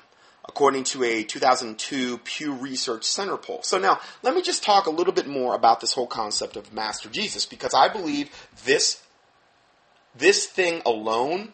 according 0.49 0.85
to 0.85 1.03
a 1.03 1.25
2002 1.25 2.19
Pew 2.19 2.53
Research 2.53 3.05
Center 3.05 3.37
poll. 3.37 3.63
So 3.65 3.79
now, 3.79 3.99
let 4.23 4.33
me 4.33 4.43
just 4.43 4.63
talk 4.63 4.87
a 4.87 4.91
little 4.91 5.13
bit 5.13 5.27
more 5.27 5.57
about 5.57 5.81
this 5.81 5.95
whole 5.95 6.07
concept 6.07 6.57
of 6.57 6.73
Master 6.73 7.09
Jesus, 7.09 7.47
because 7.47 7.75
I 7.75 7.89
believe 7.89 8.31
this, 8.65 9.03
this 10.15 10.47
thing 10.47 10.83
alone 10.87 11.53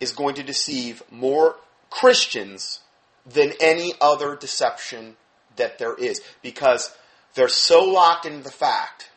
is 0.00 0.12
going 0.12 0.34
to 0.34 0.42
deceive 0.42 1.02
more 1.10 1.56
Christians 1.88 2.80
than 3.24 3.52
any 3.58 3.94
other 4.02 4.36
deception 4.36 5.16
that 5.56 5.78
there 5.78 5.94
is 5.94 6.20
because 6.42 6.96
they're 7.34 7.48
so 7.48 7.84
locked 7.84 8.26
into 8.26 8.42
the 8.42 8.50
fact, 8.50 9.10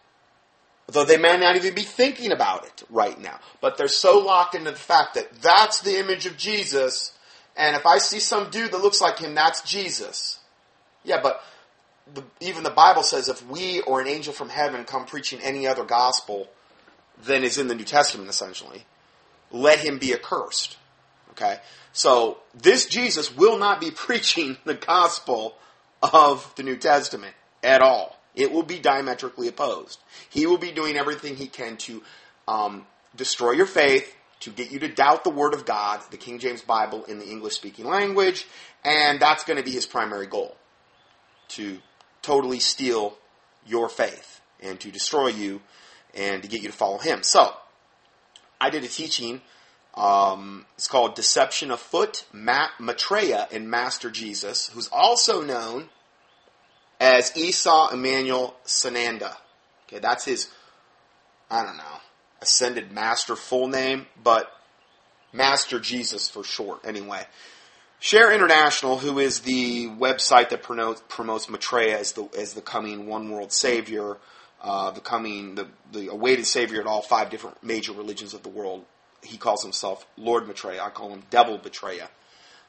though 0.88 1.06
they 1.06 1.18
may 1.18 1.38
not 1.38 1.56
even 1.56 1.76
be 1.76 1.84
thinking 1.84 2.32
about 2.32 2.66
it 2.66 2.84
right 2.90 3.20
now, 3.20 3.40
but 3.62 3.78
they're 3.78 3.88
so 3.88 4.20
locked 4.20 4.56
into 4.56 4.72
the 4.72 4.78
fact 4.78 5.16
that 5.16 5.42
that's 5.42 5.82
the 5.82 6.00
image 6.00 6.26
of 6.26 6.38
Jesus, 6.38 7.14
and 7.56 7.76
if 7.76 7.86
I 7.86 7.98
see 7.98 8.20
some 8.20 8.50
dude 8.50 8.72
that 8.72 8.82
looks 8.82 9.02
like 9.02 9.20
him, 9.20 9.36
that's 9.36 9.62
Jesus. 9.62 10.40
Yeah, 11.04 11.22
but 11.22 11.44
the, 12.14 12.24
even 12.40 12.64
the 12.64 12.70
Bible 12.70 13.04
says 13.04 13.30
if 13.30 13.46
we 13.48 13.82
or 13.82 14.02
an 14.02 14.08
angel 14.08 14.34
from 14.34 14.50
heaven 14.50 14.84
come 14.86 15.06
preaching 15.06 15.40
any 15.42 15.68
other 15.68 15.84
gospel 15.84 16.48
than 17.24 17.44
is 17.44 17.58
in 17.58 17.68
the 17.68 17.76
New 17.76 17.84
Testament, 17.84 18.30
essentially, 18.30 18.86
let 19.52 19.80
him 19.80 19.98
be 19.98 20.14
accursed. 20.14 20.78
Okay? 21.32 21.60
So, 21.94 22.38
this 22.54 22.86
Jesus 22.86 23.36
will 23.36 23.58
not 23.58 23.80
be 23.80 23.92
preaching 23.96 24.58
the 24.66 24.76
gospel 24.76 25.56
of 26.02 26.54
the 26.56 26.64
New 26.64 26.78
Testament 26.78 27.34
at 27.64 27.82
all. 27.82 28.18
It 28.36 28.52
will 28.52 28.64
be 28.64 28.80
diametrically 28.80 29.48
opposed. 29.48 30.00
He 30.30 30.46
will 30.46 30.60
be 30.60 30.72
doing 30.72 30.96
everything 30.96 31.36
he 31.36 31.48
can 31.48 31.78
to 31.78 32.04
um, 32.48 32.86
destroy 33.16 33.52
your 33.52 33.66
faith, 33.66 34.16
to 34.42 34.52
get 34.52 34.72
you 34.72 34.80
to 34.80 34.88
doubt 34.88 35.24
the 35.24 35.32
Word 35.32 35.54
of 35.54 35.66
God, 35.66 36.02
the 36.12 36.18
King 36.18 36.38
James 36.38 36.62
Bible 36.62 37.04
in 37.06 37.18
the 37.18 37.28
English 37.28 37.56
speaking 37.56 37.86
language, 37.86 38.48
and 38.84 39.20
that's 39.20 39.44
going 39.44 39.58
to 39.58 39.64
be 39.64 39.72
his 39.72 39.88
primary 39.88 40.28
goal 40.28 40.56
to 41.50 41.80
totally 42.22 42.60
steal 42.60 43.18
your 43.66 43.90
faith 43.90 44.42
and 44.62 44.80
to 44.80 44.92
destroy 44.92 45.28
you 45.28 45.62
and 46.14 46.44
to 46.44 46.48
get 46.48 46.62
you 46.62 46.68
to 46.68 46.76
follow 46.76 47.00
him. 47.00 47.24
So, 47.24 47.54
I 48.60 48.70
did 48.70 48.84
a 48.84 48.88
teaching. 48.88 49.42
Um, 49.98 50.66
it's 50.76 50.88
called 50.88 51.16
Deception 51.16 51.72
Afoot, 51.72 52.26
Matt 52.32 52.80
Maitreya 52.80 53.48
and 53.52 53.70
Master 53.70 54.12
Jesus, 54.12 54.70
who's 54.70 54.88
also 54.90 55.42
known 55.42 55.90
as 57.00 57.36
Esau 57.36 57.90
Emmanuel 57.90 58.56
Sananda. 58.64 59.36
Okay, 59.88 60.00
that's 60.00 60.26
his, 60.26 60.50
I 61.50 61.64
don't 61.64 61.78
know, 61.78 61.84
ascended 62.42 62.92
master 62.92 63.36
full 63.36 63.68
name, 63.68 64.06
but 64.24 64.52
Master 65.34 65.80
Jesus 65.80 66.30
for 66.30 66.44
short, 66.44 66.82
anyway. 66.86 67.26
Share 68.00 68.32
International, 68.32 69.00
who 69.00 69.18
is 69.18 69.42
the 69.42 69.88
website 69.88 70.50
that 70.50 70.62
promotes, 70.62 71.02
promotes 71.10 71.50
Maitreya 71.50 71.98
as 71.98 72.12
the 72.12 72.30
as 72.38 72.54
the 72.54 72.62
coming 72.62 73.08
one 73.08 73.32
world 73.32 73.52
savior, 73.52 74.18
uh, 74.62 74.92
the 74.92 75.02
coming 75.02 75.56
the 75.56 75.68
the 75.92 76.08
awaited 76.10 76.46
savior 76.46 76.80
at 76.80 76.86
all 76.86 77.02
five 77.02 77.32
different 77.32 77.64
major 77.64 77.94
religions 77.94 78.36
of 78.36 78.44
the 78.44 78.50
world. 78.50 78.86
He 79.22 79.38
calls 79.38 79.64
himself 79.64 80.06
Lord 80.18 80.48
Maitreya. 80.48 80.82
I 80.82 80.90
call 80.90 81.10
him 81.10 81.24
Devil 81.30 81.60
Maitreya. 81.64 82.10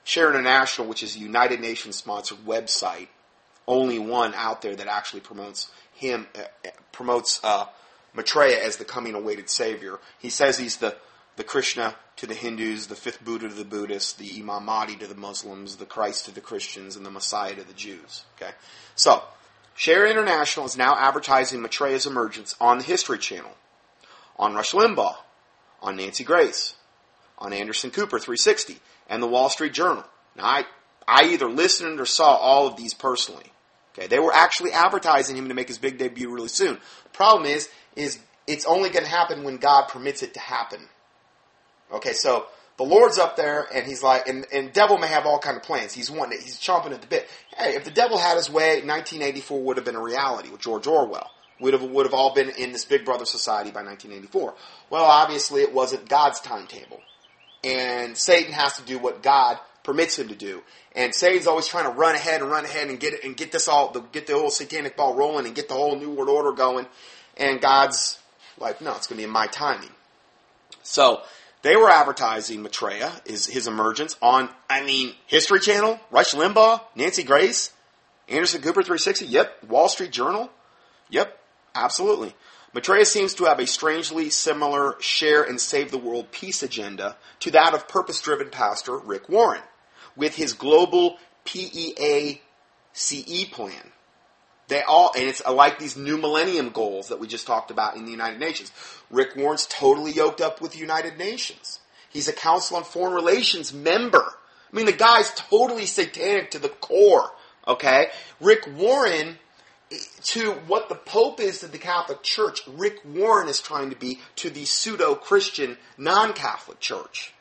Share 0.04 0.30
International, 0.30 0.88
which 0.88 1.02
is 1.02 1.16
a 1.16 1.18
United 1.18 1.60
Nations 1.60 1.96
sponsored 1.96 2.38
website, 2.46 3.08
only 3.66 3.98
one 3.98 4.32
out 4.34 4.62
there 4.62 4.74
that 4.74 4.86
actually 4.86 5.20
promotes 5.20 5.70
him 5.94 6.26
uh, 6.34 6.70
promotes 6.92 7.40
uh, 7.44 7.66
Maitreya 8.14 8.58
as 8.64 8.76
the 8.76 8.84
coming 8.84 9.14
awaited 9.14 9.50
savior. 9.50 9.98
He 10.18 10.30
says 10.30 10.58
he's 10.58 10.78
the 10.78 10.96
the 11.36 11.44
Krishna 11.44 11.94
to 12.16 12.26
the 12.26 12.34
Hindus, 12.34 12.88
the 12.88 12.96
fifth 12.96 13.24
Buddha 13.24 13.48
to 13.48 13.54
the 13.54 13.64
Buddhists, 13.64 14.12
the 14.12 14.40
Imam 14.40 14.64
Mahdi 14.64 14.96
to 14.96 15.06
the 15.06 15.14
Muslims, 15.14 15.76
the 15.76 15.86
Christ 15.86 16.24
to 16.24 16.32
the 16.32 16.40
Christians, 16.40 16.96
and 16.96 17.06
the 17.06 17.10
Messiah 17.10 17.54
to 17.54 17.62
the 17.62 17.72
Jews. 17.72 18.24
Okay? 18.36 18.50
So, 18.96 19.22
Share 19.76 20.04
International 20.04 20.66
is 20.66 20.76
now 20.76 20.96
advertising 20.96 21.62
Maitreya's 21.62 22.06
emergence 22.06 22.56
on 22.60 22.78
the 22.78 22.84
History 22.84 23.18
Channel, 23.18 23.52
on 24.36 24.54
Rush 24.54 24.72
Limbaugh, 24.72 25.14
on 25.80 25.96
Nancy 25.96 26.24
Grace, 26.24 26.74
on 27.38 27.52
Anderson 27.52 27.90
Cooper 27.90 28.18
360, 28.18 28.78
and 29.08 29.22
the 29.22 29.26
Wall 29.26 29.48
Street 29.48 29.72
Journal. 29.72 30.04
Now, 30.36 30.44
I, 30.44 30.64
I 31.06 31.24
either 31.30 31.48
listened 31.48 32.00
or 32.00 32.06
saw 32.06 32.34
all 32.36 32.66
of 32.66 32.76
these 32.76 32.94
personally. 32.94 33.52
Okay, 33.94 34.06
they 34.06 34.18
were 34.18 34.32
actually 34.32 34.72
advertising 34.72 35.36
him 35.36 35.48
to 35.48 35.54
make 35.54 35.68
his 35.68 35.78
big 35.78 35.98
debut 35.98 36.32
really 36.32 36.48
soon. 36.48 36.78
Problem 37.12 37.46
is, 37.46 37.68
is 37.96 38.18
it's 38.46 38.64
only 38.64 38.90
going 38.90 39.04
to 39.04 39.10
happen 39.10 39.44
when 39.44 39.56
God 39.56 39.88
permits 39.88 40.22
it 40.22 40.34
to 40.34 40.40
happen. 40.40 40.80
Okay, 41.92 42.12
so 42.12 42.46
the 42.76 42.84
Lord's 42.84 43.18
up 43.18 43.36
there, 43.36 43.66
and 43.74 43.86
he's 43.86 44.02
like, 44.02 44.28
and, 44.28 44.46
and 44.52 44.72
devil 44.72 44.98
may 44.98 45.08
have 45.08 45.26
all 45.26 45.38
kind 45.38 45.56
of 45.56 45.64
plans. 45.64 45.92
He's 45.92 46.10
wanting, 46.10 46.38
it. 46.38 46.44
he's 46.44 46.58
chomping 46.58 46.92
at 46.92 47.00
the 47.00 47.08
bit. 47.08 47.28
Hey, 47.56 47.74
if 47.74 47.84
the 47.84 47.90
devil 47.90 48.18
had 48.18 48.36
his 48.36 48.48
way, 48.48 48.82
1984 48.82 49.62
would 49.62 49.76
have 49.78 49.86
been 49.86 49.96
a 49.96 50.02
reality 50.02 50.50
with 50.50 50.60
George 50.60 50.86
Orwell. 50.86 51.30
Would 51.60 51.72
have 51.72 51.82
would 51.82 52.06
have 52.06 52.14
all 52.14 52.34
been 52.34 52.50
in 52.50 52.72
this 52.72 52.84
Big 52.84 53.04
Brother 53.04 53.24
society 53.24 53.70
by 53.70 53.82
1984. 53.82 54.54
Well, 54.90 55.04
obviously, 55.04 55.62
it 55.62 55.72
wasn't 55.72 56.08
God's 56.08 56.40
timetable, 56.40 57.00
and 57.64 58.16
Satan 58.16 58.52
has 58.52 58.76
to 58.76 58.82
do 58.82 58.98
what 58.98 59.22
God 59.22 59.58
permits 59.82 60.18
him 60.18 60.28
to 60.28 60.34
do. 60.34 60.62
And 60.94 61.14
Satan's 61.14 61.46
always 61.46 61.66
trying 61.66 61.84
to 61.84 61.90
run 61.90 62.14
ahead 62.14 62.42
and 62.42 62.50
run 62.50 62.64
ahead 62.64 62.88
and 62.88 63.00
get 63.00 63.14
it 63.14 63.24
and 63.24 63.36
get 63.36 63.52
this 63.52 63.68
all, 63.68 63.90
get 64.12 64.26
the 64.26 64.34
whole 64.34 64.50
satanic 64.50 64.96
ball 64.96 65.14
rolling 65.14 65.46
and 65.46 65.54
get 65.54 65.68
the 65.68 65.74
whole 65.74 65.96
new 65.96 66.10
world 66.10 66.28
order 66.28 66.52
going. 66.52 66.86
And 67.36 67.60
God's 67.60 68.18
like, 68.58 68.80
no, 68.80 68.94
it's 68.96 69.06
going 69.06 69.16
to 69.16 69.20
be 69.20 69.24
in 69.24 69.30
my 69.30 69.46
timing. 69.46 69.90
So 70.82 71.22
they 71.62 71.76
were 71.76 71.90
advertising 71.90 72.62
Maitreya, 72.62 73.12
his, 73.26 73.46
his 73.46 73.66
emergence, 73.66 74.16
on, 74.20 74.48
I 74.68 74.82
mean, 74.84 75.14
History 75.26 75.60
Channel, 75.60 75.98
Rush 76.10 76.34
Limbaugh, 76.34 76.82
Nancy 76.94 77.22
Grace, 77.22 77.70
Anderson 78.28 78.60
Cooper 78.60 78.82
360, 78.82 79.26
yep, 79.26 79.64
Wall 79.64 79.88
Street 79.88 80.12
Journal, 80.12 80.50
yep, 81.08 81.37
absolutely. 81.84 82.34
Maitreya 82.74 83.06
seems 83.06 83.34
to 83.34 83.44
have 83.44 83.60
a 83.60 83.66
strangely 83.66 84.30
similar 84.30 84.96
share 85.00 85.42
and 85.42 85.60
save 85.60 85.90
the 85.90 85.98
world 85.98 86.30
peace 86.30 86.62
agenda 86.62 87.16
to 87.40 87.50
that 87.52 87.74
of 87.74 87.88
purpose 87.88 88.20
driven 88.20 88.50
pastor 88.50 88.98
Rick 88.98 89.28
Warren, 89.28 89.62
with 90.16 90.34
his 90.36 90.52
global 90.52 91.18
PEACE 91.44 92.40
plan. 93.52 93.92
They 94.68 94.82
all, 94.82 95.12
and 95.16 95.26
it's 95.26 95.44
like 95.46 95.78
these 95.78 95.96
new 95.96 96.18
millennium 96.18 96.70
goals 96.70 97.08
that 97.08 97.18
we 97.18 97.26
just 97.26 97.46
talked 97.46 97.70
about 97.70 97.96
in 97.96 98.04
the 98.04 98.10
United 98.10 98.38
Nations. 98.38 98.70
Rick 99.10 99.34
Warren's 99.34 99.66
totally 99.66 100.12
yoked 100.12 100.42
up 100.42 100.60
with 100.60 100.72
the 100.72 100.78
United 100.78 101.16
Nations. 101.16 101.80
He's 102.10 102.28
a 102.28 102.34
Council 102.34 102.76
on 102.76 102.84
Foreign 102.84 103.14
Relations 103.14 103.72
member. 103.72 104.22
I 104.22 104.76
mean, 104.76 104.84
the 104.84 104.92
guy's 104.92 105.32
totally 105.34 105.86
satanic 105.86 106.50
to 106.50 106.58
the 106.58 106.68
core. 106.68 107.30
Okay, 107.66 108.08
Rick 108.40 108.68
Warren 108.76 109.38
to 110.24 110.52
what 110.66 110.88
the 110.88 110.94
Pope 110.94 111.40
is 111.40 111.60
to 111.60 111.66
the 111.66 111.78
Catholic 111.78 112.22
Church, 112.22 112.60
Rick 112.66 113.00
Warren 113.04 113.48
is 113.48 113.60
trying 113.60 113.90
to 113.90 113.96
be 113.96 114.20
to 114.36 114.50
the 114.50 114.64
pseudo 114.64 115.14
Christian 115.14 115.78
non 115.96 116.32
Catholic 116.32 116.80
Church. 116.80 117.32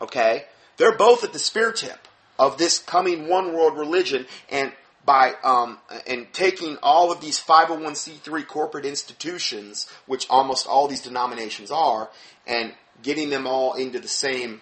Okay? 0.00 0.44
They're 0.76 0.96
both 0.96 1.24
at 1.24 1.32
the 1.32 1.38
spear 1.38 1.72
tip 1.72 2.06
of 2.38 2.58
this 2.58 2.78
coming 2.78 3.28
one 3.28 3.54
world 3.54 3.78
religion, 3.78 4.26
and 4.50 4.72
by 5.06 5.34
um, 5.42 5.78
and 6.06 6.26
taking 6.32 6.76
all 6.82 7.10
of 7.10 7.20
these 7.20 7.40
501c3 7.40 8.46
corporate 8.46 8.84
institutions, 8.84 9.86
which 10.06 10.26
almost 10.28 10.66
all 10.66 10.88
these 10.88 11.02
denominations 11.02 11.70
are, 11.70 12.10
and 12.46 12.74
getting 13.02 13.30
them 13.30 13.46
all 13.46 13.74
into 13.74 14.00
the 14.00 14.08
same 14.08 14.60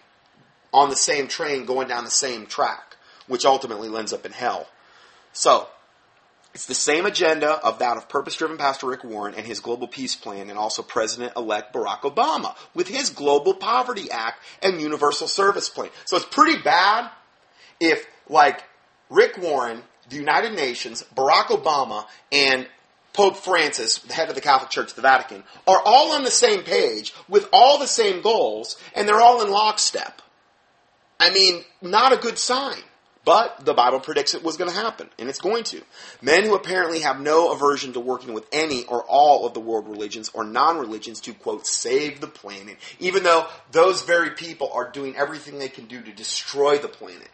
on 0.72 0.90
the 0.90 0.96
same 0.96 1.28
train, 1.28 1.64
going 1.64 1.88
down 1.88 2.04
the 2.04 2.10
same 2.10 2.46
track, 2.46 2.96
which 3.26 3.44
ultimately 3.44 3.96
ends 3.96 4.12
up 4.12 4.26
in 4.26 4.32
hell. 4.32 4.68
So, 5.32 5.68
it's 6.54 6.66
the 6.66 6.74
same 6.74 7.04
agenda 7.04 7.50
of 7.64 7.80
that 7.80 7.96
of 7.96 8.08
purpose-driven 8.08 8.56
Pastor 8.56 8.86
Rick 8.86 9.04
Warren 9.04 9.34
and 9.34 9.44
his 9.44 9.60
global 9.60 9.88
peace 9.88 10.14
plan, 10.14 10.48
and 10.50 10.58
also 10.58 10.82
President-elect 10.82 11.74
Barack 11.74 12.00
Obama 12.02 12.56
with 12.74 12.88
his 12.88 13.10
Global 13.10 13.54
Poverty 13.54 14.10
Act 14.10 14.40
and 14.62 14.80
Universal 14.80 15.28
Service 15.28 15.68
Plan. 15.68 15.90
So 16.04 16.16
it's 16.16 16.26
pretty 16.26 16.62
bad 16.62 17.10
if, 17.80 18.06
like, 18.28 18.62
Rick 19.10 19.36
Warren 19.38 19.82
the 20.08 20.16
United 20.16 20.54
Nations, 20.54 21.04
Barack 21.14 21.46
Obama, 21.46 22.06
and 22.30 22.66
Pope 23.12 23.36
Francis, 23.36 23.98
the 23.98 24.12
head 24.12 24.28
of 24.28 24.34
the 24.34 24.40
Catholic 24.40 24.70
Church, 24.70 24.94
the 24.94 25.02
Vatican, 25.02 25.44
are 25.66 25.80
all 25.84 26.12
on 26.12 26.24
the 26.24 26.30
same 26.30 26.62
page 26.62 27.14
with 27.28 27.48
all 27.52 27.78
the 27.78 27.86
same 27.86 28.22
goals, 28.22 28.76
and 28.94 29.08
they're 29.08 29.20
all 29.20 29.42
in 29.42 29.50
lockstep. 29.50 30.20
I 31.20 31.30
mean, 31.30 31.64
not 31.80 32.12
a 32.12 32.16
good 32.16 32.38
sign. 32.38 32.82
But 33.24 33.64
the 33.64 33.72
Bible 33.72 34.00
predicts 34.00 34.34
it 34.34 34.42
was 34.42 34.56
going 34.58 34.70
to 34.70 34.76
happen, 34.76 35.08
and 35.18 35.28
it's 35.28 35.40
going 35.40 35.64
to. 35.64 35.80
Men 36.20 36.44
who 36.44 36.54
apparently 36.54 37.00
have 37.00 37.20
no 37.20 37.52
aversion 37.52 37.94
to 37.94 38.00
working 38.00 38.34
with 38.34 38.46
any 38.52 38.84
or 38.84 39.02
all 39.02 39.46
of 39.46 39.54
the 39.54 39.60
world 39.60 39.88
religions 39.88 40.30
or 40.34 40.44
non 40.44 40.78
religions 40.78 41.20
to, 41.22 41.32
quote, 41.32 41.66
save 41.66 42.20
the 42.20 42.26
planet, 42.26 42.76
even 42.98 43.22
though 43.22 43.46
those 43.72 44.02
very 44.02 44.30
people 44.30 44.70
are 44.74 44.90
doing 44.90 45.16
everything 45.16 45.58
they 45.58 45.68
can 45.68 45.86
do 45.86 46.02
to 46.02 46.12
destroy 46.12 46.78
the 46.78 46.88
planet 46.88 47.28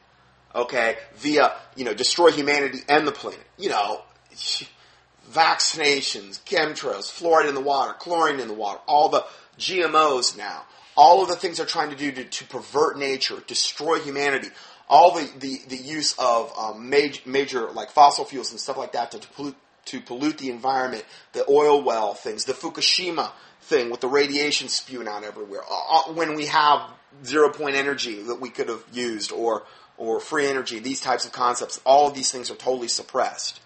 okay, 0.55 0.97
via, 1.17 1.53
you 1.77 1.85
know, 1.85 1.95
destroy 1.95 2.31
humanity 2.31 2.81
and 2.89 3.07
the 3.07 3.13
planet. 3.13 3.45
You 3.59 3.71
know, 3.71 4.03
vaccinations, 5.33 6.41
chemtrails, 6.45 7.11
fluoride 7.11 7.49
in 7.49 7.55
the 7.55 7.61
water, 7.61 7.93
chlorine 7.95 8.41
in 8.41 8.49
the 8.49 8.55
water, 8.55 8.81
all 8.87 9.09
the 9.09 9.25
GMOs 9.59 10.37
now, 10.37 10.65
all 10.97 11.23
of 11.23 11.29
the 11.29 11.37
things 11.37 11.59
they're 11.59 11.67
trying 11.67 11.91
to 11.91 11.97
do 11.97 12.11
to, 12.13 12.25
to 12.25 12.45
pervert 12.47 12.99
nature, 12.99 13.43
destroy 13.47 13.99
humanity, 14.01 14.49
all 14.91 15.15
the, 15.15 15.31
the, 15.39 15.61
the 15.69 15.77
use 15.77 16.15
of 16.19 16.53
um, 16.59 16.91
major, 16.91 17.21
major, 17.25 17.71
like 17.71 17.91
fossil 17.91 18.25
fuels 18.25 18.51
and 18.51 18.61
stuff 18.61 18.77
like 18.77 18.93
that 18.93 19.13
to, 19.13 19.21
to, 19.21 19.29
pollute, 19.29 19.57
to 19.87 20.01
pollute 20.01 20.37
the 20.39 20.51
environment, 20.51 21.05
the 21.33 21.49
oil 21.49 21.81
well 21.81 22.13
things, 22.13 22.45
the 22.45 22.53
Fukushima 22.53 23.31
thing 23.63 23.91
with 23.91 24.01
the 24.01 24.09
radiation 24.09 24.69
spewing 24.69 25.07
out 25.07 25.23
everywhere, 25.23 25.63
uh, 25.71 26.09
uh 26.09 26.13
when 26.13 26.35
we 26.35 26.47
have 26.47 26.91
zero 27.25 27.51
point 27.51 27.77
energy 27.77 28.21
that 28.23 28.41
we 28.41 28.51
could 28.51 28.69
have 28.69 28.83
used 28.93 29.33
or 29.33 29.63
or 29.97 30.19
free 30.19 30.47
energy, 30.47 30.79
these 30.79 31.01
types 31.01 31.27
of 31.27 31.33
concepts, 31.33 31.79
all 31.85 32.09
of 32.09 32.15
these 32.15 32.33
things 32.33 32.51
are 32.51 32.55
totally 32.55 32.89
suppressed. 32.89 33.61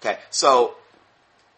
Okay, 0.00 0.18
so 0.30 0.74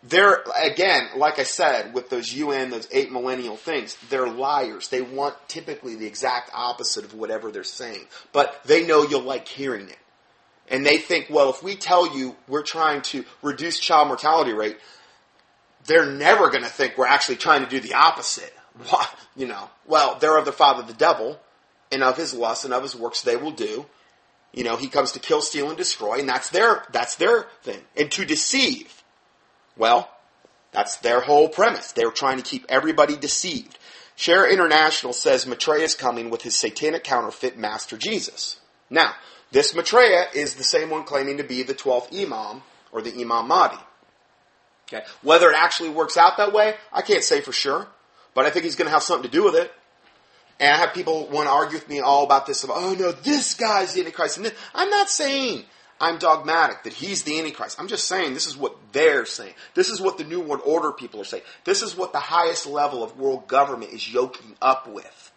they're, 0.06 0.44
again, 0.62 1.08
like 1.16 1.38
I 1.38 1.44
said, 1.44 1.94
with 1.94 2.10
those 2.10 2.32
UN, 2.34 2.70
those 2.70 2.88
eight 2.92 3.10
millennial 3.10 3.56
things, 3.56 3.96
they're 4.10 4.28
liars. 4.28 4.88
They 4.88 5.00
want 5.00 5.34
typically 5.48 5.94
the 5.96 6.06
exact 6.06 6.50
opposite 6.52 7.04
of 7.04 7.14
whatever 7.14 7.50
they're 7.50 7.64
saying. 7.64 8.06
But 8.32 8.60
they 8.64 8.86
know 8.86 9.02
you'll 9.02 9.22
like 9.22 9.48
hearing 9.48 9.88
it. 9.88 9.98
And 10.68 10.84
they 10.84 10.98
think, 10.98 11.28
well, 11.30 11.50
if 11.50 11.62
we 11.62 11.76
tell 11.76 12.16
you 12.16 12.36
we're 12.48 12.62
trying 12.62 13.02
to 13.02 13.24
reduce 13.42 13.78
child 13.78 14.08
mortality 14.08 14.52
rate, 14.52 14.78
they're 15.86 16.10
never 16.10 16.50
going 16.50 16.64
to 16.64 16.70
think 16.70 16.96
we're 16.96 17.06
actually 17.06 17.36
trying 17.36 17.64
to 17.64 17.70
do 17.70 17.80
the 17.80 17.94
opposite. 17.94 18.52
You 19.36 19.48
know, 19.48 19.68
well, 19.84 20.16
they're 20.20 20.38
of 20.38 20.44
the 20.44 20.52
father 20.52 20.84
the 20.84 20.92
devil, 20.96 21.40
and 21.90 22.04
of 22.04 22.16
his 22.16 22.32
lust 22.32 22.64
and 22.64 22.72
of 22.72 22.84
his 22.84 22.94
works 22.94 23.22
they 23.22 23.34
will 23.34 23.50
do. 23.50 23.84
You 24.52 24.62
know, 24.62 24.76
he 24.76 24.86
comes 24.86 25.10
to 25.12 25.18
kill, 25.18 25.40
steal, 25.40 25.70
and 25.70 25.76
destroy, 25.76 26.20
and 26.20 26.28
that's 26.28 26.50
their 26.50 26.84
that's 26.92 27.16
their 27.16 27.46
thing. 27.62 27.80
And 27.96 28.12
to 28.12 28.24
deceive. 28.24 29.02
Well, 29.76 30.10
that's 30.72 30.96
their 30.96 31.20
whole 31.20 31.48
premise. 31.48 31.92
They're 31.92 32.10
trying 32.10 32.36
to 32.36 32.42
keep 32.42 32.66
everybody 32.68 33.16
deceived. 33.16 33.78
Share 34.16 34.48
International 34.48 35.12
says 35.12 35.46
Maitreya 35.46 35.84
is 35.84 35.94
coming 35.94 36.30
with 36.30 36.42
his 36.42 36.56
satanic 36.56 37.04
counterfeit 37.04 37.58
Master 37.58 37.96
Jesus. 37.96 38.60
Now, 38.90 39.14
this 39.50 39.74
Maitreya 39.74 40.26
is 40.34 40.54
the 40.54 40.64
same 40.64 40.90
one 40.90 41.04
claiming 41.04 41.38
to 41.38 41.44
be 41.44 41.62
the 41.62 41.74
12th 41.74 42.12
Imam, 42.12 42.62
or 42.92 43.02
the 43.02 43.12
Imam 43.12 43.48
Mahdi. 43.48 43.78
Okay. 44.88 45.04
Whether 45.22 45.50
it 45.50 45.56
actually 45.56 45.88
works 45.88 46.16
out 46.16 46.36
that 46.36 46.52
way, 46.52 46.74
I 46.92 47.02
can't 47.02 47.24
say 47.24 47.40
for 47.40 47.52
sure, 47.52 47.88
but 48.34 48.46
I 48.46 48.50
think 48.50 48.64
he's 48.64 48.76
going 48.76 48.86
to 48.86 48.92
have 48.92 49.02
something 49.02 49.28
to 49.28 49.36
do 49.36 49.44
with 49.44 49.56
it. 49.56 49.72
And 50.60 50.72
I 50.72 50.78
have 50.78 50.94
people 50.94 51.28
want 51.28 51.48
to 51.48 51.52
argue 51.52 51.78
with 51.78 51.88
me 51.88 52.00
all 52.00 52.24
about 52.24 52.46
this. 52.46 52.62
About, 52.62 52.76
oh 52.78 52.94
no, 52.94 53.10
this 53.10 53.54
guy's 53.54 53.94
the 53.94 54.00
Antichrist. 54.00 54.38
I'm 54.74 54.90
not 54.90 55.10
saying. 55.10 55.64
I'm 56.04 56.18
dogmatic 56.18 56.82
that 56.82 56.92
he's 56.92 57.22
the 57.22 57.38
Antichrist. 57.38 57.80
I'm 57.80 57.88
just 57.88 58.06
saying 58.06 58.34
this 58.34 58.46
is 58.46 58.58
what 58.58 58.76
they're 58.92 59.24
saying. 59.24 59.54
This 59.72 59.88
is 59.88 60.02
what 60.02 60.18
the 60.18 60.24
New 60.24 60.40
World 60.40 60.60
Order 60.66 60.92
people 60.92 61.18
are 61.22 61.24
saying. 61.24 61.44
This 61.64 61.80
is 61.80 61.96
what 61.96 62.12
the 62.12 62.20
highest 62.20 62.66
level 62.66 63.02
of 63.02 63.18
world 63.18 63.48
government 63.48 63.90
is 63.92 64.12
yoking 64.12 64.54
up 64.60 64.86
with. 64.86 65.32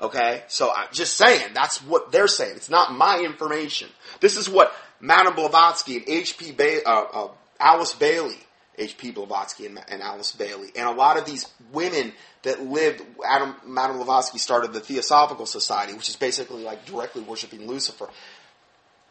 Okay? 0.00 0.44
So 0.46 0.72
I'm 0.72 0.86
just 0.92 1.16
saying, 1.16 1.54
that's 1.54 1.82
what 1.82 2.12
they're 2.12 2.28
saying. 2.28 2.54
It's 2.54 2.70
not 2.70 2.94
my 2.94 3.18
information. 3.18 3.88
This 4.20 4.36
is 4.36 4.48
what 4.48 4.72
Madame 5.00 5.34
Blavatsky 5.34 5.96
and 5.96 6.08
H.P. 6.08 6.52
Ba- 6.52 6.88
uh, 6.88 7.06
uh, 7.12 7.28
Alice 7.58 7.94
Bailey, 7.94 8.38
H.P. 8.78 9.10
Blavatsky 9.10 9.66
and, 9.66 9.80
and, 9.88 10.02
Alice 10.02 10.30
Bailey, 10.30 10.68
and 10.76 10.88
a 10.88 10.92
lot 10.92 11.18
of 11.18 11.26
these 11.26 11.46
women 11.72 12.12
that 12.44 12.62
lived, 12.62 13.02
Adam, 13.26 13.56
Madame 13.66 13.96
Blavatsky 13.96 14.38
started 14.38 14.72
the 14.72 14.80
Theosophical 14.80 15.46
Society, 15.46 15.94
which 15.94 16.08
is 16.08 16.16
basically 16.16 16.62
like 16.62 16.86
directly 16.86 17.22
worshiping 17.22 17.66
Lucifer 17.66 18.08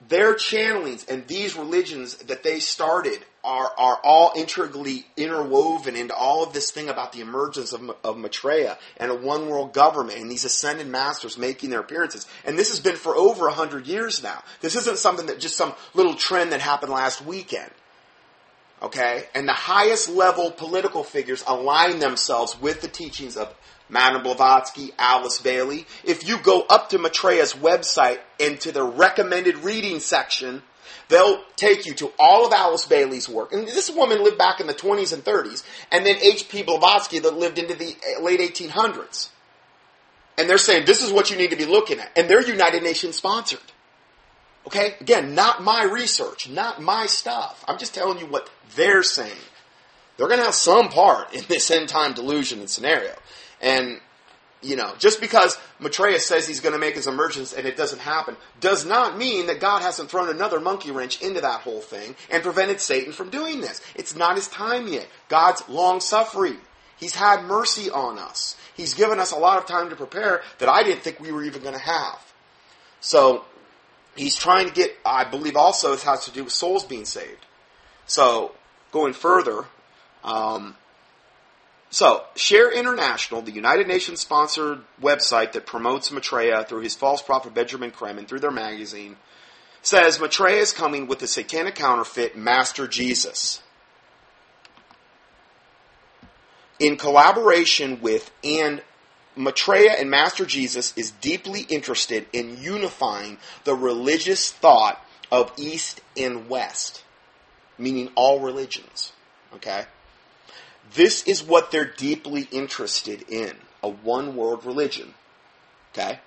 their 0.07 0.33
channelings 0.33 1.07
and 1.09 1.27
these 1.27 1.57
religions 1.57 2.15
that 2.15 2.43
they 2.43 2.59
started 2.59 3.19
are, 3.43 3.71
are 3.77 3.99
all 4.03 4.31
integrally 4.35 5.05
interwoven 5.17 5.95
into 5.95 6.13
all 6.13 6.43
of 6.43 6.53
this 6.53 6.71
thing 6.71 6.89
about 6.89 7.11
the 7.11 7.21
emergence 7.21 7.73
of, 7.73 7.89
of 8.03 8.17
Maitreya 8.17 8.77
and 8.97 9.11
a 9.11 9.15
one 9.15 9.49
world 9.49 9.73
government 9.73 10.19
and 10.19 10.31
these 10.31 10.45
ascended 10.45 10.87
masters 10.87 11.37
making 11.37 11.69
their 11.69 11.81
appearances. 11.81 12.27
And 12.45 12.57
this 12.57 12.69
has 12.69 12.79
been 12.79 12.95
for 12.95 13.15
over 13.15 13.47
a 13.47 13.53
hundred 13.53 13.87
years 13.87 14.23
now. 14.23 14.41
This 14.61 14.75
isn't 14.75 14.97
something 14.97 15.25
that 15.27 15.39
just 15.39 15.57
some 15.57 15.73
little 15.93 16.15
trend 16.15 16.53
that 16.53 16.61
happened 16.61 16.91
last 16.91 17.21
weekend. 17.21 17.71
Okay? 18.81 19.25
And 19.35 19.47
the 19.47 19.53
highest 19.53 20.09
level 20.09 20.51
political 20.51 21.03
figures 21.03 21.43
align 21.45 21.99
themselves 21.99 22.59
with 22.59 22.81
the 22.81 22.87
teachings 22.87 23.35
of 23.35 23.53
Madame 23.89 24.23
Blavatsky, 24.23 24.91
Alice 24.97 25.39
Bailey. 25.39 25.85
If 26.03 26.27
you 26.27 26.37
go 26.37 26.61
up 26.69 26.89
to 26.89 26.99
Maitreya's 26.99 27.53
website 27.53 28.19
and 28.39 28.59
to 28.61 28.71
the 28.71 28.83
recommended 28.83 29.57
reading 29.57 29.99
section, 29.99 30.61
they'll 31.09 31.43
take 31.55 31.85
you 31.85 31.93
to 31.95 32.11
all 32.19 32.45
of 32.45 32.53
Alice 32.53 32.85
Bailey's 32.85 33.27
work. 33.27 33.51
And 33.51 33.67
this 33.67 33.89
woman 33.89 34.23
lived 34.23 34.37
back 34.37 34.59
in 34.59 34.67
the 34.67 34.73
20s 34.73 35.11
and 35.11 35.23
30s, 35.23 35.63
and 35.91 36.05
then 36.05 36.17
H.P. 36.21 36.63
Blavatsky 36.63 37.19
that 37.19 37.37
lived 37.37 37.57
into 37.57 37.73
the 37.73 37.95
late 38.21 38.39
1800s. 38.39 39.29
And 40.37 40.49
they're 40.49 40.57
saying 40.57 40.85
this 40.85 41.03
is 41.03 41.11
what 41.11 41.29
you 41.29 41.35
need 41.35 41.49
to 41.49 41.57
be 41.57 41.65
looking 41.65 41.99
at. 41.99 42.17
And 42.17 42.29
they're 42.29 42.41
United 42.41 42.83
Nations 42.83 43.17
sponsored. 43.17 43.59
Okay? 44.67 44.95
Again, 45.01 45.35
not 45.35 45.63
my 45.63 45.83
research, 45.83 46.47
not 46.47 46.81
my 46.81 47.07
stuff. 47.07 47.65
I'm 47.67 47.77
just 47.77 47.93
telling 47.93 48.19
you 48.19 48.25
what 48.25 48.49
they're 48.75 49.03
saying. 49.03 49.31
They're 50.15 50.27
going 50.27 50.39
to 50.39 50.45
have 50.45 50.55
some 50.55 50.89
part 50.89 51.33
in 51.33 51.43
this 51.47 51.71
end 51.71 51.89
time 51.89 52.13
delusion 52.13 52.59
and 52.59 52.69
scenario. 52.69 53.15
And, 53.61 53.99
you 54.61 54.75
know, 54.75 54.93
just 54.97 55.21
because 55.21 55.57
Maitreya 55.79 56.19
says 56.19 56.47
he's 56.47 56.59
going 56.59 56.73
to 56.73 56.79
make 56.79 56.95
his 56.95 57.07
emergence 57.07 57.53
and 57.53 57.65
it 57.65 57.77
doesn't 57.77 57.99
happen, 57.99 58.35
does 58.59 58.85
not 58.85 59.17
mean 59.17 59.47
that 59.47 59.59
God 59.59 59.81
hasn't 59.81 60.09
thrown 60.09 60.29
another 60.29 60.59
monkey 60.59 60.91
wrench 60.91 61.21
into 61.21 61.41
that 61.41 61.61
whole 61.61 61.81
thing 61.81 62.15
and 62.29 62.43
prevented 62.43 62.81
Satan 62.81 63.13
from 63.13 63.29
doing 63.29 63.61
this. 63.61 63.81
It's 63.95 64.15
not 64.15 64.35
his 64.35 64.47
time 64.47 64.87
yet. 64.87 65.07
God's 65.27 65.67
long 65.69 65.99
suffering. 65.99 66.57
He's 66.97 67.15
had 67.15 67.43
mercy 67.43 67.89
on 67.89 68.19
us. 68.19 68.57
He's 68.75 68.93
given 68.93 69.19
us 69.19 69.31
a 69.31 69.37
lot 69.37 69.57
of 69.57 69.65
time 69.65 69.89
to 69.89 69.95
prepare 69.95 70.41
that 70.59 70.69
I 70.69 70.83
didn't 70.83 71.01
think 71.01 71.19
we 71.19 71.31
were 71.31 71.43
even 71.43 71.61
going 71.61 71.73
to 71.73 71.79
have. 71.79 72.33
So, 73.01 73.45
he's 74.15 74.35
trying 74.35 74.67
to 74.67 74.73
get, 74.73 74.97
I 75.05 75.23
believe 75.23 75.55
also 75.55 75.93
it 75.93 76.01
has 76.01 76.25
to 76.25 76.31
do 76.31 76.43
with 76.43 76.53
souls 76.53 76.83
being 76.83 77.05
saved. 77.05 77.45
So, 78.05 78.53
going 78.91 79.13
further, 79.13 79.65
um, 80.23 80.75
so, 81.91 82.25
Share 82.35 82.71
International, 82.71 83.41
the 83.41 83.51
United 83.51 83.87
Nations 83.87 84.19
sponsored 84.19 84.81
website 85.01 85.53
that 85.53 85.65
promotes 85.65 86.11
Maitreya 86.11 86.63
through 86.65 86.81
his 86.81 86.93
false 86.93 87.21
prophet 87.21 87.55
Benjamin 87.55 87.89
Creme 87.89 88.19
and 88.19 88.27
through 88.27 88.41
their 88.41 88.51
magazine, 88.51 89.17
says 89.81 90.19
Maitreya 90.19 90.61
is 90.61 90.71
coming 90.71 91.07
with 91.07 91.19
the 91.19 91.27
satanic 91.27 91.75
counterfeit 91.75 92.37
Master 92.37 92.87
Jesus. 92.87 93.61
In 96.79 96.95
collaboration 96.95 97.99
with 98.01 98.31
and 98.43 98.83
Maitreya 99.35 99.93
and 99.93 100.11
Master 100.11 100.45
Jesus 100.45 100.93
is 100.95 101.11
deeply 101.11 101.61
interested 101.61 102.27
in 102.31 102.61
unifying 102.61 103.37
the 103.63 103.73
religious 103.73 104.51
thought 104.51 105.03
of 105.31 105.51
East 105.57 106.01
and 106.15 106.49
West, 106.49 107.03
meaning 107.79 108.11
all 108.15 108.41
religions. 108.41 109.11
Okay? 109.55 109.85
This 110.93 111.23
is 111.23 111.43
what 111.43 111.71
they're 111.71 111.85
deeply 111.85 112.47
interested 112.51 113.25
in 113.29 113.55
a 113.83 113.89
one 113.89 114.35
world 114.35 114.65
religion. 114.65 115.13
Okay? 115.93 116.19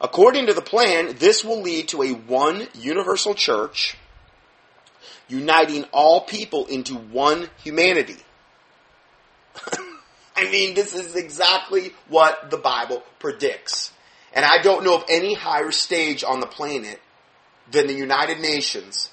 According 0.00 0.46
to 0.46 0.54
the 0.54 0.62
plan, 0.62 1.16
this 1.18 1.44
will 1.44 1.62
lead 1.62 1.88
to 1.88 2.02
a 2.02 2.12
one 2.12 2.66
universal 2.74 3.34
church 3.34 3.96
uniting 5.28 5.84
all 5.92 6.22
people 6.22 6.66
into 6.66 6.94
one 6.94 7.48
humanity. 7.62 8.16
I 10.36 10.50
mean, 10.50 10.74
this 10.74 10.94
is 10.94 11.14
exactly 11.14 11.92
what 12.08 12.50
the 12.50 12.56
Bible 12.56 13.02
predicts. 13.18 13.92
And 14.34 14.44
I 14.44 14.62
don't 14.62 14.84
know 14.84 14.96
of 14.96 15.04
any 15.08 15.34
higher 15.34 15.70
stage 15.70 16.24
on 16.24 16.40
the 16.40 16.46
planet 16.46 17.00
than 17.70 17.86
the 17.86 17.94
United 17.94 18.40
Nations 18.40 19.10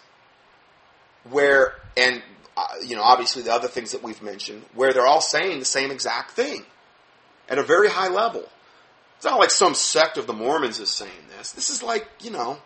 where, 1.29 1.75
and 1.97 2.21
uh, 2.59 2.75
you 2.85 2.95
know, 2.95 3.03
obviously 3.03 3.41
the 3.41 3.53
other 3.53 3.67
things 3.67 3.91
that 3.91 4.03
we've 4.03 4.21
mentioned, 4.21 4.63
where 4.73 4.91
they're 4.91 5.07
all 5.07 5.21
saying 5.21 5.59
the 5.59 5.65
same 5.65 5.91
exact 5.91 6.31
thing 6.31 6.65
at 7.47 7.57
a 7.57 7.63
very 7.63 7.89
high 7.89 8.09
level. 8.09 8.43
It's 9.15 9.25
not 9.25 9.39
like 9.39 9.51
some 9.51 9.75
sect 9.75 10.17
of 10.17 10.27
the 10.27 10.33
Mormons 10.33 10.79
is 10.79 10.89
saying 10.89 11.27
this. 11.37 11.51
This 11.51 11.69
is 11.69 11.83
like, 11.83 12.07
you 12.21 12.31
know, 12.31 12.57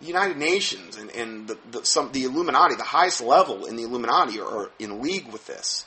the 0.00 0.06
United 0.06 0.36
Nations 0.36 0.96
and, 0.96 1.10
and 1.10 1.48
the, 1.48 1.58
the, 1.70 1.84
some, 1.84 2.12
the 2.12 2.24
Illuminati, 2.24 2.74
the 2.74 2.82
highest 2.82 3.20
level 3.20 3.66
in 3.66 3.76
the 3.76 3.82
Illuminati 3.82 4.40
are, 4.40 4.46
are 4.46 4.70
in 4.78 5.02
league 5.02 5.30
with 5.32 5.46
this. 5.46 5.86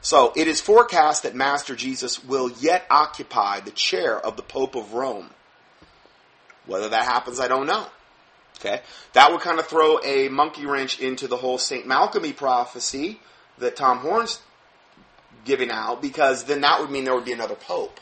So 0.00 0.32
it 0.36 0.48
is 0.48 0.60
forecast 0.60 1.22
that 1.22 1.34
Master 1.34 1.74
Jesus 1.74 2.22
will 2.22 2.50
yet 2.60 2.86
occupy 2.90 3.60
the 3.60 3.70
chair 3.70 4.18
of 4.18 4.36
the 4.36 4.42
Pope 4.42 4.74
of 4.74 4.92
Rome. 4.92 5.30
Whether 6.66 6.90
that 6.90 7.04
happens, 7.04 7.40
I 7.40 7.48
don't 7.48 7.66
know. 7.66 7.86
Okay? 8.58 8.80
That 9.12 9.30
would 9.30 9.40
kind 9.40 9.58
of 9.58 9.66
throw 9.66 10.00
a 10.02 10.28
monkey 10.28 10.66
wrench 10.66 11.00
into 11.00 11.28
the 11.28 11.36
whole 11.36 11.58
St. 11.58 11.86
Malachy 11.86 12.32
prophecy 12.32 13.20
that 13.58 13.76
Tom 13.76 13.98
Horn's 13.98 14.40
giving 15.44 15.70
out 15.70 16.02
because 16.02 16.44
then 16.44 16.60
that 16.62 16.80
would 16.80 16.90
mean 16.90 17.04
there 17.04 17.14
would 17.14 17.24
be 17.24 17.32
another 17.32 17.54
pope. 17.54 18.00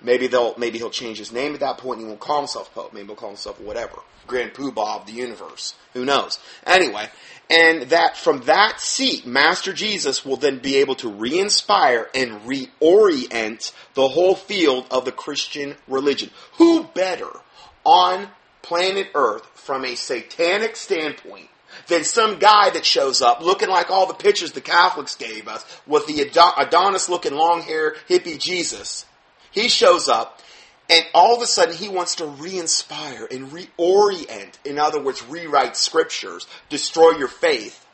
Maybe 0.00 0.26
they'll 0.26 0.54
maybe 0.58 0.78
he'll 0.78 0.90
change 0.90 1.18
his 1.18 1.32
name 1.32 1.54
at 1.54 1.60
that 1.60 1.78
point 1.78 1.98
and 1.98 2.06
he 2.06 2.08
won't 2.08 2.20
call 2.20 2.38
himself 2.38 2.74
Pope. 2.74 2.92
Maybe 2.92 3.06
he'll 3.06 3.16
call 3.16 3.30
himself 3.30 3.58
whatever. 3.58 4.00
Grand 4.26 4.52
Poobah 4.52 5.00
of 5.00 5.06
the 5.06 5.12
universe. 5.12 5.74
Who 5.94 6.04
knows? 6.04 6.38
Anyway, 6.66 7.08
and 7.48 7.82
that 7.84 8.16
from 8.16 8.42
that 8.42 8.80
seat, 8.80 9.26
Master 9.26 9.72
Jesus 9.72 10.24
will 10.24 10.36
then 10.36 10.58
be 10.58 10.76
able 10.76 10.94
to 10.96 11.08
re-inspire 11.08 12.08
and 12.14 12.40
reorient 12.42 13.72
the 13.94 14.08
whole 14.08 14.34
field 14.34 14.86
of 14.90 15.04
the 15.04 15.12
Christian 15.12 15.76
religion. 15.88 16.30
Who 16.54 16.84
better 16.84 17.30
on 17.84 18.28
planet 18.64 19.08
Earth 19.14 19.46
from 19.54 19.84
a 19.84 19.94
satanic 19.94 20.74
standpoint 20.76 21.48
than 21.88 22.04
some 22.04 22.38
guy 22.38 22.70
that 22.70 22.84
shows 22.84 23.20
up 23.20 23.40
looking 23.40 23.68
like 23.68 23.90
all 23.90 24.06
the 24.06 24.14
pictures 24.14 24.52
the 24.52 24.60
Catholics 24.60 25.16
gave 25.16 25.48
us 25.48 25.64
with 25.86 26.06
the 26.06 26.20
Adonis 26.22 27.08
looking 27.08 27.34
long 27.34 27.62
hair 27.62 27.94
hippie 28.08 28.38
Jesus. 28.38 29.06
He 29.50 29.68
shows 29.68 30.08
up 30.08 30.40
and 30.88 31.04
all 31.14 31.36
of 31.36 31.42
a 31.42 31.46
sudden 31.46 31.74
he 31.74 31.88
wants 31.88 32.16
to 32.16 32.26
re-inspire 32.26 33.26
and 33.30 33.50
reorient, 33.50 34.52
in 34.64 34.78
other 34.78 35.00
words, 35.00 35.24
rewrite 35.26 35.76
scriptures, 35.76 36.46
destroy 36.68 37.12
your 37.12 37.28
faith, 37.28 37.86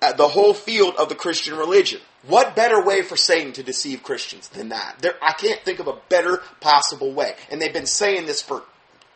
uh, 0.00 0.12
the 0.12 0.28
whole 0.28 0.54
field 0.54 0.94
of 0.96 1.08
the 1.08 1.16
Christian 1.16 1.56
religion. 1.56 2.00
What 2.26 2.54
better 2.54 2.84
way 2.84 3.02
for 3.02 3.16
Satan 3.16 3.52
to 3.54 3.64
deceive 3.64 4.04
Christians 4.04 4.48
than 4.48 4.68
that? 4.68 4.96
There, 5.00 5.14
I 5.20 5.32
can't 5.32 5.60
think 5.64 5.80
of 5.80 5.88
a 5.88 5.98
better 6.08 6.40
possible 6.60 7.12
way. 7.12 7.34
And 7.50 7.60
they've 7.60 7.72
been 7.72 7.86
saying 7.86 8.26
this 8.26 8.42
for 8.42 8.62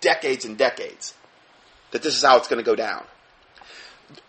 decades 0.03 0.44
and 0.44 0.59
decades 0.59 1.14
that 1.92 2.03
this 2.03 2.14
is 2.14 2.22
how 2.22 2.36
it's 2.36 2.48
going 2.48 2.62
to 2.62 2.70
go 2.70 2.76
down. 2.76 3.05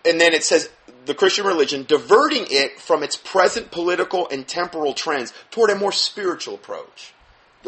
And 0.05 0.21
then 0.21 0.33
it 0.33 0.43
says 0.43 0.69
the 1.05 1.13
Christian 1.13 1.45
religion 1.45 1.83
diverting 1.85 2.45
it 2.49 2.79
from 2.79 3.03
its 3.03 3.17
present 3.17 3.71
political 3.71 4.29
and 4.29 4.47
temporal 4.47 4.93
trends 4.93 5.33
toward 5.51 5.69
a 5.69 5.75
more 5.75 5.91
spiritual 5.91 6.55
approach. 6.55 7.13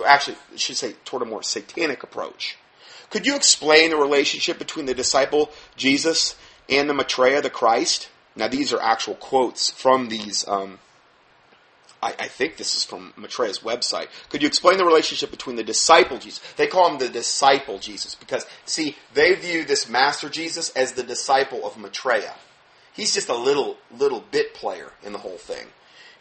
Actually, 0.06 0.38
should 0.56 0.78
say 0.78 0.94
toward 1.04 1.24
a 1.24 1.26
more 1.26 1.44
satanic 1.44 2.04
approach. 2.04 2.58
Could 3.10 3.26
you 3.26 3.36
explain 3.36 3.92
the 3.92 3.98
relationship 3.98 4.60
between 4.60 4.86
the 4.86 4.94
disciple 4.94 5.52
Jesus 5.76 6.36
and 6.70 6.90
the 6.90 6.94
Maitreya, 6.94 7.42
the 7.42 7.50
Christ? 7.50 8.10
Now, 8.36 8.48
these 8.48 8.74
are 8.74 8.82
actual 8.82 9.16
quotes 9.16 9.70
from 9.72 10.10
these 10.10 10.46
um, 10.48 10.80
I, 12.06 12.16
I, 12.20 12.28
think 12.28 12.58
this 12.58 12.76
is 12.76 12.84
from 12.84 13.14
Maitreya's 13.18 13.60
website. 13.60 14.08
Could 14.30 14.44
you 14.44 14.48
explain 14.48 14.78
the 14.78 14.86
relationship 14.86 15.32
between 15.32 15.56
the 15.56 15.64
disciple 15.64 16.20
Jesus? 16.20 16.40
They 16.56 16.68
call 16.68 16.92
him 16.92 17.00
the 17.00 17.10
disciple 17.10 17.80
Jesus 17.80 18.14
because, 18.14 18.46
see, 18.66 18.96
they 19.16 19.34
view 19.34 19.66
this 19.66 19.90
master 19.90 20.30
Jesus 20.30 20.70
as 20.70 20.94
the 20.94 21.02
disciple 21.02 21.66
of 21.66 21.78
Maitreya. 21.78 22.36
He's 22.94 23.16
just 23.16 23.30
a 23.30 23.36
little 23.36 23.78
little 23.98 24.24
bit 24.32 24.54
player 24.54 24.92
in 25.04 25.14
the 25.14 25.20
whole 25.20 25.38
thing. 25.38 25.66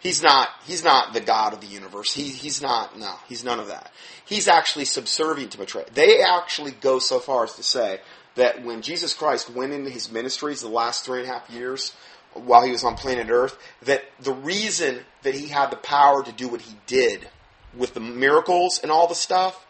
He's 0.00 0.22
not 0.22 0.48
he's 0.66 0.82
not 0.82 1.12
the 1.12 1.20
God 1.20 1.52
of 1.52 1.60
the 1.60 1.66
universe. 1.66 2.14
He, 2.14 2.24
he's 2.24 2.62
not 2.62 2.98
no, 2.98 3.14
he's 3.28 3.44
none 3.44 3.60
of 3.60 3.68
that. 3.68 3.92
He's 4.24 4.48
actually 4.48 4.86
subservient 4.86 5.52
to 5.52 5.58
Maitreya. 5.58 5.86
They 5.92 6.22
actually 6.22 6.72
go 6.72 6.98
so 6.98 7.18
far 7.18 7.44
as 7.44 7.54
to 7.56 7.62
say 7.62 8.00
that 8.36 8.64
when 8.64 8.80
Jesus 8.80 9.12
Christ 9.12 9.50
went 9.50 9.72
into 9.72 9.90
his 9.90 10.10
ministries 10.10 10.62
the 10.62 10.68
last 10.68 11.04
three 11.04 11.20
and 11.20 11.28
a 11.28 11.32
half 11.32 11.48
years 11.50 11.94
while 12.34 12.64
he 12.64 12.72
was 12.72 12.84
on 12.84 12.96
planet 12.96 13.28
Earth, 13.30 13.56
that 13.82 14.04
the 14.20 14.32
reason 14.32 15.00
that 15.22 15.34
he 15.34 15.48
had 15.48 15.70
the 15.70 15.76
power 15.76 16.22
to 16.22 16.32
do 16.32 16.48
what 16.48 16.60
he 16.60 16.76
did 16.86 17.28
with 17.76 17.94
the 17.94 18.00
miracles 18.00 18.80
and 18.82 18.90
all 18.90 19.06
the 19.06 19.14
stuff 19.14 19.64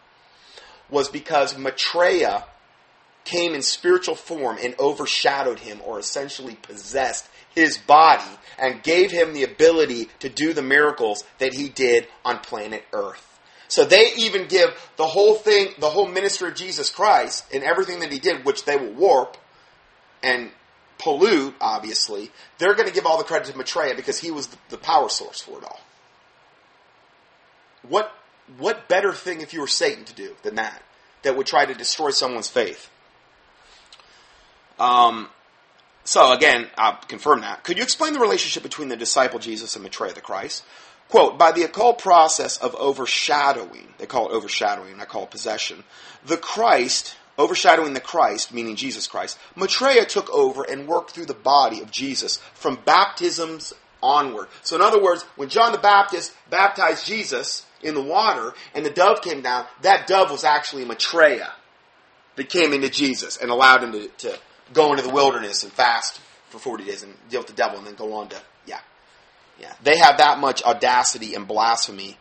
was 0.89 1.09
because 1.09 1.57
Maitreya 1.57 2.45
came 3.23 3.53
in 3.53 3.61
spiritual 3.61 4.15
form 4.15 4.57
and 4.61 4.75
overshadowed 4.79 5.59
him 5.59 5.81
or 5.83 5.99
essentially 5.99 6.55
possessed 6.55 7.27
his 7.55 7.77
body 7.77 8.23
and 8.59 8.83
gave 8.83 9.11
him 9.11 9.33
the 9.33 9.43
ability 9.43 10.09
to 10.19 10.29
do 10.29 10.53
the 10.53 10.61
miracles 10.61 11.23
that 11.39 11.53
he 11.53 11.69
did 11.69 12.07
on 12.23 12.37
planet 12.39 12.83
Earth. 12.93 13.39
So 13.67 13.83
they 13.83 14.13
even 14.17 14.47
give 14.47 14.69
the 14.95 15.07
whole 15.07 15.35
thing, 15.35 15.69
the 15.79 15.89
whole 15.89 16.07
ministry 16.07 16.49
of 16.49 16.55
Jesus 16.55 16.91
Christ 16.91 17.45
and 17.51 17.63
everything 17.63 17.99
that 18.01 18.11
he 18.11 18.19
did, 18.19 18.45
which 18.45 18.65
they 18.65 18.77
will 18.77 18.93
warp 18.93 19.37
and 20.21 20.51
pollute, 20.97 21.55
obviously, 21.59 22.31
they're 22.57 22.73
going 22.73 22.87
to 22.87 22.93
give 22.93 23.05
all 23.05 23.17
the 23.17 23.23
credit 23.23 23.47
to 23.51 23.57
Maitreya 23.57 23.95
because 23.95 24.19
he 24.19 24.31
was 24.31 24.47
the, 24.47 24.57
the 24.69 24.77
power 24.77 25.09
source 25.09 25.41
for 25.41 25.57
it 25.57 25.63
all. 25.63 25.81
What, 27.87 28.13
what 28.57 28.87
better 28.87 29.13
thing 29.13 29.41
if 29.41 29.53
you 29.53 29.61
were 29.61 29.67
Satan 29.67 30.05
to 30.05 30.13
do 30.13 30.35
than 30.43 30.55
that? 30.55 30.81
That 31.23 31.35
would 31.35 31.47
try 31.47 31.65
to 31.65 31.73
destroy 31.73 32.11
someone's 32.11 32.47
faith. 32.47 32.89
Um, 34.79 35.29
so 36.03 36.31
again, 36.33 36.67
I'll 36.77 36.97
confirm 37.07 37.41
that. 37.41 37.63
Could 37.63 37.77
you 37.77 37.83
explain 37.83 38.13
the 38.13 38.19
relationship 38.19 38.61
between 38.63 38.89
the 38.89 38.97
disciple 38.97 39.39
Jesus 39.39 39.75
and 39.75 39.83
Maitreya 39.83 40.13
the 40.13 40.21
Christ? 40.21 40.63
Quote, 41.09 41.37
by 41.37 41.51
the 41.51 41.63
occult 41.63 41.99
process 41.99 42.57
of 42.57 42.75
overshadowing, 42.75 43.93
they 43.97 44.05
call 44.05 44.29
it 44.29 44.33
overshadowing, 44.33 44.99
I 44.99 45.05
call 45.05 45.23
it 45.23 45.31
possession, 45.31 45.83
the 46.25 46.37
Christ, 46.37 47.15
overshadowing 47.37 47.93
the 47.93 47.99
Christ, 47.99 48.53
meaning 48.53 48.75
Jesus 48.75 49.07
Christ, 49.07 49.37
Maitreya 49.55 50.05
took 50.05 50.29
over 50.29 50.63
and 50.63 50.87
worked 50.87 51.11
through 51.11 51.25
the 51.25 51.33
body 51.33 51.81
of 51.81 51.91
Jesus 51.91 52.37
from 52.53 52.79
baptisms 52.85 53.73
onward. 54.01 54.47
So 54.61 54.75
in 54.75 54.81
other 54.81 55.01
words, 55.01 55.23
when 55.35 55.49
John 55.49 55.71
the 55.71 55.77
Baptist 55.77 56.33
baptized 56.49 57.05
Jesus 57.05 57.65
in 57.81 57.93
the 57.93 58.01
water 58.01 58.53
and 58.73 58.85
the 58.85 58.89
dove 58.89 59.21
came 59.21 59.41
down, 59.41 59.65
that 59.81 60.07
dove 60.07 60.31
was 60.31 60.43
actually 60.43 60.85
Maitreya 60.85 61.51
that 62.35 62.49
came 62.49 62.73
into 62.73 62.89
Jesus 62.89 63.37
and 63.37 63.49
allowed 63.49 63.83
him 63.83 63.91
to, 63.93 64.07
to 64.07 64.39
go 64.73 64.91
into 64.91 65.03
the 65.03 65.13
wilderness 65.13 65.63
and 65.63 65.71
fast 65.71 66.19
for 66.49 66.59
40 66.59 66.85
days 66.85 67.03
and 67.03 67.13
deal 67.29 67.41
with 67.41 67.47
the 67.47 67.53
devil 67.53 67.77
and 67.77 67.87
then 67.87 67.95
go 67.95 68.13
on 68.13 68.29
to, 68.29 68.41
yeah. 68.65 68.79
Yeah. 69.59 69.73
They 69.83 69.97
have 69.97 70.17
that 70.17 70.39
much 70.39 70.63
audacity 70.63 71.33
and 71.33 71.47
blasphemy 71.47 72.17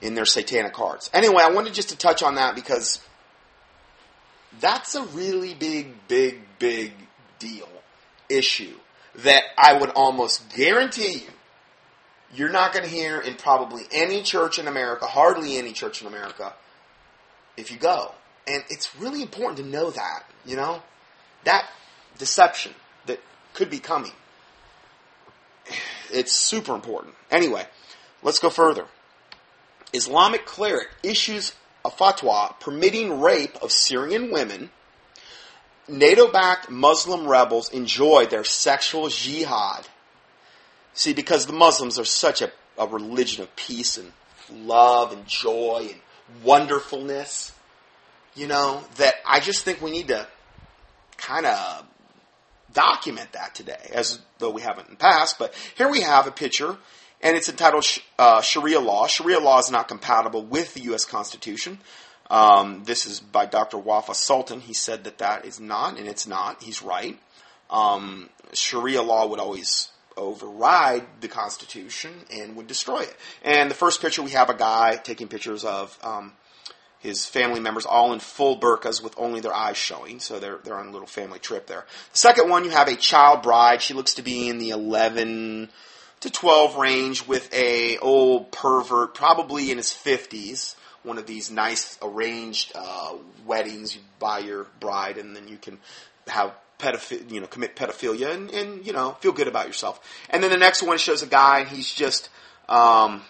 in 0.00 0.14
their 0.14 0.26
satanic 0.26 0.76
hearts. 0.76 1.10
Anyway, 1.12 1.42
I 1.42 1.50
wanted 1.50 1.74
just 1.74 1.88
to 1.88 1.96
touch 1.96 2.22
on 2.22 2.36
that 2.36 2.54
because 2.54 3.00
that's 4.60 4.94
a 4.94 5.02
really 5.04 5.54
big, 5.54 6.08
big, 6.08 6.40
big 6.58 6.92
deal, 7.38 7.68
issue 8.28 8.74
that 9.16 9.42
I 9.56 9.78
would 9.78 9.90
almost 9.90 10.54
guarantee 10.54 11.24
you 11.24 11.30
you're 12.34 12.50
not 12.50 12.72
going 12.72 12.84
to 12.84 12.90
hear 12.90 13.20
in 13.20 13.34
probably 13.34 13.82
any 13.90 14.22
church 14.22 14.58
in 14.58 14.68
America, 14.68 15.06
hardly 15.06 15.56
any 15.56 15.72
church 15.72 16.02
in 16.02 16.06
America, 16.06 16.52
if 17.56 17.70
you 17.70 17.78
go. 17.78 18.12
And 18.46 18.62
it's 18.68 18.94
really 18.96 19.22
important 19.22 19.58
to 19.58 19.64
know 19.64 19.90
that, 19.90 20.24
you 20.44 20.56
know? 20.56 20.82
That 21.44 21.68
deception 22.18 22.74
that 23.06 23.20
could 23.54 23.70
be 23.70 23.78
coming. 23.78 24.12
It's 26.12 26.32
super 26.32 26.74
important. 26.74 27.14
Anyway, 27.30 27.66
let's 28.22 28.38
go 28.38 28.50
further. 28.50 28.86
Islamic 29.92 30.44
cleric 30.44 30.88
issues 31.02 31.54
a 31.88 31.90
fatwa 31.90 32.58
permitting 32.60 33.20
rape 33.20 33.56
of 33.62 33.72
Syrian 33.72 34.30
women. 34.30 34.70
NATO 35.88 36.30
backed 36.30 36.70
Muslim 36.70 37.26
rebels 37.26 37.70
enjoy 37.70 38.26
their 38.26 38.44
sexual 38.44 39.08
jihad. 39.08 39.88
See, 40.92 41.14
because 41.14 41.46
the 41.46 41.52
Muslims 41.54 41.98
are 41.98 42.04
such 42.04 42.42
a, 42.42 42.52
a 42.76 42.86
religion 42.86 43.42
of 43.42 43.56
peace 43.56 43.96
and 43.96 44.12
love 44.52 45.12
and 45.12 45.26
joy 45.26 45.88
and 45.90 46.44
wonderfulness, 46.44 47.52
you 48.34 48.46
know, 48.46 48.82
that 48.96 49.14
I 49.26 49.40
just 49.40 49.64
think 49.64 49.80
we 49.80 49.90
need 49.90 50.08
to 50.08 50.26
kind 51.16 51.46
of 51.46 51.86
document 52.74 53.32
that 53.32 53.54
today, 53.54 53.90
as 53.92 54.20
though 54.38 54.50
we 54.50 54.60
haven't 54.60 54.88
in 54.88 54.94
the 54.94 54.98
past. 54.98 55.38
But 55.38 55.54
here 55.76 55.90
we 55.90 56.02
have 56.02 56.26
a 56.26 56.30
picture, 56.32 56.76
and 57.20 57.36
it's 57.36 57.48
entitled 57.48 57.84
uh, 58.18 58.40
Sharia 58.40 58.80
law. 58.80 59.06
Sharia 59.06 59.40
law 59.40 59.58
is 59.58 59.70
not 59.70 59.88
compatible 59.88 60.44
with 60.44 60.74
the 60.74 60.80
U.S. 60.82 61.04
Constitution. 61.04 61.78
Um, 62.30 62.84
this 62.84 63.06
is 63.06 63.20
by 63.20 63.46
Dr. 63.46 63.78
Wafa 63.78 64.14
Sultan. 64.14 64.60
He 64.60 64.74
said 64.74 65.04
that 65.04 65.18
that 65.18 65.44
is 65.44 65.60
not, 65.60 65.98
and 65.98 66.06
it's 66.06 66.26
not. 66.26 66.62
He's 66.62 66.82
right. 66.82 67.18
Um, 67.70 68.28
Sharia 68.52 69.02
law 69.02 69.26
would 69.26 69.40
always 69.40 69.88
override 70.16 71.06
the 71.20 71.28
Constitution 71.28 72.12
and 72.30 72.56
would 72.56 72.66
destroy 72.66 73.00
it. 73.00 73.16
And 73.42 73.70
the 73.70 73.74
first 73.74 74.02
picture 74.02 74.22
we 74.22 74.32
have 74.32 74.50
a 74.50 74.54
guy 74.54 74.96
taking 74.96 75.28
pictures 75.28 75.64
of 75.64 75.96
um, 76.02 76.32
his 76.98 77.24
family 77.24 77.60
members 77.60 77.86
all 77.86 78.12
in 78.12 78.18
full 78.18 78.58
burqas 78.58 79.02
with 79.02 79.14
only 79.16 79.40
their 79.40 79.54
eyes 79.54 79.76
showing. 79.76 80.20
So 80.20 80.40
they're, 80.40 80.58
they're 80.64 80.78
on 80.78 80.88
a 80.88 80.92
little 80.92 81.06
family 81.06 81.38
trip 81.38 81.66
there. 81.66 81.86
The 82.12 82.18
second 82.18 82.50
one, 82.50 82.64
you 82.64 82.70
have 82.70 82.88
a 82.88 82.96
child 82.96 83.42
bride. 83.42 83.80
She 83.80 83.94
looks 83.94 84.14
to 84.14 84.22
be 84.22 84.48
in 84.48 84.58
the 84.58 84.70
11 84.70 85.70
to 86.20 86.30
12 86.30 86.76
range 86.76 87.26
with 87.26 87.52
a 87.54 87.98
old 87.98 88.50
pervert, 88.50 89.14
probably 89.14 89.70
in 89.70 89.76
his 89.76 89.90
50s. 89.90 90.74
One 91.02 91.18
of 91.18 91.26
these 91.26 91.50
nice 91.50 91.98
arranged 92.02 92.72
uh, 92.74 93.14
weddings. 93.46 93.94
You 93.94 94.02
buy 94.18 94.40
your 94.40 94.66
bride 94.80 95.16
and 95.16 95.34
then 95.34 95.48
you 95.48 95.56
can 95.56 95.78
have 96.26 96.52
pedophilia, 96.78 97.30
you 97.30 97.40
know, 97.40 97.46
commit 97.46 97.76
pedophilia 97.76 98.34
and, 98.34 98.50
and, 98.50 98.86
you 98.86 98.92
know, 98.92 99.12
feel 99.20 99.32
good 99.32 99.48
about 99.48 99.66
yourself. 99.66 100.00
And 100.30 100.42
then 100.42 100.50
the 100.50 100.58
next 100.58 100.82
one 100.82 100.98
shows 100.98 101.22
a 101.22 101.26
guy 101.26 101.60
and 101.60 101.68
he's 101.68 101.92
just, 101.92 102.28
um, 102.68 103.22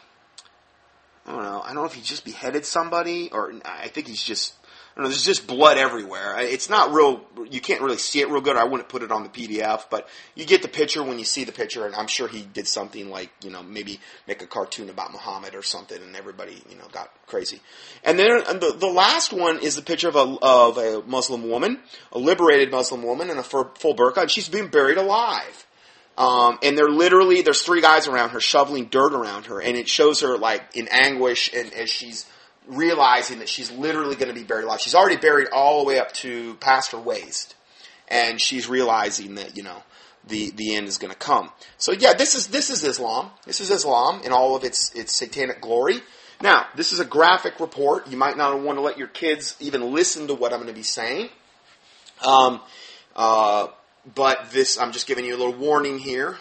I 1.29 1.33
don't 1.33 1.43
know. 1.43 1.61
I 1.61 1.67
don't 1.67 1.77
know 1.77 1.85
if 1.85 1.95
he 1.95 2.01
just 2.01 2.25
beheaded 2.25 2.65
somebody, 2.65 3.31
or 3.31 3.53
I 3.65 3.89
think 3.89 4.07
he's 4.07 4.23
just. 4.23 4.55
Know. 4.99 5.05
There's 5.05 5.25
just 5.25 5.47
blood 5.47 5.79
everywhere. 5.79 6.35
It's 6.41 6.69
not 6.69 6.93
real. 6.93 7.21
You 7.49 7.61
can't 7.61 7.81
really 7.81 7.99
see 7.99 8.21
it 8.21 8.29
real 8.29 8.41
good. 8.41 8.57
I 8.57 8.65
wouldn't 8.65 8.89
put 8.89 9.05
it 9.05 9.13
on 9.13 9.23
the 9.23 9.29
PDF, 9.29 9.85
but 9.91 10.09
you 10.35 10.45
get 10.45 10.63
the 10.63 10.69
picture 10.69 11.05
when 11.05 11.21
you 11.21 11.25
see 11.25 11.45
the 11.45 11.53
picture, 11.53 11.87
and 11.87 11.95
I'm 11.95 12.09
sure 12.09 12.27
he 12.27 12.43
did 12.43 12.67
something 12.67 13.09
like 13.09 13.31
you 13.45 13.51
know 13.51 13.63
maybe 13.63 14.01
make 14.27 14.43
a 14.43 14.47
cartoon 14.47 14.91
about 14.91 15.13
Muhammad 15.13 15.55
or 15.55 15.63
something, 15.63 16.03
and 16.03 16.17
everybody 16.17 16.61
you 16.69 16.77
know 16.77 16.87
got 16.91 17.11
crazy. 17.27 17.61
And 18.03 18.19
then 18.19 18.43
and 18.49 18.61
the 18.61 18.75
the 18.77 18.89
last 18.89 19.33
one 19.33 19.61
is 19.61 19.77
the 19.77 19.83
picture 19.83 20.09
of 20.09 20.17
a 20.17 20.37
of 20.43 20.79
a 20.79 21.03
Muslim 21.07 21.49
woman, 21.49 21.79
a 22.11 22.19
liberated 22.19 22.73
Muslim 22.73 23.05
woman 23.05 23.31
in 23.31 23.39
a 23.39 23.45
full 23.45 23.65
burqa, 23.65 24.23
and 24.23 24.31
she's 24.31 24.49
being 24.49 24.69
buried 24.69 24.99
alive. 24.99 25.67
Um, 26.19 26.59
and 26.65 26.77
they're 26.77 26.91
literally 26.91 27.43
there's 27.43 27.63
three 27.63 27.81
guys 27.81 28.09
around 28.09 28.31
her 28.31 28.41
shoveling 28.41 28.87
dirt 28.87 29.13
around 29.13 29.47
her, 29.47 29.63
and 29.63 29.77
it 29.77 29.89
shows 29.89 30.23
her 30.23 30.37
like 30.37 30.75
in 30.75 30.89
anguish 30.89 31.53
and 31.55 31.73
as 31.73 31.89
she's 31.89 32.27
realizing 32.69 33.41
that 33.41 33.49
she's 33.49 33.71
literally 33.73 34.15
going 34.15 34.29
to 34.29 34.35
be 34.35 34.45
buried 34.45 34.65
alive. 34.65 34.81
She's 34.81 34.95
already 34.95 35.17
buried 35.17 35.49
all 35.53 35.81
the 35.81 35.87
way 35.87 35.99
up 35.99 36.13
to 36.15 36.55
past 36.57 36.93
her 36.93 36.99
waist, 36.99 37.55
and 38.09 38.41
she's 38.41 38.69
realizing 38.69 39.35
that 39.37 39.57
you 39.57 39.63
know 39.63 39.83
the 40.27 40.51
the 40.51 40.75
end 40.77 40.87
is 40.87 40.99
going 40.99 41.13
to 41.13 41.19
come. 41.19 41.51
So 41.79 41.93
yeah, 41.93 42.15
this 42.15 42.35
is 42.35 42.49
this 42.49 42.71
is 42.71 42.85
Islam. 42.85 43.31
This 43.47 43.61
is 43.61 43.71
Islam 43.71 44.23
in 44.23 44.33
all 44.33 44.55
of 44.55 44.65
its 44.65 44.93
its 44.95 45.13
satanic 45.15 45.61
glory. 45.61 46.01
Now, 46.41 46.67
this 46.77 46.93
is 46.93 47.01
a 47.01 47.05
graphic 47.05 47.59
report. 47.59 48.09
You 48.09 48.17
might 48.17 48.37
not 48.37 48.61
want 48.61 48.79
to 48.79 48.83
let 48.83 48.97
your 48.97 49.09
kids 49.09 49.57
even 49.59 49.93
listen 49.93 50.29
to 50.29 50.35
what 50.35 50.53
I'm 50.53 50.61
going 50.61 50.73
to 50.73 50.75
be 50.75 50.85
saying. 50.85 51.31
Um, 52.25 52.61
uh, 53.17 53.69
but 54.15 54.51
this, 54.53 54.79
I'm 54.79 54.93
just 54.93 55.09
giving 55.09 55.25
you 55.25 55.35
a 55.35 55.39
little 55.39 55.55
warning 55.55 55.99
here 55.99 56.39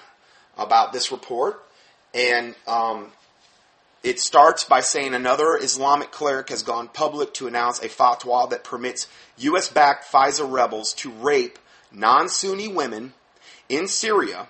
about 0.55 0.93
this 0.93 1.11
report. 1.11 1.63
And 2.13 2.55
um, 2.67 3.11
it 4.03 4.19
starts 4.19 4.63
by 4.63 4.81
saying 4.81 5.13
another 5.13 5.57
Islamic 5.57 6.11
cleric 6.11 6.49
has 6.49 6.63
gone 6.63 6.87
public 6.87 7.33
to 7.35 7.47
announce 7.47 7.79
a 7.79 7.89
fatwa 7.89 8.49
that 8.49 8.63
permits 8.63 9.07
U.S. 9.37 9.69
backed 9.69 10.05
FSA 10.11 10.49
rebels 10.49 10.93
to 10.95 11.11
rape 11.11 11.59
non 11.91 12.29
Sunni 12.29 12.67
women 12.67 13.13
in 13.69 13.87
Syria 13.87 14.47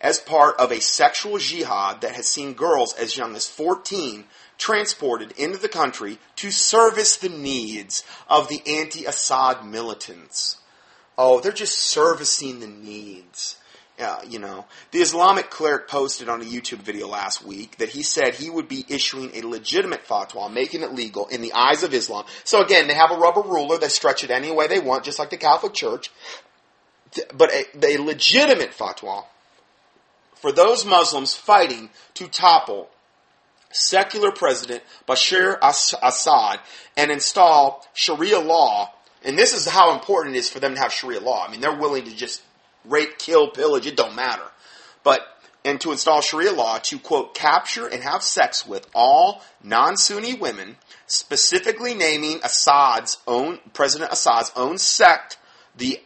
as 0.00 0.18
part 0.18 0.58
of 0.58 0.72
a 0.72 0.80
sexual 0.80 1.38
jihad 1.38 2.00
that 2.00 2.14
has 2.14 2.26
seen 2.26 2.54
girls 2.54 2.94
as 2.94 3.16
young 3.16 3.36
as 3.36 3.46
14 3.46 4.24
transported 4.56 5.32
into 5.32 5.58
the 5.58 5.68
country 5.68 6.18
to 6.36 6.50
service 6.50 7.16
the 7.16 7.28
needs 7.28 8.04
of 8.28 8.48
the 8.48 8.62
anti 8.66 9.04
Assad 9.04 9.64
militants. 9.64 10.58
Oh, 11.18 11.40
they're 11.40 11.52
just 11.52 11.76
servicing 11.76 12.60
the 12.60 12.66
needs. 12.66 13.56
Uh, 14.00 14.20
you 14.28 14.38
know, 14.38 14.64
the 14.92 15.00
Islamic 15.00 15.50
cleric 15.50 15.88
posted 15.88 16.28
on 16.28 16.40
a 16.40 16.44
YouTube 16.44 16.78
video 16.78 17.06
last 17.06 17.44
week 17.44 17.76
that 17.76 17.90
he 17.90 18.02
said 18.02 18.34
he 18.34 18.48
would 18.48 18.68
be 18.68 18.84
issuing 18.88 19.30
a 19.34 19.46
legitimate 19.46 20.06
fatwa, 20.06 20.50
making 20.52 20.82
it 20.82 20.94
legal 20.94 21.26
in 21.26 21.42
the 21.42 21.52
eyes 21.52 21.82
of 21.82 21.92
Islam. 21.92 22.24
So 22.44 22.62
again, 22.62 22.88
they 22.88 22.94
have 22.94 23.10
a 23.10 23.16
rubber 23.18 23.42
ruler, 23.42 23.78
they 23.78 23.88
stretch 23.88 24.24
it 24.24 24.30
any 24.30 24.50
way 24.50 24.66
they 24.68 24.80
want, 24.80 25.04
just 25.04 25.18
like 25.18 25.30
the 25.30 25.36
Catholic 25.36 25.74
Church. 25.74 26.10
But 27.34 27.50
a, 27.52 27.66
a 27.84 28.02
legitimate 28.02 28.70
fatwa 28.70 29.24
for 30.34 30.52
those 30.52 30.86
Muslims 30.86 31.34
fighting 31.34 31.90
to 32.14 32.26
topple 32.28 32.88
secular 33.72 34.32
President 34.32 34.82
Bashar 35.06 35.58
Assad 35.60 36.60
and 36.96 37.10
install 37.10 37.86
Sharia 37.94 38.40
law 38.40 38.92
And 39.22 39.38
this 39.38 39.54
is 39.54 39.68
how 39.68 39.92
important 39.92 40.34
it 40.34 40.38
is 40.38 40.48
for 40.48 40.60
them 40.60 40.74
to 40.74 40.80
have 40.80 40.92
Sharia 40.92 41.20
law. 41.20 41.44
I 41.46 41.50
mean, 41.50 41.60
they're 41.60 41.76
willing 41.76 42.04
to 42.04 42.16
just 42.16 42.42
rape, 42.84 43.18
kill, 43.18 43.48
pillage, 43.50 43.86
it 43.86 43.96
don't 43.96 44.14
matter. 44.14 44.44
But, 45.02 45.20
and 45.64 45.80
to 45.80 45.92
install 45.92 46.20
Sharia 46.20 46.52
law 46.52 46.78
to, 46.78 46.98
quote, 46.98 47.34
capture 47.34 47.86
and 47.86 48.02
have 48.02 48.22
sex 48.22 48.66
with 48.66 48.86
all 48.94 49.42
non 49.62 49.96
Sunni 49.96 50.34
women, 50.34 50.76
specifically 51.06 51.94
naming 51.94 52.40
Assad's 52.42 53.18
own, 53.26 53.58
President 53.72 54.12
Assad's 54.12 54.52
own 54.56 54.78
sect, 54.78 55.38
the 55.76 56.00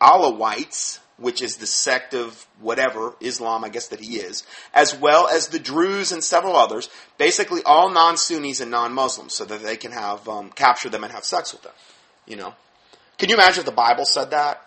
Alawites, 0.00 1.00
which 1.18 1.40
is 1.40 1.56
the 1.56 1.66
sect 1.66 2.12
of 2.14 2.46
whatever, 2.60 3.14
Islam, 3.20 3.64
I 3.64 3.70
guess 3.70 3.88
that 3.88 4.00
he 4.00 4.16
is, 4.16 4.44
as 4.74 4.94
well 4.94 5.28
as 5.28 5.48
the 5.48 5.58
Druze 5.58 6.12
and 6.12 6.22
several 6.22 6.56
others, 6.56 6.90
basically 7.16 7.62
all 7.64 7.90
non 7.90 8.16
Sunnis 8.16 8.60
and 8.60 8.70
non 8.70 8.92
Muslims, 8.92 9.34
so 9.34 9.44
that 9.44 9.62
they 9.62 9.76
can 9.76 9.92
have, 9.92 10.28
um, 10.28 10.50
capture 10.50 10.90
them 10.90 11.04
and 11.04 11.12
have 11.12 11.24
sex 11.24 11.52
with 11.52 11.62
them. 11.62 11.72
You 12.26 12.36
know? 12.36 12.54
Can 13.18 13.30
you 13.30 13.36
imagine 13.36 13.60
if 13.60 13.66
the 13.66 13.72
Bible 13.72 14.04
said 14.04 14.30
that? 14.30 14.62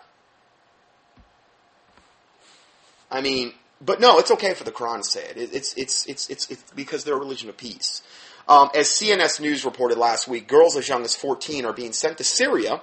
I 3.10 3.20
mean, 3.20 3.52
but 3.80 4.00
no, 4.00 4.18
it's 4.18 4.30
okay 4.30 4.54
for 4.54 4.64
the 4.64 4.72
Quran 4.72 4.98
to 4.98 5.04
say 5.04 5.24
it. 5.24 5.36
It's, 5.36 5.74
it's, 5.74 6.06
it's, 6.06 6.28
it's, 6.28 6.50
it's 6.50 6.70
because 6.72 7.04
they're 7.04 7.16
a 7.16 7.18
religion 7.18 7.48
of 7.48 7.56
peace. 7.56 8.02
Um, 8.48 8.70
as 8.74 8.88
CNS 8.88 9.40
News 9.40 9.64
reported 9.64 9.98
last 9.98 10.28
week, 10.28 10.48
girls 10.48 10.76
as 10.76 10.88
young 10.88 11.02
as 11.02 11.14
14 11.14 11.64
are 11.64 11.72
being 11.72 11.92
sent 11.92 12.18
to 12.18 12.24
Syria 12.24 12.82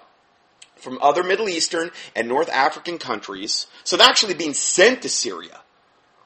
from 0.75 0.99
other 1.01 1.23
Middle 1.23 1.49
Eastern 1.49 1.91
and 2.15 2.27
North 2.27 2.49
African 2.49 2.97
countries. 2.97 3.67
So 3.83 3.97
they're 3.97 4.07
actually 4.07 4.35
being 4.35 4.53
sent 4.53 5.01
to 5.01 5.09
Syria 5.09 5.61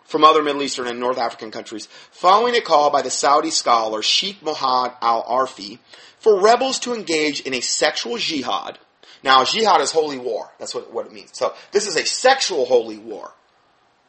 from 0.03 0.23
other 0.23 0.43
Middle 0.43 0.61
Eastern 0.61 0.87
and 0.87 0.99
North 0.99 1.17
African 1.17 1.51
countries, 1.51 1.87
following 2.11 2.55
a 2.55 2.61
call 2.61 2.89
by 2.91 3.01
the 3.01 3.09
Saudi 3.09 3.49
scholar 3.49 4.01
Sheikh 4.01 4.43
Mohammed 4.43 4.91
Al 5.01 5.23
Arfi 5.23 5.79
for 6.19 6.39
rebels 6.39 6.79
to 6.79 6.93
engage 6.93 7.41
in 7.41 7.53
a 7.53 7.61
sexual 7.61 8.17
jihad. 8.17 8.77
Now, 9.23 9.45
jihad 9.45 9.81
is 9.81 9.91
holy 9.91 10.17
war. 10.17 10.51
That's 10.59 10.75
what, 10.75 10.91
what 10.91 11.05
it 11.05 11.13
means. 11.13 11.31
So 11.33 11.53
this 11.71 11.87
is 11.87 11.95
a 11.95 12.05
sexual 12.05 12.65
holy 12.65 12.97
war. 12.97 13.33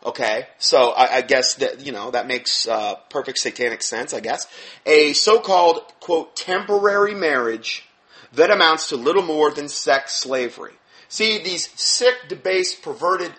Okay, 0.05 0.49
so 0.59 0.91
I, 0.91 1.19
I 1.19 1.21
guess 1.23 1.55
that 1.57 1.87
you 1.87 1.93
know 1.93 2.11
that 2.11 2.27
makes 2.27 2.67
uh, 2.67 2.97
perfect 3.09 3.39
satanic 3.39 3.83
sense. 3.83 4.13
I 4.13 4.21
guess 4.21 4.49
a 4.85 5.13
so-called 5.13 5.81
quote 6.01 6.35
temporary 6.35 7.15
marriage 7.15 7.85
that 8.33 8.51
amounts 8.51 8.89
to 8.89 8.97
little 8.97 9.23
more 9.23 9.51
than 9.51 9.69
sex 9.69 10.15
slavery. 10.15 10.73
See, 11.09 11.39
these 11.39 11.69
sick, 11.79 12.15
debased, 12.29 12.83
perverted 12.83 13.33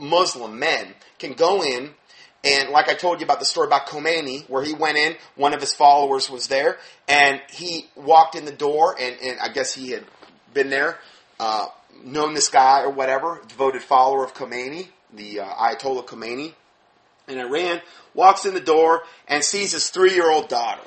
Muslim 0.00 0.58
men 0.58 0.94
can 1.18 1.32
go 1.32 1.62
in 1.62 1.94
and 2.44 2.68
like 2.68 2.88
I 2.88 2.94
told 2.94 3.20
you 3.20 3.24
about 3.24 3.38
the 3.38 3.46
story 3.46 3.66
about 3.66 3.86
Khomeini, 3.86 4.48
where 4.50 4.62
he 4.62 4.74
went 4.74 4.98
in, 4.98 5.16
one 5.34 5.54
of 5.54 5.60
his 5.60 5.72
followers 5.72 6.28
was 6.28 6.48
there, 6.48 6.78
and 7.08 7.40
he 7.50 7.88
walked 7.96 8.34
in 8.34 8.44
the 8.44 8.52
door, 8.52 8.94
and, 9.00 9.16
and 9.22 9.40
I 9.40 9.48
guess 9.48 9.74
he 9.74 9.92
had 9.92 10.04
been 10.52 10.68
there, 10.68 10.98
uh, 11.40 11.66
known 12.04 12.34
this 12.34 12.48
guy 12.48 12.82
or 12.82 12.90
whatever, 12.90 13.40
devoted 13.48 13.82
follower 13.82 14.24
of 14.24 14.34
Khomeini, 14.34 14.88
the 15.16 15.40
uh, 15.40 15.46
Ayatollah 15.46 16.06
Khomeini, 16.06 16.54
in 17.28 17.38
Iran, 17.38 17.80
walks 18.12 18.44
in 18.44 18.54
the 18.54 18.60
door 18.60 19.02
and 19.26 19.42
sees 19.42 19.72
his 19.72 19.88
three 19.90 20.14
year 20.14 20.30
old 20.30 20.48
daughter 20.48 20.82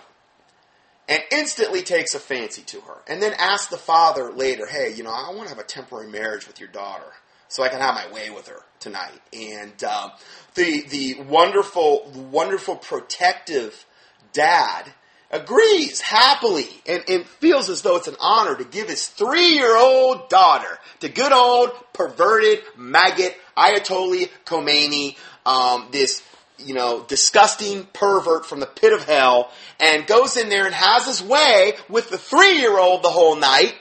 and 1.07 1.19
instantly 1.31 1.81
takes 1.81 2.13
a 2.15 2.19
fancy 2.19 2.61
to 2.63 2.81
her. 2.81 2.97
And 3.07 3.21
then 3.21 3.33
asks 3.37 3.67
the 3.67 3.77
father 3.77 4.31
later, 4.31 4.65
hey, 4.65 4.93
you 4.93 5.03
know, 5.03 5.11
I 5.11 5.31
want 5.33 5.43
to 5.43 5.55
have 5.55 5.63
a 5.63 5.67
temporary 5.67 6.09
marriage 6.09 6.47
with 6.47 6.59
your 6.59 6.69
daughter 6.69 7.11
so 7.47 7.63
I 7.63 7.69
can 7.69 7.79
have 7.79 7.95
my 7.95 8.11
way 8.11 8.29
with 8.29 8.47
her 8.47 8.61
tonight. 8.79 9.19
And 9.33 9.81
um, 9.83 10.11
the 10.55 10.81
the 10.87 11.21
wonderful, 11.21 12.11
wonderful 12.31 12.75
protective 12.75 13.85
dad 14.33 14.91
agrees 15.31 16.01
happily 16.01 16.69
and, 16.85 17.03
and 17.09 17.25
feels 17.25 17.69
as 17.69 17.81
though 17.81 17.97
it's 17.97 18.07
an 18.07 18.15
honor 18.19 18.55
to 18.55 18.63
give 18.63 18.87
his 18.87 19.07
three 19.07 19.55
year 19.55 19.75
old 19.75 20.29
daughter 20.29 20.79
to 21.01 21.09
good 21.09 21.31
old 21.31 21.71
perverted 21.93 22.59
maggot 22.77 23.35
Ayatollah 23.57 24.29
Khomeini, 24.45 25.17
um, 25.45 25.89
this 25.91 26.23
you 26.59 26.73
know, 26.73 27.05
disgusting 27.07 27.85
pervert 27.93 28.45
from 28.45 28.59
the 28.59 28.65
pit 28.65 28.93
of 28.93 29.03
hell 29.05 29.51
and 29.79 30.07
goes 30.07 30.37
in 30.37 30.49
there 30.49 30.65
and 30.65 30.73
has 30.73 31.05
his 31.05 31.21
way 31.23 31.73
with 31.87 32.09
the 32.09 32.17
three 32.17 32.59
year 32.59 32.77
old 32.79 33.03
the 33.03 33.09
whole 33.09 33.35
night. 33.35 33.75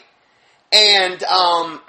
And, 0.73 1.23
um, 1.25 1.81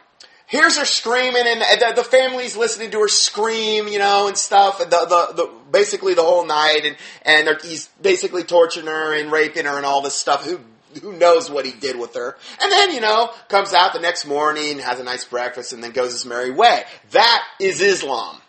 here's 0.46 0.78
her 0.78 0.86
screaming 0.86 1.44
and 1.46 1.62
the, 1.62 1.94
the, 1.98 2.04
family's 2.04 2.56
listening 2.56 2.92
to 2.92 3.02
her 3.02 3.08
scream, 3.10 3.88
you 3.88 4.00
know, 4.00 4.28
and 4.28 4.38
stuff. 4.38 4.80
The, 4.80 4.86
the, 4.86 5.34
the 5.36 5.52
basically 5.72 6.14
the 6.14 6.24
whole 6.24 6.46
night 6.46 6.82
and, 6.86 6.96
and 7.24 7.62
he's 7.62 7.90
basically 8.02 8.44
torturing 8.44 8.88
her 8.88 9.14
and 9.14 9.32
raping 9.32 9.66
her 9.66 9.76
and 9.78 9.86
all 9.86 10.02
this 10.02 10.16
stuff. 10.16 10.46
Who, 10.46 10.60
who 11.02 11.14
knows 11.14 11.50
what 11.50 11.66
he 11.66 11.72
did 11.72 12.00
with 12.00 12.16
her? 12.16 12.38
And 12.62 12.72
then, 12.72 12.92
you 12.92 13.02
know, 13.02 13.32
comes 13.50 13.74
out 13.74 13.94
the 13.94 14.00
next 14.00 14.26
morning, 14.26 14.80
has 14.80 15.00
a 15.00 15.04
nice 15.04 15.26
breakfast 15.26 15.74
and 15.74 15.84
then 15.84 15.92
goes 15.92 16.14
his 16.14 16.26
merry 16.26 16.52
way. 16.52 16.84
That 17.12 17.44
is 17.60 17.82
Islam 17.82 18.42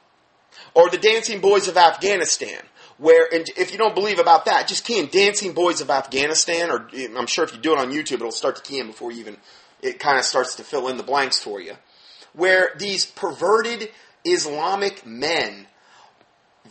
or 0.74 0.91
the 0.91 0.99
Dancing 0.99 1.41
Boys 1.41 1.68
of 1.68 1.76
Afghanistan. 1.76 2.61
Where, 2.99 3.32
and 3.32 3.47
if 3.57 3.70
you 3.70 3.78
don't 3.78 3.95
believe 3.95 4.18
about 4.18 4.47
that, 4.47 4.66
just 4.66 4.84
key 4.84 4.99
in 4.99 5.07
Dancing 5.07 5.53
Boys 5.53 5.80
of 5.80 5.89
Afghanistan, 5.89 6.70
or 6.70 6.89
I'm 7.16 7.26
sure 7.26 7.45
if 7.45 7.55
you 7.55 7.61
do 7.61 7.72
it 7.72 7.78
on 7.78 7.93
YouTube, 7.93 8.14
it'll 8.14 8.32
start 8.32 8.57
to 8.57 8.62
key 8.62 8.80
in 8.80 8.89
before 8.89 9.12
you 9.12 9.20
even, 9.20 9.36
it 9.82 10.01
kind 10.01 10.18
of 10.18 10.24
starts 10.24 10.57
to 10.57 10.64
fill 10.64 10.89
in 10.89 10.97
the 10.97 11.05
blanks 11.05 11.39
for 11.39 11.61
you. 11.61 11.74
Where 12.32 12.70
these 12.76 13.07
perverted 13.07 13.91
Islamic 14.24 15.07
men 15.07 15.68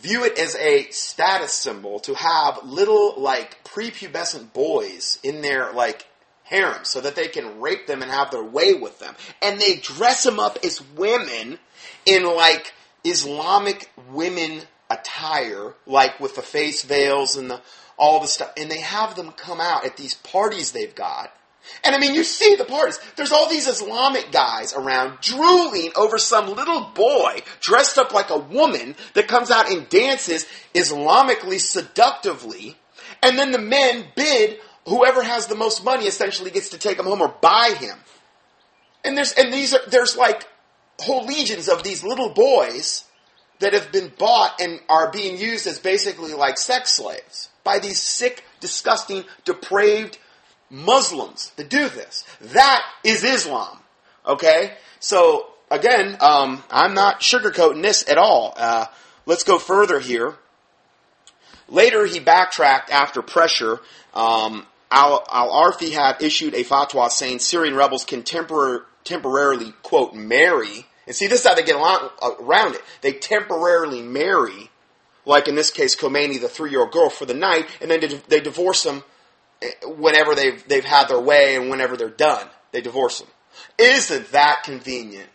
view 0.00 0.24
it 0.24 0.38
as 0.38 0.54
a 0.56 0.88
status 0.90 1.52
symbol 1.52 2.00
to 2.00 2.14
have 2.14 2.64
little, 2.64 3.14
like, 3.20 3.62
prepubescent 3.64 4.52
boys 4.52 5.18
in 5.22 5.42
their, 5.42 5.72
like, 5.72 6.06
harem 6.44 6.84
so 6.84 7.00
that 7.00 7.14
they 7.14 7.28
can 7.28 7.60
rape 7.60 7.86
them 7.86 8.02
and 8.02 8.10
have 8.10 8.30
their 8.30 8.42
way 8.42 8.74
with 8.74 8.98
them. 8.98 9.14
And 9.42 9.60
they 9.60 9.76
dress 9.76 10.22
them 10.22 10.40
up 10.40 10.58
as 10.64 10.82
women 10.96 11.58
in, 12.06 12.24
like, 12.24 12.72
Islamic 13.04 13.90
women 14.10 14.62
attire, 14.90 15.74
like 15.86 16.18
with 16.20 16.34
the 16.34 16.42
face 16.42 16.82
veils 16.82 17.36
and 17.36 17.50
the 17.50 17.60
all 17.98 18.20
the 18.20 18.28
stuff, 18.28 18.52
and 18.56 18.70
they 18.70 18.80
have 18.80 19.16
them 19.16 19.32
come 19.32 19.60
out 19.60 19.84
at 19.84 19.96
these 19.96 20.14
parties 20.14 20.70
they've 20.70 20.94
got. 20.94 21.32
And 21.84 21.94
I 21.94 21.98
mean, 21.98 22.14
you 22.14 22.24
see 22.24 22.56
the 22.56 22.64
parties. 22.64 22.98
There's 23.16 23.32
all 23.32 23.48
these 23.48 23.66
Islamic 23.66 24.32
guys 24.32 24.74
around 24.74 25.20
drooling 25.20 25.92
over 25.96 26.18
some 26.18 26.54
little 26.54 26.90
boy 26.94 27.42
dressed 27.60 27.98
up 27.98 28.12
like 28.12 28.30
a 28.30 28.38
woman 28.38 28.96
that 29.14 29.28
comes 29.28 29.50
out 29.50 29.70
and 29.70 29.88
dances 29.88 30.46
Islamically 30.74 31.60
seductively. 31.60 32.76
And 33.22 33.38
then 33.38 33.52
the 33.52 33.58
men 33.58 34.06
bid 34.14 34.60
whoever 34.88 35.22
has 35.22 35.46
the 35.46 35.54
most 35.54 35.84
money 35.84 36.06
essentially 36.06 36.50
gets 36.50 36.70
to 36.70 36.78
take 36.78 36.98
him 36.98 37.04
home 37.04 37.20
or 37.20 37.28
buy 37.28 37.74
him. 37.78 37.96
And 39.04 39.16
there's, 39.16 39.32
and 39.32 39.52
these 39.52 39.74
are, 39.74 39.80
there's 39.88 40.16
like 40.16 40.46
whole 40.98 41.26
legions 41.26 41.68
of 41.68 41.82
these 41.82 42.02
little 42.02 42.30
boys 42.30 43.04
that 43.60 43.72
have 43.72 43.92
been 43.92 44.12
bought 44.18 44.60
and 44.60 44.80
are 44.88 45.10
being 45.10 45.36
used 45.38 45.66
as 45.66 45.78
basically 45.78 46.32
like 46.32 46.58
sex 46.58 46.92
slaves 46.92 47.48
by 47.64 47.78
these 47.78 48.00
sick, 48.00 48.44
disgusting, 48.60 49.24
depraved 49.44 50.18
Muslims 50.70 51.50
that 51.56 51.68
do 51.68 51.88
this. 51.88 52.24
That 52.40 52.82
is 53.04 53.24
Islam. 53.24 53.78
Okay? 54.26 54.72
So, 55.00 55.46
again, 55.70 56.16
um, 56.20 56.62
I'm 56.70 56.94
not 56.94 57.20
sugarcoating 57.20 57.82
this 57.82 58.08
at 58.08 58.18
all. 58.18 58.54
Uh, 58.56 58.86
let's 59.26 59.44
go 59.44 59.58
further 59.58 60.00
here. 60.00 60.34
Later, 61.68 62.06
he 62.06 62.20
backtracked 62.20 62.90
after 62.90 63.22
pressure. 63.22 63.80
Um, 64.14 64.66
Al, 64.90 65.24
Arfi 65.26 65.92
had 65.92 66.22
issued 66.22 66.54
a 66.54 66.64
fatwa 66.64 67.10
saying 67.10 67.40
Syrian 67.40 67.74
rebels 67.74 68.04
can 68.04 68.22
tempor- 68.22 68.84
temporarily, 69.04 69.72
quote, 69.82 70.14
marry 70.14 70.86
and 71.08 71.16
see, 71.16 71.26
this 71.26 71.40
is 71.40 71.46
how 71.46 71.54
they 71.54 71.62
get 71.62 71.74
around 71.74 72.74
it. 72.74 72.82
They 73.00 73.14
temporarily 73.14 74.02
marry, 74.02 74.70
like 75.24 75.48
in 75.48 75.54
this 75.54 75.70
case, 75.70 75.96
Khomeini, 75.96 76.38
the 76.38 76.50
three-year-old 76.50 76.92
girl, 76.92 77.08
for 77.08 77.24
the 77.24 77.32
night, 77.32 77.66
and 77.80 77.90
then 77.90 78.20
they 78.28 78.40
divorce 78.40 78.82
them 78.82 79.02
whenever 79.84 80.34
they've 80.34 80.66
they've 80.68 80.84
had 80.84 81.08
their 81.08 81.20
way 81.20 81.56
and 81.56 81.70
whenever 81.70 81.96
they're 81.96 82.08
done. 82.08 82.46
They 82.72 82.80
divorce 82.80 83.20
them. 83.20 83.28
Isn't 83.78 84.30
that 84.32 84.62
convenient? 84.64 85.28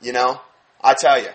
You 0.00 0.12
know, 0.12 0.40
I 0.80 0.94
tell 0.94 1.20
you. 1.20 1.30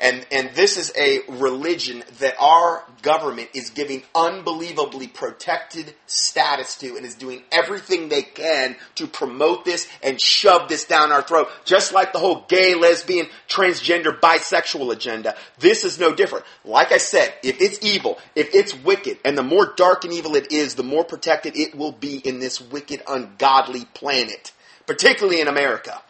And, 0.00 0.26
and 0.32 0.50
this 0.54 0.78
is 0.78 0.90
a 0.96 1.20
religion 1.28 2.02
that 2.20 2.34
our 2.40 2.82
government 3.02 3.50
is 3.52 3.68
giving 3.68 4.02
unbelievably 4.14 5.08
protected 5.08 5.94
status 6.06 6.76
to 6.76 6.96
and 6.96 7.04
is 7.04 7.14
doing 7.14 7.42
everything 7.52 8.08
they 8.08 8.22
can 8.22 8.76
to 8.94 9.06
promote 9.06 9.66
this 9.66 9.86
and 10.02 10.18
shove 10.18 10.68
this 10.70 10.86
down 10.86 11.12
our 11.12 11.20
throat. 11.20 11.48
Just 11.66 11.92
like 11.92 12.14
the 12.14 12.18
whole 12.18 12.46
gay, 12.48 12.74
lesbian, 12.74 13.26
transgender, 13.46 14.18
bisexual 14.18 14.90
agenda. 14.90 15.36
This 15.58 15.84
is 15.84 16.00
no 16.00 16.14
different. 16.14 16.46
Like 16.64 16.92
I 16.92 16.98
said, 16.98 17.34
if 17.42 17.60
it's 17.60 17.84
evil, 17.84 18.18
if 18.34 18.54
it's 18.54 18.74
wicked, 18.74 19.18
and 19.22 19.36
the 19.36 19.42
more 19.42 19.74
dark 19.76 20.04
and 20.04 20.14
evil 20.14 20.34
it 20.34 20.50
is, 20.50 20.76
the 20.76 20.82
more 20.82 21.04
protected 21.04 21.58
it 21.58 21.74
will 21.74 21.92
be 21.92 22.16
in 22.16 22.40
this 22.40 22.58
wicked, 22.58 23.02
ungodly 23.06 23.84
planet. 23.92 24.52
Particularly 24.86 25.42
in 25.42 25.46
America. 25.46 26.00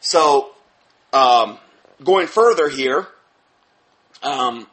So, 0.00 0.52
um, 1.12 1.58
going 2.04 2.26
further 2.26 2.68
here, 2.68 3.06
um, 4.22 4.66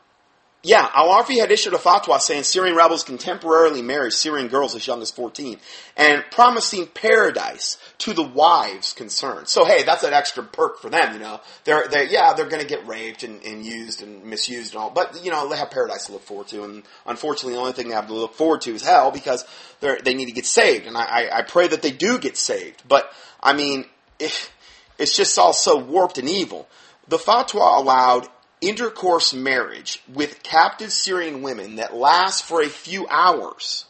yeah, 0.62 0.90
Al 0.94 1.08
Arfi 1.08 1.40
had 1.40 1.52
issued 1.52 1.74
a 1.74 1.78
fatwa 1.78 2.20
saying 2.20 2.44
Syrian 2.44 2.76
rebels 2.76 3.06
can 3.06 3.18
temporarily 3.18 3.82
marry 3.82 4.12
Syrian 4.12 4.50
girls 4.50 4.76
as 4.76 4.86
young 4.86 5.02
as 5.02 5.10
14 5.10 5.58
and 5.96 6.22
promising 6.32 6.86
paradise 6.88 7.78
to 8.00 8.12
the 8.12 8.24
wives 8.24 8.92
concerned. 8.92 9.48
So 9.48 9.64
hey, 9.64 9.84
that's 9.84 10.04
an 10.04 10.12
extra 10.12 10.44
perk 10.44 10.80
for 10.82 10.90
them, 10.90 11.14
you 11.14 11.20
know. 11.20 11.40
They're, 11.64 11.88
they 11.88 12.10
yeah, 12.10 12.34
they're 12.34 12.50
gonna 12.50 12.66
get 12.66 12.86
raped 12.86 13.24
and, 13.24 13.42
and 13.44 13.66
used 13.66 14.04
and 14.04 14.26
misused 14.26 14.74
and 14.74 14.84
all, 14.84 14.90
but 14.90 15.24
you 15.24 15.32
know, 15.32 15.48
they 15.48 15.56
have 15.56 15.72
paradise 15.72 16.08
to 16.08 16.12
look 16.12 16.24
forward 16.24 16.50
to 16.50 16.66
and 16.66 16.84
unfortunately 17.06 17.54
the 17.54 17.62
only 17.62 17.74
thing 17.74 17.88
they 17.88 17.96
have 17.96 18.08
to 18.08 18.14
look 18.14 18.34
forward 18.34 18.60
to 18.62 18.76
is 18.76 18.84
hell 18.84 19.12
because 19.12 19.46
they 19.80 20.14
need 20.14 20.26
to 20.26 20.34
get 20.34 20.46
saved 20.46 20.88
and 20.88 20.98
I, 20.98 21.04
I, 21.04 21.38
I 21.38 21.42
pray 21.44 21.70
that 21.70 21.82
they 21.82 21.92
do 21.92 22.20
get 22.20 22.36
saved. 22.36 22.84
But, 22.86 23.10
I 23.42 23.54
mean, 23.54 23.86
if, 24.20 24.52
it's 24.98 25.16
just 25.16 25.40
all 25.40 25.54
so 25.54 25.78
warped 25.78 26.18
and 26.18 26.28
evil. 26.28 26.68
The 27.10 27.18
fatwa 27.18 27.80
allowed 27.80 28.28
intercourse 28.62 29.34
marriage 29.34 30.02
with 30.14 30.44
captive 30.44 30.92
Syrian 30.92 31.42
women 31.42 31.78
that 31.78 31.96
lasts 31.96 32.40
for 32.42 32.62
a 32.62 32.70
few 32.70 33.08
hours. 33.08 33.86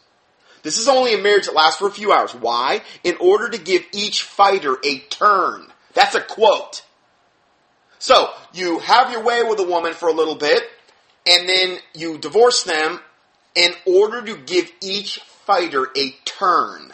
This 0.62 0.78
is 0.78 0.88
only 0.88 1.12
a 1.12 1.22
marriage 1.22 1.44
that 1.44 1.54
lasts 1.54 1.78
for 1.78 1.88
a 1.88 1.92
few 1.92 2.12
hours. 2.12 2.34
Why? 2.34 2.80
In 3.04 3.16
order 3.20 3.50
to 3.50 3.58
give 3.58 3.84
each 3.92 4.22
fighter 4.22 4.78
a 4.82 5.00
turn. 5.00 5.66
That's 5.92 6.14
a 6.14 6.22
quote. 6.22 6.82
So, 7.98 8.30
you 8.54 8.78
have 8.78 9.12
your 9.12 9.22
way 9.22 9.42
with 9.42 9.60
a 9.60 9.64
woman 9.64 9.92
for 9.92 10.08
a 10.08 10.14
little 10.14 10.36
bit, 10.36 10.62
and 11.26 11.46
then 11.46 11.78
you 11.94 12.16
divorce 12.16 12.62
them 12.62 13.00
in 13.54 13.72
order 13.84 14.22
to 14.22 14.36
give 14.38 14.72
each 14.80 15.18
fighter 15.44 15.88
a 15.94 16.12
turn. 16.24 16.92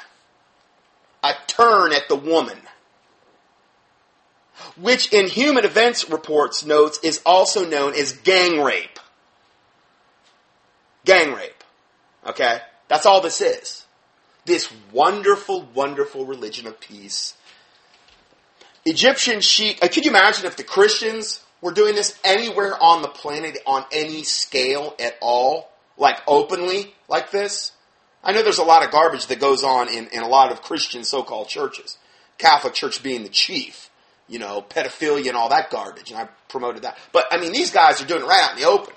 A 1.23 1.35
turn 1.47 1.93
at 1.93 2.09
the 2.09 2.17
woman 2.17 2.59
which 4.77 5.13
in 5.13 5.29
Human 5.29 5.65
Events 5.65 6.09
Reports 6.11 6.65
notes 6.65 6.99
is 7.03 7.21
also 7.25 7.69
known 7.69 7.95
as 7.95 8.13
gang 8.13 8.63
rape. 8.63 8.99
Gang 11.05 11.33
rape. 11.33 11.65
Okay? 12.27 12.61
That's 12.89 13.07
all 13.07 13.21
this 13.21 13.41
is. 13.41 13.85
This 14.45 14.73
wonderful, 14.93 15.69
wonderful 15.75 16.25
religion 16.25 16.67
of 16.67 16.81
peace. 16.81 17.35
Egyptian 18.85 19.41
sheik, 19.41 19.83
uh, 19.83 19.89
could 19.89 20.05
you 20.05 20.11
imagine 20.11 20.47
if 20.47 20.57
the 20.57 20.63
Christians 20.63 21.43
were 21.61 21.73
doing 21.73 21.95
this 21.95 22.19
anywhere 22.25 22.81
on 22.81 23.03
the 23.03 23.09
planet 23.09 23.59
on 23.67 23.85
any 23.91 24.23
scale 24.23 24.95
at 25.01 25.17
all? 25.21 25.69
Like 25.99 26.21
openly, 26.29 26.95
like 27.09 27.31
this? 27.31 27.73
I 28.23 28.33
know 28.33 28.43
there's 28.43 28.59
a 28.59 28.65
lot 28.65 28.85
of 28.85 28.91
garbage 28.91 29.27
that 29.27 29.41
goes 29.41 29.65
on 29.65 29.89
in, 29.89 30.09
in 30.09 30.23
a 30.23 30.29
lot 30.29 30.53
of 30.53 30.63
Christian 30.63 31.05
so-called 31.05 31.49
churches. 31.49 31.97
Catholic 32.39 32.75
Church 32.75 33.03
being 33.03 33.23
the 33.23 33.29
chief 33.29 33.91
you 34.29 34.39
know, 34.39 34.65
pedophilia 34.69 35.29
and 35.29 35.37
all 35.37 35.49
that 35.51 35.71
garbage, 35.71 36.11
and 36.11 36.21
I 36.21 36.29
promoted 36.49 36.83
that. 36.83 36.99
But 37.13 37.27
I 37.31 37.39
mean, 37.39 37.53
these 37.53 37.71
guys 37.71 38.01
are 38.03 38.07
doing 38.07 38.23
it 38.23 38.27
right 38.27 38.43
out 38.43 38.57
in 38.57 38.63
the 38.63 38.69
open. 38.69 38.95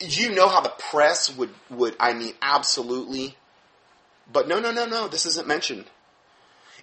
You 0.00 0.34
know 0.34 0.48
how 0.48 0.60
the 0.60 0.72
press 0.90 1.34
would 1.36 1.50
would 1.70 1.96
I 1.98 2.12
mean 2.12 2.34
absolutely? 2.42 3.36
But 4.30 4.46
no, 4.46 4.60
no, 4.60 4.70
no, 4.70 4.86
no. 4.86 5.08
This 5.08 5.26
isn't 5.26 5.48
mentioned. 5.48 5.86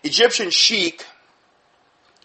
Egyptian 0.03 0.49
sheikh 0.49 1.05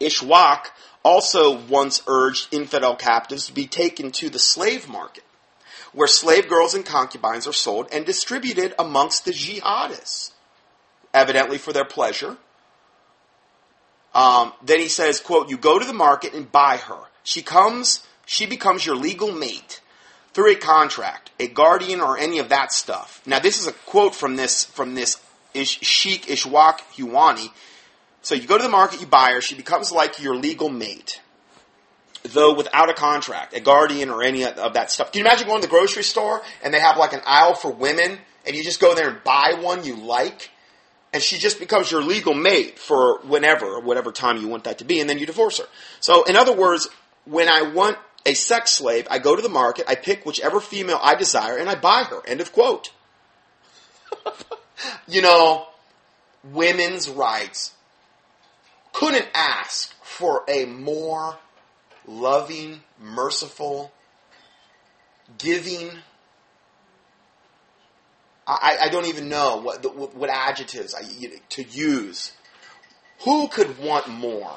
Ishwak 0.00 0.66
also 1.02 1.56
once 1.56 2.02
urged 2.06 2.52
infidel 2.52 2.96
captives 2.96 3.46
to 3.46 3.52
be 3.52 3.66
taken 3.66 4.10
to 4.12 4.30
the 4.30 4.38
slave 4.38 4.88
market, 4.88 5.24
where 5.92 6.08
slave 6.08 6.48
girls 6.48 6.74
and 6.74 6.84
concubines 6.84 7.46
are 7.46 7.52
sold 7.52 7.88
and 7.92 8.04
distributed 8.04 8.74
amongst 8.78 9.24
the 9.24 9.32
jihadists, 9.32 10.32
evidently 11.12 11.58
for 11.58 11.72
their 11.72 11.84
pleasure 11.84 12.36
um, 14.14 14.52
then 14.62 14.80
he 14.80 14.88
says, 14.88 15.20
quote, 15.20 15.50
you 15.50 15.56
go 15.56 15.78
to 15.78 15.84
the 15.84 15.92
market 15.92 16.34
and 16.34 16.50
buy 16.50 16.76
her. 16.78 16.98
She 17.22 17.42
comes, 17.42 18.06
she 18.26 18.46
becomes 18.46 18.84
your 18.84 18.96
legal 18.96 19.32
mate 19.32 19.80
through 20.32 20.52
a 20.52 20.56
contract, 20.56 21.30
a 21.38 21.46
guardian, 21.46 22.00
or 22.00 22.18
any 22.18 22.38
of 22.38 22.48
that 22.48 22.72
stuff. 22.72 23.20
Now, 23.26 23.38
this 23.38 23.60
is 23.60 23.66
a 23.66 23.72
quote 23.72 24.14
from 24.14 24.36
this, 24.36 24.64
from 24.64 24.94
this 24.94 25.20
Ish, 25.54 25.80
Sheikh 25.80 26.26
Ishwak 26.26 26.80
Huwani. 26.96 27.50
So 28.22 28.34
you 28.34 28.46
go 28.46 28.56
to 28.56 28.62
the 28.62 28.68
market, 28.68 29.00
you 29.00 29.06
buy 29.06 29.32
her, 29.32 29.40
she 29.40 29.54
becomes 29.54 29.92
like 29.92 30.20
your 30.22 30.36
legal 30.36 30.68
mate. 30.68 31.20
Though 32.22 32.54
without 32.54 32.90
a 32.90 32.94
contract, 32.94 33.54
a 33.54 33.60
guardian, 33.60 34.10
or 34.10 34.22
any 34.22 34.44
of 34.44 34.74
that 34.74 34.90
stuff. 34.90 35.10
Can 35.10 35.20
you 35.20 35.24
imagine 35.24 35.46
going 35.46 35.62
to 35.62 35.66
the 35.66 35.70
grocery 35.70 36.02
store 36.02 36.42
and 36.62 36.72
they 36.74 36.78
have 36.78 36.98
like 36.98 37.14
an 37.14 37.22
aisle 37.24 37.54
for 37.54 37.70
women 37.70 38.18
and 38.46 38.54
you 38.54 38.62
just 38.62 38.78
go 38.78 38.94
there 38.94 39.08
and 39.08 39.24
buy 39.24 39.56
one 39.58 39.84
you 39.84 39.96
like? 39.96 40.50
And 41.12 41.22
she 41.22 41.38
just 41.38 41.58
becomes 41.58 41.90
your 41.90 42.02
legal 42.02 42.34
mate 42.34 42.78
for 42.78 43.18
whenever, 43.20 43.66
or 43.66 43.80
whatever 43.80 44.12
time 44.12 44.36
you 44.38 44.48
want 44.48 44.64
that 44.64 44.78
to 44.78 44.84
be, 44.84 45.00
and 45.00 45.10
then 45.10 45.18
you 45.18 45.26
divorce 45.26 45.58
her. 45.58 45.66
So, 46.00 46.24
in 46.24 46.36
other 46.36 46.52
words, 46.52 46.88
when 47.24 47.48
I 47.48 47.62
want 47.62 47.98
a 48.24 48.34
sex 48.34 48.70
slave, 48.72 49.06
I 49.10 49.18
go 49.18 49.34
to 49.34 49.42
the 49.42 49.48
market, 49.48 49.86
I 49.88 49.94
pick 49.94 50.24
whichever 50.24 50.60
female 50.60 51.00
I 51.02 51.14
desire, 51.14 51.56
and 51.56 51.68
I 51.68 51.74
buy 51.74 52.04
her. 52.04 52.20
End 52.26 52.40
of 52.40 52.52
quote. 52.52 52.92
you 55.08 55.22
know, 55.22 55.66
women's 56.44 57.08
rights 57.08 57.74
couldn't 58.92 59.28
ask 59.34 59.94
for 60.02 60.44
a 60.48 60.64
more 60.64 61.38
loving, 62.06 62.82
merciful, 63.00 63.92
giving, 65.38 65.90
I, 68.50 68.78
I 68.84 68.88
don't 68.88 69.06
even 69.06 69.28
know 69.28 69.60
what, 69.60 70.16
what 70.16 70.30
adjectives 70.30 70.94
I, 70.94 71.02
to 71.50 71.62
use. 71.62 72.32
Who 73.24 73.48
could 73.48 73.78
want 73.78 74.08
more 74.08 74.52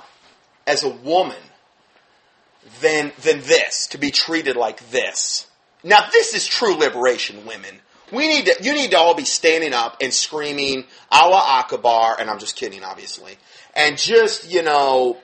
as 0.66 0.84
a 0.84 0.90
woman 0.90 1.38
than, 2.82 3.12
than 3.22 3.42
this, 3.42 3.88
to 3.88 3.98
be 3.98 4.10
treated 4.10 4.56
like 4.56 4.90
this? 4.90 5.48
Now, 5.84 6.08
this 6.12 6.34
is 6.34 6.48
true 6.48 6.76
liberation, 6.76 7.46
women. 7.46 7.80
We 8.12 8.28
need 8.28 8.46
to, 8.46 8.56
you 8.62 8.74
need 8.74 8.92
to 8.92 8.98
all 8.98 9.16
be 9.16 9.26
standing 9.26 9.74
up 9.74 9.98
and 10.02 10.14
screaming 10.14 10.86
Allah 11.12 11.44
Akbar, 11.46 12.18
and 12.20 12.30
I'm 12.30 12.40
just 12.40 12.56
kidding, 12.56 12.84
obviously, 12.84 13.38
and 13.76 13.98
just, 13.98 14.50
you 14.50 14.62
know, 14.62 15.18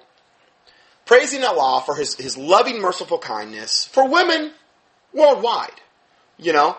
praising 1.06 1.44
Allah 1.44 1.82
for 1.86 1.96
his, 1.96 2.16
his 2.16 2.38
loving, 2.38 2.82
merciful 2.82 3.20
kindness 3.20 3.86
for 3.86 4.08
women 4.08 4.52
worldwide. 5.14 5.82
You 6.38 6.54
know, 6.54 6.78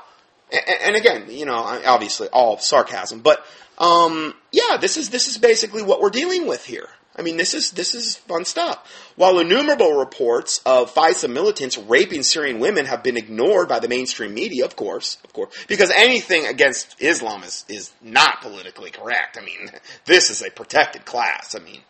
and, 0.84 0.96
again, 0.96 1.26
you 1.28 1.46
know, 1.46 1.54
obviously 1.86 2.28
all 2.28 2.58
sarcasm, 2.58 3.20
but 3.20 3.44
um, 3.78 4.34
yeah, 4.52 4.76
this 4.76 4.96
is 4.96 5.10
this 5.10 5.26
is 5.26 5.38
basically 5.38 5.82
what 5.82 6.00
we're 6.00 6.10
dealing 6.10 6.46
with 6.46 6.64
here. 6.64 6.88
I 7.16 7.22
mean, 7.22 7.36
this 7.36 7.54
is 7.54 7.72
this 7.72 7.94
is 7.94 8.16
fun 8.16 8.44
stuff. 8.44 9.12
While 9.16 9.38
innumerable 9.40 9.98
reports 9.98 10.60
of 10.64 10.94
FSA 10.94 11.30
militants 11.30 11.76
raping 11.76 12.22
Syrian 12.22 12.60
women 12.60 12.86
have 12.86 13.02
been 13.02 13.16
ignored 13.16 13.68
by 13.68 13.80
the 13.80 13.88
mainstream 13.88 14.32
media, 14.32 14.64
of 14.64 14.76
course, 14.76 15.18
of 15.24 15.32
course, 15.32 15.52
because 15.66 15.90
anything 15.90 16.46
against 16.46 16.96
Islam 17.00 17.42
is 17.42 17.64
is 17.68 17.90
not 18.00 18.42
politically 18.42 18.90
correct. 18.90 19.38
I 19.40 19.44
mean, 19.44 19.70
this 20.04 20.30
is 20.30 20.42
a 20.42 20.50
protected 20.50 21.04
class. 21.04 21.54
I 21.54 21.58
mean, 21.58 21.80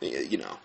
you 0.00 0.38
know, 0.38 0.58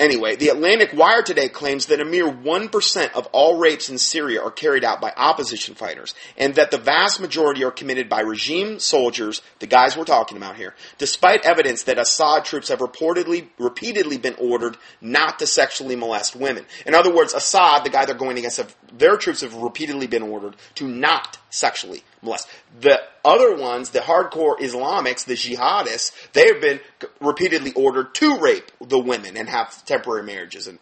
Anyway, 0.00 0.34
the 0.34 0.48
Atlantic 0.48 0.94
Wire 0.94 1.22
today 1.22 1.50
claims 1.50 1.86
that 1.86 2.00
a 2.00 2.06
mere 2.06 2.24
1% 2.24 3.12
of 3.12 3.26
all 3.32 3.58
rapes 3.58 3.90
in 3.90 3.98
Syria 3.98 4.42
are 4.42 4.50
carried 4.50 4.82
out 4.82 4.98
by 4.98 5.12
opposition 5.14 5.74
fighters, 5.74 6.14
and 6.38 6.54
that 6.54 6.70
the 6.70 6.78
vast 6.78 7.20
majority 7.20 7.62
are 7.64 7.70
committed 7.70 8.08
by 8.08 8.20
regime 8.20 8.78
soldiers, 8.78 9.42
the 9.58 9.66
guys 9.66 9.98
we're 9.98 10.06
talking 10.06 10.38
about 10.38 10.56
here, 10.56 10.74
despite 10.96 11.44
evidence 11.44 11.82
that 11.82 11.98
Assad 11.98 12.46
troops 12.46 12.68
have 12.68 12.78
reportedly, 12.78 13.48
repeatedly 13.58 14.16
been 14.16 14.36
ordered 14.38 14.78
not 15.02 15.38
to 15.40 15.46
sexually 15.46 15.96
molest 15.96 16.34
women. 16.34 16.64
In 16.86 16.94
other 16.94 17.14
words, 17.14 17.34
Assad, 17.34 17.84
the 17.84 17.90
guy 17.90 18.06
they're 18.06 18.14
going 18.14 18.38
against, 18.38 18.56
have, 18.56 18.74
their 18.96 19.18
troops 19.18 19.42
have 19.42 19.52
repeatedly 19.54 20.06
been 20.06 20.22
ordered 20.22 20.56
to 20.76 20.88
not 20.88 21.36
sexually 21.50 22.04
molest. 22.22 22.48
The 22.80 23.00
other 23.24 23.56
ones, 23.56 23.90
the 23.90 24.00
hardcore 24.00 24.58
Islamics, 24.58 25.24
the 25.24 25.34
jihadists, 25.34 26.12
they 26.32 26.46
have 26.46 26.60
been 26.60 26.80
repeatedly 27.20 27.72
ordered 27.72 28.14
to 28.16 28.38
rape 28.38 28.70
the 28.80 28.98
women 28.98 29.36
and 29.36 29.48
have 29.48 29.84
temporary 29.84 30.22
marriages 30.22 30.66
and 30.66 30.78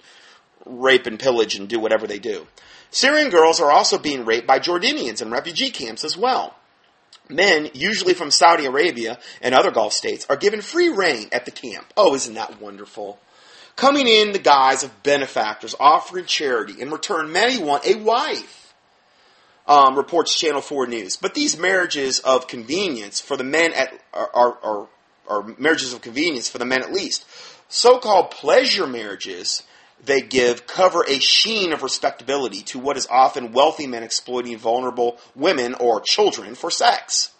rape 0.64 1.06
and 1.06 1.18
pillage 1.18 1.56
and 1.56 1.68
do 1.68 1.80
whatever 1.80 2.06
they 2.06 2.18
do. 2.18 2.46
Syrian 2.90 3.30
girls 3.30 3.60
are 3.60 3.70
also 3.70 3.98
being 3.98 4.24
raped 4.24 4.46
by 4.46 4.58
Jordanians 4.58 5.20
in 5.22 5.30
refugee 5.30 5.70
camps 5.70 6.04
as 6.04 6.16
well. 6.16 6.54
Men, 7.28 7.70
usually 7.74 8.14
from 8.14 8.30
Saudi 8.30 8.64
Arabia 8.64 9.18
and 9.42 9.54
other 9.54 9.70
Gulf 9.70 9.92
states, 9.92 10.26
are 10.30 10.36
given 10.36 10.62
free 10.62 10.88
reign 10.88 11.28
at 11.30 11.44
the 11.44 11.50
camp. 11.50 11.92
Oh, 11.96 12.14
isn't 12.14 12.34
that 12.34 12.60
wonderful? 12.60 13.20
Coming 13.76 14.08
in 14.08 14.32
the 14.32 14.38
guise 14.38 14.82
of 14.82 15.02
benefactors 15.02 15.74
offering 15.78 16.24
charity. 16.24 16.80
In 16.80 16.90
return, 16.90 17.30
many 17.30 17.62
want 17.62 17.86
a 17.86 17.96
wife 17.96 18.67
um, 19.68 19.96
reports 19.96 20.36
Channel 20.36 20.62
4 20.62 20.86
News. 20.88 21.16
But 21.16 21.34
these 21.34 21.58
marriages 21.58 22.18
of 22.20 22.48
convenience 22.48 23.20
for 23.20 23.36
the 23.36 23.44
men 23.44 23.72
at, 23.74 23.92
are, 24.12 24.30
are, 24.34 24.58
are, 24.62 24.88
are 25.28 25.54
marriages 25.58 25.92
of 25.92 26.00
convenience 26.00 26.48
for 26.48 26.58
the 26.58 26.64
men 26.64 26.82
at 26.82 26.92
least. 26.92 27.26
So-called 27.68 28.30
pleasure 28.30 28.86
marriages 28.86 29.62
they 30.04 30.20
give 30.20 30.66
cover 30.66 31.04
a 31.06 31.18
sheen 31.18 31.72
of 31.72 31.82
respectability 31.82 32.62
to 32.62 32.78
what 32.78 32.96
is 32.96 33.06
often 33.10 33.52
wealthy 33.52 33.86
men 33.86 34.02
exploiting 34.02 34.56
vulnerable 34.56 35.18
women 35.34 35.74
or 35.74 36.00
children 36.00 36.54
for 36.54 36.70
sex. 36.70 37.32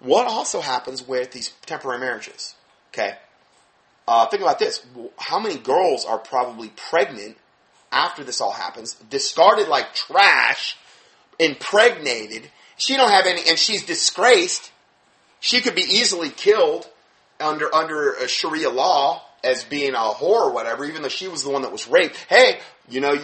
What 0.00 0.26
also 0.26 0.60
happens 0.60 1.06
with 1.06 1.32
these 1.32 1.50
temporary 1.64 1.98
marriages? 1.98 2.54
Okay. 2.92 3.16
Uh, 4.06 4.26
think 4.26 4.42
about 4.42 4.58
this. 4.58 4.84
How 5.18 5.40
many 5.40 5.56
girls 5.56 6.04
are 6.04 6.18
probably 6.18 6.68
pregnant 6.68 7.38
after 7.90 8.22
this 8.22 8.40
all 8.40 8.52
happens, 8.52 8.94
discarded 9.08 9.68
like 9.68 9.94
trash, 9.94 10.76
impregnated. 11.38 12.50
She 12.76 12.96
don't 12.96 13.10
have 13.10 13.26
any, 13.26 13.42
and 13.48 13.58
she's 13.58 13.84
disgraced. 13.84 14.70
She 15.40 15.60
could 15.60 15.74
be 15.74 15.82
easily 15.82 16.30
killed 16.30 16.88
under 17.40 17.72
under 17.74 18.16
Sharia 18.26 18.70
law 18.70 19.22
as 19.42 19.62
being 19.64 19.94
a 19.94 19.98
whore 19.98 20.46
or 20.46 20.52
whatever, 20.52 20.84
even 20.84 21.02
though 21.02 21.08
she 21.08 21.28
was 21.28 21.44
the 21.44 21.50
one 21.50 21.62
that 21.62 21.72
was 21.72 21.86
raped. 21.86 22.16
Hey, 22.28 22.60
you 22.88 23.00
know, 23.00 23.16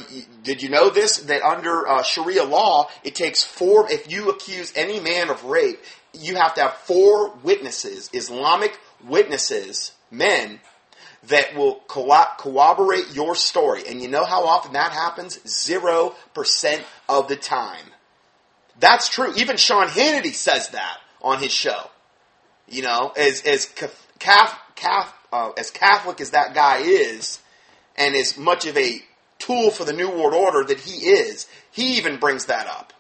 did 0.43 0.63
you 0.63 0.69
know 0.69 0.91
this? 0.91 1.19
That 1.19 1.43
under 1.43 1.89
uh, 1.89 2.03
Sharia 2.03 2.45
law, 2.45 2.89
it 3.03 3.15
takes 3.15 3.43
four, 3.43 3.91
if 3.91 4.11
you 4.11 4.31
accuse 4.31 4.73
any 4.77 5.01
man 5.01 5.31
of 5.31 5.45
rape, 5.45 5.81
you 6.13 6.37
have 6.37 6.55
to 6.55 6.63
have 6.63 6.75
four 6.75 7.35
witnesses, 7.43 8.11
Islamic 8.13 8.79
witnesses, 9.05 9.93
men, 10.11 10.61
that 11.29 11.55
will 11.55 11.77
co- 11.87 12.25
corroborate 12.39 13.15
your 13.15 13.35
story. 13.35 13.83
And 13.89 14.01
you 14.01 14.09
know 14.09 14.25
how 14.25 14.45
often 14.45 14.73
that 14.73 14.93
happens? 14.93 15.39
0% 15.39 16.85
of 17.09 17.29
the 17.29 17.37
time. 17.37 17.85
That's 18.81 19.09
true. 19.09 19.33
Even 19.37 19.57
Sean 19.57 19.87
Hannity 19.87 20.35
says 20.35 20.71
that 20.71 20.99
on 21.23 21.39
his 21.39 21.53
show. 21.53 21.91
You 22.69 22.83
know, 22.83 23.13
as, 23.17 23.43
as, 23.43 23.71
uh, 25.33 25.51
as 25.57 25.71
Catholic 25.71 26.21
as 26.21 26.31
that 26.31 26.55
guy 26.55 26.79
is, 26.79 27.41
and 27.97 28.15
as 28.15 28.39
much 28.39 28.67
of 28.67 28.77
a 28.77 29.03
tool 29.39 29.71
for 29.71 29.85
the 29.85 29.93
New 29.93 30.09
World 30.09 30.35
Order 30.35 30.65
that 30.65 30.81
he 30.81 31.09
is, 31.09 31.47
he 31.71 31.99
even 31.99 32.19
brings 32.19 32.47
that 32.47 32.67
up. 32.67 32.93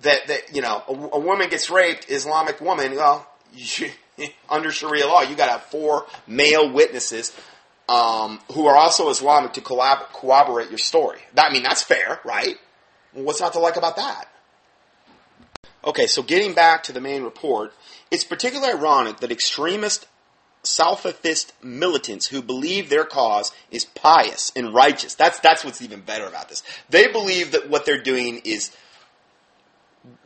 That, 0.00 0.26
that 0.28 0.54
you 0.54 0.62
know, 0.62 0.82
a, 0.88 0.92
a 0.92 1.20
woman 1.20 1.48
gets 1.50 1.70
raped, 1.70 2.10
Islamic 2.10 2.60
woman, 2.60 2.96
well, 2.96 3.28
you, 3.52 3.90
under 4.48 4.72
Sharia 4.72 5.06
law, 5.06 5.22
you 5.22 5.36
got 5.36 5.46
to 5.46 5.52
have 5.52 5.64
four 5.64 6.06
male 6.26 6.72
witnesses 6.72 7.32
um, 7.88 8.40
who 8.52 8.66
are 8.66 8.76
also 8.76 9.10
Islamic 9.10 9.52
to 9.54 9.60
collab- 9.60 10.12
corroborate 10.12 10.70
your 10.70 10.78
story. 10.78 11.20
I 11.36 11.52
mean, 11.52 11.62
that's 11.62 11.82
fair, 11.82 12.20
right? 12.24 12.56
What's 13.12 13.40
not 13.40 13.52
to 13.52 13.58
like 13.58 13.76
about 13.76 13.96
that? 13.96 14.28
Okay, 15.84 16.06
so 16.06 16.22
getting 16.22 16.52
back 16.52 16.82
to 16.84 16.92
the 16.92 17.00
main 17.00 17.22
report, 17.22 17.72
it's 18.10 18.24
particularly 18.24 18.72
ironic 18.74 19.18
that 19.18 19.32
extremist 19.32 20.06
Salafist 20.62 21.52
militants 21.62 22.26
who 22.26 22.42
believe 22.42 22.90
their 22.90 23.04
cause 23.04 23.50
is 23.70 23.86
pious 23.86 24.52
and 24.54 24.74
righteous. 24.74 25.14
That's 25.14 25.40
that's 25.40 25.64
what's 25.64 25.80
even 25.80 26.00
better 26.02 26.26
about 26.26 26.50
this. 26.50 26.62
They 26.90 27.10
believe 27.10 27.52
that 27.52 27.70
what 27.70 27.86
they're 27.86 28.02
doing 28.02 28.42
is 28.44 28.70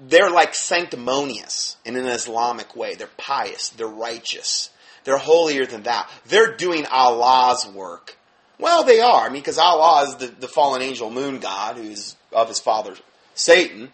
they're 0.00 0.30
like 0.30 0.54
sanctimonious 0.54 1.76
in 1.84 1.94
an 1.94 2.06
Islamic 2.06 2.74
way. 2.74 2.96
They're 2.96 3.08
pious, 3.16 3.68
they're 3.70 3.86
righteous. 3.86 4.70
They're 5.04 5.18
holier 5.18 5.66
than 5.66 5.82
thou. 5.82 6.06
They're 6.26 6.56
doing 6.56 6.86
Allah's 6.86 7.66
work. 7.66 8.16
Well, 8.58 8.84
they 8.84 9.00
are. 9.00 9.26
I 9.26 9.28
mean, 9.28 9.42
because 9.42 9.58
Allah 9.58 10.04
is 10.08 10.16
the, 10.16 10.26
the 10.28 10.48
fallen 10.48 10.80
angel 10.80 11.10
moon 11.10 11.40
god 11.40 11.76
who's 11.76 12.16
of 12.32 12.48
his 12.48 12.58
father 12.58 12.96
Satan. 13.34 13.92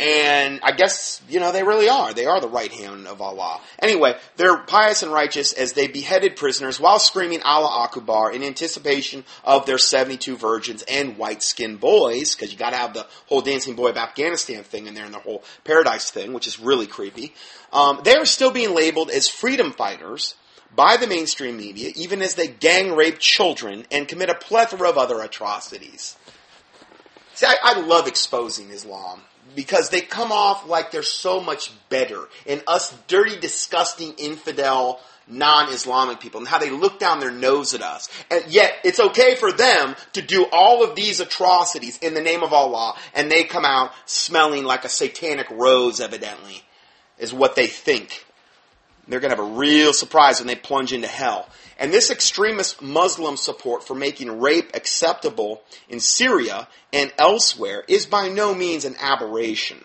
And 0.00 0.60
I 0.62 0.72
guess, 0.72 1.20
you 1.28 1.40
know, 1.40 1.52
they 1.52 1.62
really 1.62 1.90
are. 1.90 2.14
They 2.14 2.24
are 2.24 2.40
the 2.40 2.48
right 2.48 2.72
hand 2.72 3.06
of 3.06 3.20
Allah. 3.20 3.60
Anyway, 3.78 4.16
they're 4.36 4.56
pious 4.56 5.02
and 5.02 5.12
righteous 5.12 5.52
as 5.52 5.74
they 5.74 5.88
beheaded 5.88 6.36
prisoners 6.36 6.80
while 6.80 6.98
screaming 6.98 7.42
Allah 7.42 7.68
Akbar 7.68 8.32
in 8.32 8.42
anticipation 8.42 9.24
of 9.44 9.66
their 9.66 9.76
72 9.76 10.38
virgins 10.38 10.82
and 10.88 11.18
white 11.18 11.42
skinned 11.42 11.80
boys, 11.80 12.34
because 12.34 12.50
you 12.50 12.56
gotta 12.56 12.78
have 12.78 12.94
the 12.94 13.06
whole 13.26 13.42
dancing 13.42 13.74
boy 13.74 13.90
of 13.90 13.98
Afghanistan 13.98 14.62
thing 14.62 14.86
in 14.86 14.94
there 14.94 15.04
and 15.04 15.12
the 15.12 15.18
whole 15.18 15.44
paradise 15.64 16.10
thing, 16.10 16.32
which 16.32 16.46
is 16.46 16.58
really 16.58 16.86
creepy. 16.86 17.34
Um, 17.70 18.00
they 18.02 18.16
are 18.16 18.24
still 18.24 18.50
being 18.50 18.74
labeled 18.74 19.10
as 19.10 19.28
freedom 19.28 19.70
fighters 19.70 20.34
by 20.74 20.96
the 20.96 21.08
mainstream 21.08 21.58
media, 21.58 21.92
even 21.94 22.22
as 22.22 22.36
they 22.36 22.48
gang 22.48 22.96
rape 22.96 23.18
children 23.18 23.84
and 23.90 24.08
commit 24.08 24.30
a 24.30 24.34
plethora 24.34 24.88
of 24.88 24.96
other 24.96 25.20
atrocities. 25.20 26.16
See, 27.34 27.44
I, 27.44 27.56
I 27.62 27.80
love 27.80 28.06
exposing 28.06 28.70
Islam 28.70 29.20
because 29.54 29.90
they 29.90 30.00
come 30.00 30.32
off 30.32 30.68
like 30.68 30.90
they're 30.90 31.02
so 31.02 31.40
much 31.40 31.72
better. 31.88 32.28
And 32.46 32.62
us 32.66 32.96
dirty, 33.06 33.38
disgusting, 33.38 34.14
infidel, 34.18 35.00
non-Islamic 35.30 36.20
people 36.20 36.40
and 36.40 36.48
how 36.48 36.58
they 36.58 36.70
look 36.70 36.98
down 36.98 37.20
their 37.20 37.30
nose 37.30 37.74
at 37.74 37.82
us. 37.82 38.08
And 38.30 38.44
yet 38.48 38.74
it's 38.84 39.00
okay 39.00 39.36
for 39.36 39.52
them 39.52 39.94
to 40.12 40.22
do 40.22 40.46
all 40.52 40.82
of 40.82 40.96
these 40.96 41.20
atrocities 41.20 41.98
in 41.98 42.14
the 42.14 42.20
name 42.20 42.42
of 42.42 42.52
Allah 42.52 42.96
and 43.14 43.30
they 43.30 43.44
come 43.44 43.64
out 43.64 43.92
smelling 44.06 44.64
like 44.64 44.84
a 44.84 44.88
satanic 44.88 45.48
rose 45.50 46.00
evidently 46.00 46.62
is 47.18 47.32
what 47.32 47.54
they 47.54 47.66
think. 47.66 48.24
They're 49.06 49.20
to 49.20 49.36
have 49.36 49.44
a 49.44 49.56
real 49.56 49.92
surprise 49.92 50.40
when 50.40 50.46
they 50.46 50.56
plunge 50.56 50.92
into 50.92 51.08
hell. 51.08 51.48
And 51.80 51.94
this 51.94 52.10
extremist 52.10 52.82
Muslim 52.82 53.38
support 53.38 53.82
for 53.82 53.94
making 53.94 54.38
rape 54.38 54.70
acceptable 54.74 55.62
in 55.88 55.98
Syria 55.98 56.68
and 56.92 57.10
elsewhere 57.16 57.84
is 57.88 58.04
by 58.04 58.28
no 58.28 58.54
means 58.54 58.84
an 58.84 58.96
aberration. 59.00 59.82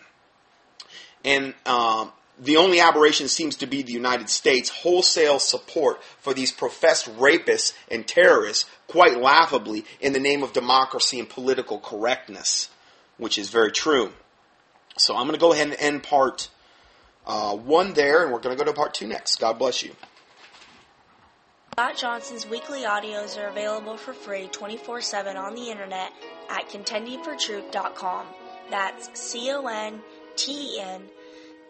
And 1.23 1.53
um, 1.65 2.11
the 2.37 2.57
only 2.57 2.81
aberration 2.81 3.29
seems 3.29 3.55
to 3.57 3.65
be 3.65 3.81
the 3.81 3.93
United 3.93 4.29
States' 4.29 4.69
wholesale 4.69 5.39
support 5.39 6.03
for 6.19 6.33
these 6.33 6.51
professed 6.51 7.05
rapists 7.17 7.73
and 7.89 8.05
terrorists, 8.05 8.65
quite 8.87 9.17
laughably, 9.17 9.85
in 10.01 10.11
the 10.11 10.19
name 10.19 10.43
of 10.43 10.51
democracy 10.51 11.17
and 11.17 11.29
political 11.29 11.79
correctness, 11.79 12.69
which 13.17 13.37
is 13.37 13.49
very 13.49 13.71
true. 13.71 14.11
So 14.97 15.15
I'm 15.15 15.27
going 15.27 15.33
to 15.33 15.39
go 15.39 15.53
ahead 15.53 15.67
and 15.67 15.77
end 15.79 16.03
part 16.03 16.49
uh, 17.25 17.55
one 17.55 17.93
there, 17.93 18.23
and 18.23 18.33
we're 18.33 18.41
going 18.41 18.55
to 18.55 18.61
go 18.61 18.69
to 18.69 18.75
part 18.75 18.93
two 18.93 19.07
next. 19.07 19.37
God 19.37 19.57
bless 19.57 19.81
you. 19.81 19.95
Scott 21.75 21.97
Johnson's 21.97 22.47
weekly 22.47 22.83
audios 22.83 23.37
are 23.37 23.49
available 23.49 23.97
for 23.97 24.13
free 24.13 24.47
24 24.47 25.01
7 25.01 25.35
on 25.35 25.55
the 25.55 25.69
internet 25.69 26.13
at 26.49 26.69
contendingfortruth.com. 26.69 28.25
That's 28.71 29.19
C 29.19 29.51
O 29.51 29.67
N 29.67 29.99
T 30.37 30.77
E 30.77 30.79
N 30.79 31.01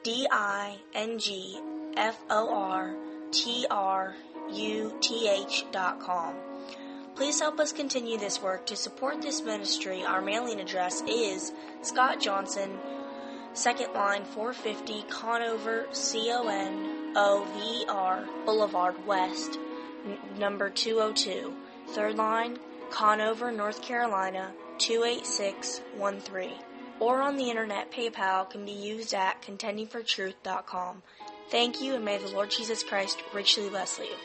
D 0.03 0.27
I 0.31 0.77
N 0.93 1.17
G 1.17 1.59
F 1.97 2.23
O 2.29 2.53
R 2.53 2.95
T 3.31 3.65
R 3.71 4.15
U 4.51 4.95
T 5.01 5.27
H 5.27 5.65
dot 5.71 5.99
com. 5.99 6.35
Please 7.15 7.39
help 7.39 7.59
us 7.59 7.71
continue 7.71 8.19
this 8.19 8.39
work. 8.39 8.67
To 8.67 8.75
support 8.75 9.23
this 9.23 9.41
ministry, 9.41 10.03
our 10.03 10.21
mailing 10.21 10.59
address 10.59 11.01
is 11.07 11.51
Scott 11.81 12.19
Johnson, 12.21 12.77
second 13.53 13.91
line 13.93 14.23
450 14.23 15.05
Conover, 15.09 15.87
C 15.93 16.29
O 16.31 16.47
N 16.47 17.13
O 17.15 17.43
V 17.57 17.85
R 17.89 18.23
Boulevard 18.45 19.03
West 19.07 19.57
number 20.37 20.69
202, 20.69 21.53
third 21.89 22.15
line, 22.15 22.59
Conover, 22.89 23.51
North 23.51 23.81
Carolina 23.81 24.53
28613. 24.77 26.51
Or 26.99 27.21
on 27.21 27.35
the 27.35 27.49
internet, 27.49 27.91
PayPal 27.91 28.49
can 28.49 28.65
be 28.65 28.71
used 28.71 29.13
at 29.13 29.41
contendingfortruth.com. 29.41 31.03
Thank 31.49 31.81
you, 31.81 31.95
and 31.95 32.05
may 32.05 32.17
the 32.17 32.29
Lord 32.29 32.51
Jesus 32.51 32.83
Christ 32.83 33.21
richly 33.33 33.69
bless 33.69 33.99
you. 33.99 34.15